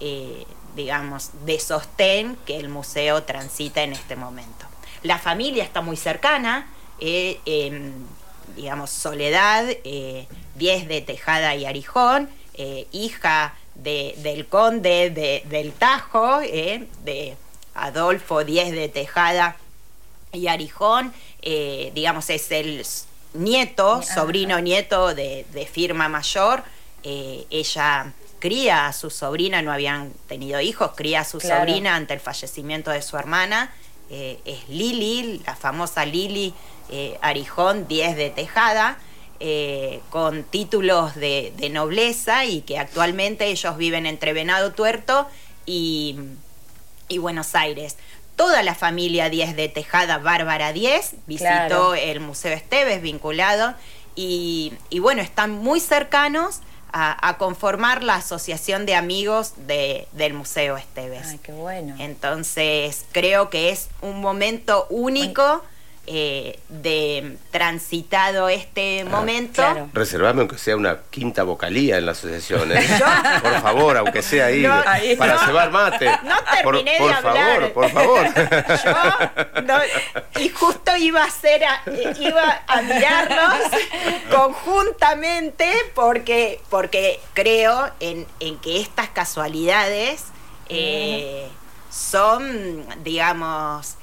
eh, 0.01 0.45
digamos, 0.75 1.31
de 1.45 1.61
sostén 1.61 2.37
que 2.47 2.57
el 2.57 2.69
museo 2.69 3.23
transita 3.23 3.83
en 3.83 3.93
este 3.93 4.17
momento. 4.17 4.67
La 5.03 5.19
familia 5.19 5.63
está 5.63 5.83
muy 5.83 5.97
cercana, 5.97 6.67
eh, 7.01 7.39
em, 7.45 7.93
digamos, 8.57 8.91
Soledad, 8.91 9.67
eh, 9.85 10.27
Diez 10.55 10.89
de 10.89 11.01
Tejada 11.03 11.55
y 11.55 11.67
Arijón, 11.67 12.31
eh, 12.55 12.87
hija 12.93 13.55
de, 13.75 14.15
del 14.19 14.47
conde 14.47 15.11
del 15.47 15.73
Tajo, 15.73 16.41
de 16.41 17.37
Adolfo 17.75 18.45
Diez 18.45 18.73
de 18.73 18.89
Tejada 18.89 19.57
y 20.33 20.47
Arijón, 20.47 21.13
digamos, 21.43 22.31
es 22.31 22.51
el 22.51 22.85
nieto, 23.35 24.03
sobrino 24.03 24.61
nieto 24.61 25.15
de, 25.15 25.69
firma 25.71 26.09
mayor, 26.09 26.65
ella 27.03 28.15
cría 28.39 28.87
a 28.87 28.93
su 28.95 29.11
sobrina, 29.11 29.61
no 29.61 29.73
habían 29.73 30.13
tenido 30.27 30.61
hijos, 30.61 30.93
cría 30.95 31.21
a 31.21 31.25
su 31.25 31.41
sobrina 31.41 31.97
ante 31.97 32.15
el 32.15 32.21
fallecimiento 32.21 32.91
de 32.91 33.03
su 33.03 33.19
hermana, 33.19 33.73
es 34.11 34.69
Lili, 34.69 35.43
la 35.47 35.57
famosa 35.57 36.05
Lili 36.05 36.55
eh, 36.89 37.19
Arijón 37.21 37.89
10 37.89 38.17
de 38.17 38.31
Tejada, 38.31 38.99
eh, 39.41 40.01
con 40.11 40.45
títulos 40.45 41.17
de, 41.17 41.53
nobleza 41.73 42.45
y 42.45 42.61
que 42.61 42.79
actualmente 42.79 43.47
ellos 43.47 43.77
viven 43.77 44.07
entre 44.07 44.33
Venado 44.33 44.73
Tuerto 44.73 45.27
y, 45.67 46.17
Buenos 47.19 47.57
Aires. 47.57 47.97
Toda 48.37 48.63
la 48.63 48.75
familia 48.77 49.31
10 49.31 49.57
de 49.57 49.69
Tejada, 49.69 50.19
Bárbara 50.19 50.73
10, 50.73 51.17
visitó 51.27 51.95
el 51.95 52.21
Museo 52.21 52.53
Esteves 52.53 53.03
vinculado 53.03 53.75
y, 54.15 54.73
bueno, 55.01 55.23
están 55.23 55.51
muy 55.51 55.81
cercanos 55.81 56.61
a, 56.97 57.37
conformar 57.39 58.03
la 58.03 58.17
asociación 58.17 58.87
de 58.87 58.95
amigos 58.95 59.53
del 59.67 60.33
Museo 60.33 60.77
Esteves. 60.77 61.27
Ay, 61.27 61.39
qué 61.43 61.53
bueno. 61.53 61.95
Entonces, 61.99 63.05
creo 63.13 63.51
que 63.51 63.71
es 63.71 63.89
un 64.01 64.21
momento 64.21 64.87
único. 64.89 65.63
Eh, 66.09 66.61
de 66.69 67.37
transitado 67.51 68.49
este 68.49 69.01
ah, 69.01 69.11
momento. 69.11 69.91
Reservame 69.93 70.43
aunque 70.43 70.57
sea 70.57 70.77
una 70.77 71.01
quinta 71.11 71.43
vocalía 71.43 71.99
en 71.99 72.07
la 72.07 72.13
asociación. 72.13 72.71
¿eh? 72.71 72.87
Por 73.43 73.61
favor, 73.61 73.97
aunque 73.97 74.23
sea 74.23 74.47
ahí, 74.47 74.65
para 75.17 75.45
cebar 75.45 75.73
mate. 75.73 76.07
No 76.23 76.37
terminé 76.63 76.99
por, 76.99 77.09
de 77.09 77.15
hablar. 77.15 77.73
Por 77.73 77.91
favor, 77.91 78.33
por 78.35 78.79
favor. 78.79 79.83
y 80.39 80.49
justo 80.49 80.97
iba 80.97 81.23
a 81.23 81.27
hacer 81.27 81.63
iba 82.21 82.63
a 82.67 82.83
mirarnos 82.83 83.55
conjuntamente 84.35 85.73
porque, 85.95 86.61
porque 86.71 87.21
creo 87.35 87.91
en, 87.99 88.27
que 88.61 88.81
estas 88.81 89.09
casualidades 89.09 90.25
eh, 90.69 91.49
son, 91.91 92.87
digamos, 93.03 93.97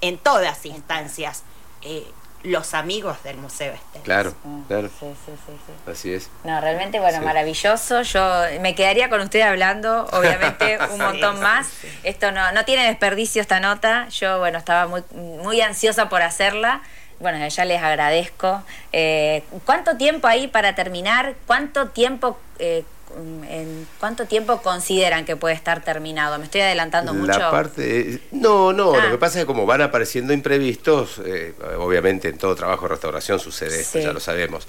en, 0.00 0.18
todas 0.18 0.64
instancias. 0.66 1.42
Eh, 1.82 2.06
los 2.44 2.72
amigos 2.74 3.20
del 3.24 3.36
Museo 3.36 3.72
Este. 3.72 4.00
Claro, 4.00 4.32
claro. 4.68 4.88
Sí, 4.88 5.06
sí, 5.26 5.32
sí, 5.46 5.90
Así 5.90 6.12
es. 6.12 6.30
No, 6.44 6.60
realmente, 6.60 7.00
bueno, 7.00 7.20
maravilloso. 7.20 8.02
Yo 8.02 8.42
me 8.60 8.74
quedaría 8.74 9.08
con 9.08 9.20
usted 9.20 9.40
hablando, 9.40 10.06
obviamente, 10.12 10.78
un 10.92 11.00
montón 11.00 11.40
más. 11.40 11.68
Esto 12.04 12.30
no, 12.30 12.52
no 12.52 12.64
tiene 12.64 12.86
desperdicio 12.86 13.42
esta 13.42 13.58
nota. 13.58 14.08
Yo, 14.10 14.38
bueno, 14.38 14.58
estaba 14.58 14.86
muy, 14.86 15.02
muy 15.12 15.60
ansiosa 15.60 16.08
por 16.08 16.22
hacerla. 16.22 16.82
bueno, 17.18 17.46
ya 17.46 17.64
les 17.64 17.82
agradezco. 17.82 18.62
Eh, 18.92 19.42
¿Cuánto 19.66 19.96
tiempo 19.96 20.28
hay 20.28 20.46
para 20.46 20.74
terminar? 20.74 21.34
¿Cuánto 21.46 21.88
tiempo... 21.88 22.38
Eh, 22.60 22.84
en 23.16 23.86
cuánto 23.98 24.26
tiempo 24.26 24.60
consideran 24.62 25.24
que 25.24 25.36
puede 25.36 25.54
estar 25.54 25.82
terminado? 25.82 26.38
¿Me 26.38 26.44
estoy 26.44 26.62
adelantando 26.62 27.14
mucho? 27.14 27.38
La 27.38 27.50
parte, 27.50 28.20
no, 28.32 28.72
no, 28.72 28.92
lo 28.94 29.00
ah. 29.00 29.10
que 29.10 29.18
pasa 29.18 29.38
es 29.38 29.44
que 29.44 29.46
como 29.46 29.66
van 29.66 29.82
apareciendo 29.82 30.32
imprevistos, 30.32 31.20
eh, 31.24 31.54
obviamente 31.78 32.28
en 32.28 32.38
todo 32.38 32.54
trabajo 32.54 32.82
de 32.84 32.90
restauración 32.90 33.38
sucede 33.38 33.80
esto, 33.80 33.98
ya 33.98 34.12
lo 34.12 34.20
sabemos. 34.20 34.66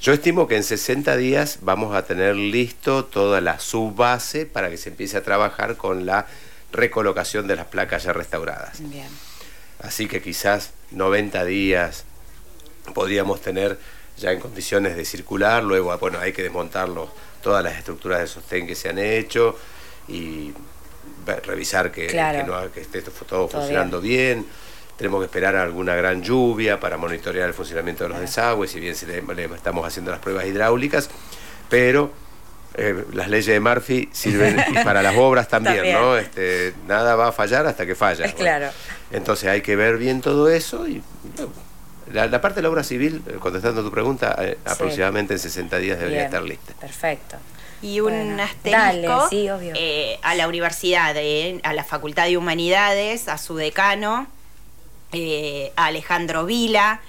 Yo 0.00 0.12
estimo 0.12 0.48
que 0.48 0.56
en 0.56 0.64
60 0.64 1.16
días 1.16 1.58
vamos 1.60 1.94
a 1.94 2.04
tener 2.04 2.34
listo 2.34 3.04
toda 3.04 3.40
la 3.40 3.60
subbase 3.60 4.46
para 4.46 4.68
que 4.68 4.76
se 4.76 4.88
empiece 4.88 5.16
a 5.16 5.22
trabajar 5.22 5.76
con 5.76 6.06
la 6.06 6.26
recolocación 6.72 7.46
de 7.46 7.54
las 7.54 7.66
placas 7.66 8.02
ya 8.02 8.12
restauradas. 8.12 8.80
Bien. 8.80 9.06
Así 9.80 10.08
que 10.08 10.20
quizás 10.20 10.70
90 10.90 11.44
días 11.44 12.04
podríamos 12.94 13.40
tener 13.40 13.78
ya 14.16 14.32
en 14.32 14.40
condiciones 14.40 14.96
de 14.96 15.04
circular, 15.04 15.62
luego 15.62 15.96
bueno, 15.98 16.18
hay 16.18 16.32
que 16.32 16.42
desmontarlo, 16.42 17.10
todas 17.42 17.62
las 17.62 17.76
estructuras 17.76 18.20
de 18.20 18.26
sostén 18.26 18.66
que 18.66 18.74
se 18.74 18.88
han 18.88 18.98
hecho 18.98 19.58
y 20.08 20.52
revisar 21.44 21.90
que, 21.92 22.06
esté 22.76 23.02
todo 23.02 23.48
funcionando 23.48 24.00
bien. 24.00 24.46
Tenemos 24.96 25.20
que 25.20 25.26
esperar 25.26 25.56
a 25.56 25.62
alguna 25.62 25.94
gran 25.94 26.22
lluvia 26.22 26.78
para 26.78 26.96
monitorear 26.96 27.48
el 27.48 27.54
funcionamiento 27.54 28.04
de 28.04 28.10
los 28.10 28.20
desagües, 28.20 28.70
si 28.70 28.80
bien 28.80 28.94
le 29.34 29.44
estamos 29.44 29.86
haciendo 29.86 30.10
las 30.10 30.20
pruebas 30.20 30.46
hidráulicas, 30.46 31.10
pero 31.68 32.12
eh, 32.74 33.04
las 33.12 33.28
leyes 33.28 33.46
de 33.46 33.60
Murphy 33.60 34.08
sirven 34.12 34.56
para 34.84 35.02
las 35.02 35.16
obras 35.16 35.48
también, 35.50 35.92
¿no? 35.92 36.16
Este, 36.16 36.74
nada 36.86 37.16
va 37.16 37.28
a 37.28 37.32
fallar 37.32 37.66
hasta 37.66 37.86
que 37.86 37.94
falla. 37.94 38.32
Claro. 38.36 38.70
Entonces 39.10 39.48
hay 39.48 39.60
que 39.60 39.76
ver 39.76 39.98
bien 39.98 40.20
todo 40.20 40.48
eso 40.48 40.88
y 40.88 41.02
la, 42.12 42.40
parte 42.40 42.56
de 42.56 42.62
la 42.62 42.70
obra 42.70 42.84
civil, 42.84 43.22
eh, 43.26 43.34
contestando 43.38 43.82
tu 43.82 43.90
pregunta, 43.90 44.36
eh, 44.38 44.58
aproximadamente 44.64 45.34
en 45.34 45.38
60 45.38 45.78
días 45.78 45.98
debería 45.98 46.24
estar 46.24 46.42
lista. 46.42 46.72
Perfecto. 46.80 47.36
Y 47.80 48.00
un 48.00 48.38
asterisco 48.38 49.28
a 50.22 50.34
la 50.34 50.48
universidad, 50.48 51.16
a 51.62 51.72
la 51.72 51.84
Facultad 51.84 52.26
de 52.26 52.36
Humanidades, 52.36 53.26
a 53.26 53.38
su 53.38 53.56
decano, 53.56 54.28
a 55.76 55.86
Alejandro 55.86 56.46
Vila, 56.46 57.00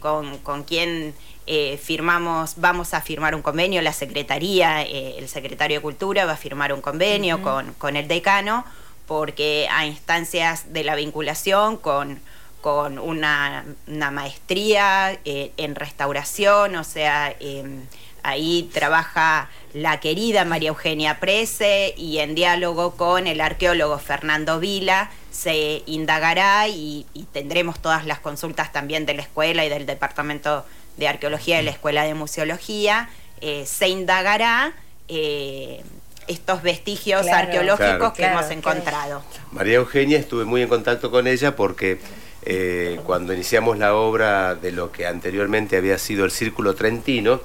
con, 0.00 0.38
con 0.38 0.64
quien 0.64 1.14
eh, 1.48 1.78
firmamos, 1.80 2.54
vamos 2.56 2.92
a 2.92 3.00
firmar 3.00 3.36
un 3.36 3.42
convenio, 3.42 3.80
la 3.80 3.92
Secretaría, 3.92 4.82
eh, 4.82 5.16
el 5.16 5.28
Secretario 5.28 5.76
de 5.76 5.82
Cultura 5.82 6.24
va 6.24 6.32
a 6.32 6.36
firmar 6.36 6.72
un 6.72 6.80
convenio 6.80 7.40
con, 7.40 7.96
el 7.96 8.08
decano, 8.08 8.64
porque 9.06 9.68
a 9.70 9.86
instancias 9.86 10.72
de 10.72 10.82
la 10.82 10.96
vinculación 10.96 11.76
con, 11.76 12.18
con 12.66 12.98
una, 12.98 13.64
maestría 13.86 15.20
eh, 15.24 15.52
en 15.56 15.76
restauración, 15.76 16.74
o 16.74 16.82
sea, 16.82 17.32
em, 17.38 17.82
ahí 18.24 18.68
trabaja 18.74 19.48
la 19.72 20.00
querida 20.00 20.44
María 20.44 20.70
Eugenia 20.70 21.20
Prese 21.20 21.94
y 21.96 22.18
en 22.18 22.34
diálogo 22.34 22.96
con 22.96 23.28
el 23.28 23.40
arqueólogo 23.40 24.00
Fernando 24.00 24.58
Vila 24.58 25.12
se 25.30 25.84
indagará 25.86 26.66
y, 26.66 27.06
y 27.14 27.22
tendremos 27.26 27.78
todas 27.78 28.04
las 28.04 28.18
consultas 28.18 28.72
también 28.72 29.06
de 29.06 29.14
la 29.14 29.22
escuela 29.22 29.64
y 29.64 29.68
del 29.68 29.86
departamento 29.86 30.64
de 30.96 31.06
Arqueología 31.06 31.58
de 31.58 31.62
la 31.62 31.70
Escuela 31.70 32.02
de 32.02 32.14
Museología, 32.14 33.10
eh, 33.42 33.64
se 33.64 33.86
indagará 33.86 34.72
eh, 35.06 35.84
estos 36.26 36.62
vestigios 36.62 37.28
arqueológicos 37.28 38.12
que 38.14 38.24
hemos 38.24 38.50
encontrado. 38.50 39.22
María 39.52 39.76
Eugenia, 39.76 40.18
estuve 40.18 40.44
muy 40.44 40.62
en 40.62 40.68
contacto 40.68 41.12
con 41.12 41.28
ella 41.28 41.54
porque 41.54 42.00
eh, 42.46 43.00
cuando 43.04 43.34
iniciamos 43.34 43.76
la 43.78 43.94
obra 43.94 44.54
de 44.54 44.72
lo 44.72 44.90
que 44.90 45.06
anteriormente 45.06 45.76
había 45.76 45.98
sido 45.98 46.24
el 46.24 46.30
Círculo 46.30 46.74
Trentino, 46.74 47.40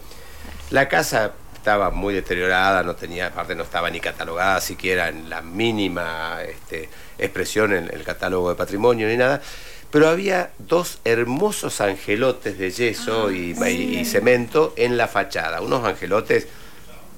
la 0.69 0.87
casa 0.87 1.33
estaba 1.53 1.91
muy 1.91 2.13
deteriorada, 2.13 2.83
no 2.83 2.95
tenía, 2.95 3.27
aparte 3.27 3.55
no 3.55 3.63
estaba 3.63 3.89
ni 3.89 3.99
catalogada 3.99 4.61
siquiera 4.61 5.09
en 5.09 5.29
la 5.29 5.41
mínima 5.41 6.39
este, 6.47 6.89
expresión 7.17 7.73
en 7.73 7.89
el 7.93 8.03
catálogo 8.03 8.49
de 8.49 8.55
patrimonio 8.55 9.07
ni 9.07 9.17
nada 9.17 9.41
pero 9.91 10.07
había 10.07 10.51
dos 10.57 10.99
hermosos 11.03 11.81
angelotes 11.81 12.57
de 12.57 12.71
yeso 12.71 13.27
ah, 13.27 13.69
y, 13.69 14.05
cemento 14.05 14.73
en 14.77 14.97
la 14.97 15.07
fachada, 15.07 15.61
unos 15.61 15.85
angelotes 15.85 16.47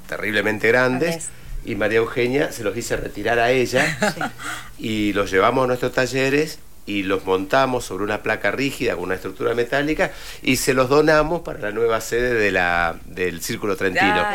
terriblemente 0.07 0.67
grandes. 0.67 1.29
Y 1.65 1.75
María 1.75 1.99
Eugenia 1.99 2.51
se 2.51 2.63
los 2.63 2.75
hice 2.75 2.97
retirar 2.97 3.39
a 3.39 3.51
ella 3.51 4.33
y 4.77 5.13
los 5.13 5.31
llevamos 5.31 5.63
a 5.63 5.67
nuestros 5.67 5.93
talleres 5.93 6.59
y 6.85 7.03
los 7.03 7.25
montamos 7.25 7.85
sobre 7.85 8.03
una 8.03 8.21
placa 8.21 8.51
rígida 8.51 8.95
con 8.95 9.05
una 9.05 9.15
estructura 9.15 9.53
metálica 9.53 10.11
y 10.41 10.57
se 10.57 10.73
los 10.73 10.89
donamos 10.89 11.41
para 11.41 11.59
la 11.59 11.71
nueva 11.71 12.01
sede 12.01 12.33
de 12.33 12.51
la, 12.51 12.95
del 13.05 13.41
Círculo 13.41 13.75
Trentino. 13.75 14.25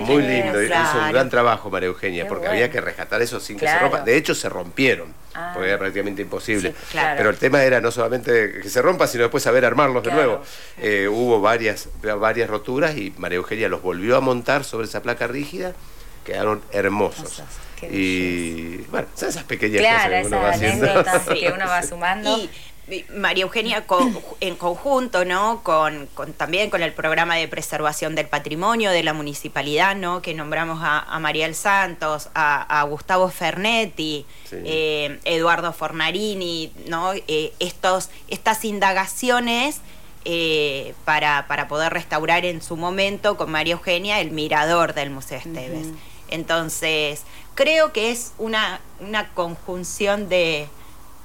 Muy 0.00 0.22
lindo, 0.22 0.62
hizo 0.62 0.98
un 1.04 1.12
gran 1.12 1.30
trabajo 1.30 1.70
María 1.70 1.88
Eugenia, 1.88 2.28
porque 2.28 2.48
había 2.48 2.70
que 2.70 2.80
rescatar 2.80 3.22
eso 3.22 3.40
sin 3.40 3.58
que 3.58 3.66
se 3.66 3.78
rompa. 3.78 4.00
De 4.00 4.16
hecho, 4.16 4.34
se 4.34 4.48
rompieron, 4.48 5.12
ah. 5.34 5.52
porque 5.54 5.68
era 5.68 5.78
prácticamente 5.78 6.22
imposible. 6.22 6.74
Pero 6.92 7.30
el 7.30 7.36
tema 7.36 7.62
era 7.62 7.80
no 7.80 7.90
solamente 7.90 8.60
que 8.62 8.68
se 8.68 8.82
rompa, 8.82 9.06
sino 9.06 9.24
después 9.24 9.42
saber 9.42 9.64
armarlos 9.64 10.02
de 10.02 10.12
nuevo. 10.12 10.42
Eh, 10.78 11.08
hubo 11.10 11.40
varias, 11.40 11.88
varias 12.20 12.50
roturas 12.50 12.96
y 12.96 13.14
María 13.16 13.36
Eugenia 13.36 13.68
los 13.68 13.82
volvió 13.82 14.16
a 14.16 14.20
montar 14.20 14.64
sobre 14.64 14.86
esa 14.86 15.02
placa 15.02 15.26
rígida, 15.26 15.74
quedaron 16.26 16.60
hermosos 16.72 17.42
y 17.82 18.78
bueno, 18.90 19.06
son 19.14 19.28
esas 19.28 19.44
pequeñas 19.44 19.82
cosas 19.82 20.08
que 20.08 20.26
uno 20.26 20.40
va 20.40 20.50
haciendo. 20.50 21.04
que 21.34 21.52
uno 21.54 21.66
va 21.66 21.82
sumando. 21.82 22.38
Y, 22.38 22.50
María 23.12 23.42
Eugenia 23.42 23.84
en 24.38 24.54
conjunto, 24.54 25.24
¿no? 25.24 25.64
Con, 25.64 26.08
también 26.36 26.70
con 26.70 26.84
el 26.84 26.92
programa 26.92 27.34
de 27.34 27.48
preservación 27.48 28.14
del 28.14 28.28
patrimonio 28.28 28.92
de 28.92 29.02
la 29.02 29.12
municipalidad, 29.12 29.96
¿no? 29.96 30.22
Que 30.22 30.34
nombramos 30.34 30.78
a, 30.84 31.00
a 31.00 31.18
Mariel 31.18 31.56
Santos, 31.56 32.28
a, 32.34 32.80
Gustavo 32.88 33.28
Fernetti, 33.28 34.24
eh, 34.52 35.18
Eduardo 35.24 35.72
Fornarini, 35.72 36.72
¿no? 36.86 37.12
Eh, 37.12 37.52
estos, 37.58 38.10
estas 38.28 38.64
indagaciones 38.64 39.80
eh, 40.24 40.94
para, 41.04 41.48
para, 41.48 41.66
poder 41.66 41.92
restaurar 41.92 42.44
en 42.44 42.62
su 42.62 42.76
momento 42.76 43.36
con 43.36 43.50
María 43.50 43.72
Eugenia 43.72 44.20
el 44.20 44.30
mirador 44.30 44.94
del 44.94 45.10
Museo 45.10 45.38
Esteves. 45.38 45.88
Entonces, 46.28 47.22
creo 47.54 47.92
que 47.92 48.10
es 48.10 48.32
una, 48.38 48.80
una 49.00 49.32
conjunción 49.34 50.28
de, 50.28 50.68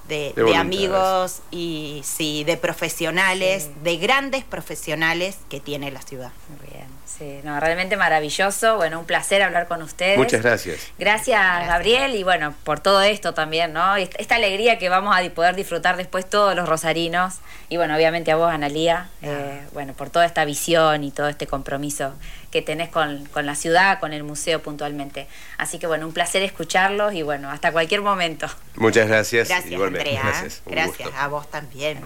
de, 0.07 0.55
amigos 0.55 1.41
y 1.51 2.01
sí, 2.03 2.43
de 2.43 2.57
profesionales, 2.57 3.69
de 3.83 3.97
grandes 3.97 4.43
profesionales 4.43 5.37
que 5.49 5.59
tiene 5.59 5.91
la 5.91 6.01
ciudad. 6.01 6.31
Muy 6.49 6.69
bien, 6.69 6.87
sí, 7.17 7.39
no, 7.43 7.59
realmente 7.59 7.97
maravilloso. 7.97 8.77
Bueno, 8.77 8.99
un 8.99 9.05
placer 9.05 9.41
hablar 9.41 9.67
con 9.67 9.81
ustedes. 9.81 10.17
Muchas 10.17 10.41
gracias. 10.41 10.91
Gracias, 10.97 11.67
Gabriel, 11.67 12.15
y 12.15 12.23
bueno, 12.23 12.53
por 12.63 12.79
todo 12.79 13.01
esto 13.01 13.33
también, 13.33 13.73
¿no? 13.73 13.95
Esta 13.95 14.35
alegría 14.35 14.77
que 14.77 14.89
vamos 14.89 15.15
a 15.15 15.29
poder 15.31 15.55
disfrutar 15.55 15.97
después 15.97 16.29
todos 16.29 16.55
los 16.55 16.67
rosarinos. 16.67 17.35
Y 17.69 17.77
bueno, 17.77 17.95
obviamente 17.95 18.31
a 18.31 18.35
vos, 18.35 18.51
Analía, 18.51 19.09
eh, 19.21 19.61
bueno, 19.73 19.93
por 19.93 20.09
toda 20.09 20.25
esta 20.25 20.43
visión 20.45 21.03
y 21.03 21.11
todo 21.11 21.29
este 21.29 21.47
compromiso 21.47 22.13
que 22.51 22.61
tenés 22.61 22.89
con, 22.89 23.25
con, 23.27 23.45
la 23.45 23.55
ciudad, 23.55 23.99
con 23.99 24.13
el 24.13 24.23
museo 24.23 24.61
puntualmente. 24.61 25.27
Así 25.57 25.79
que 25.79 25.87
bueno, 25.87 26.05
un 26.05 26.13
placer 26.13 26.43
escucharlos 26.43 27.13
y 27.13 27.21
bueno, 27.21 27.49
hasta 27.49 27.71
cualquier 27.71 28.01
momento. 28.01 28.47
Muchas 28.75 29.07
gracias. 29.07 29.47
Gracias, 29.47 29.81
Andrea. 29.81 30.21
Gracias, 30.21 30.61
gracias 30.65 31.09
a 31.15 31.27
vos 31.27 31.49
también. 31.49 31.99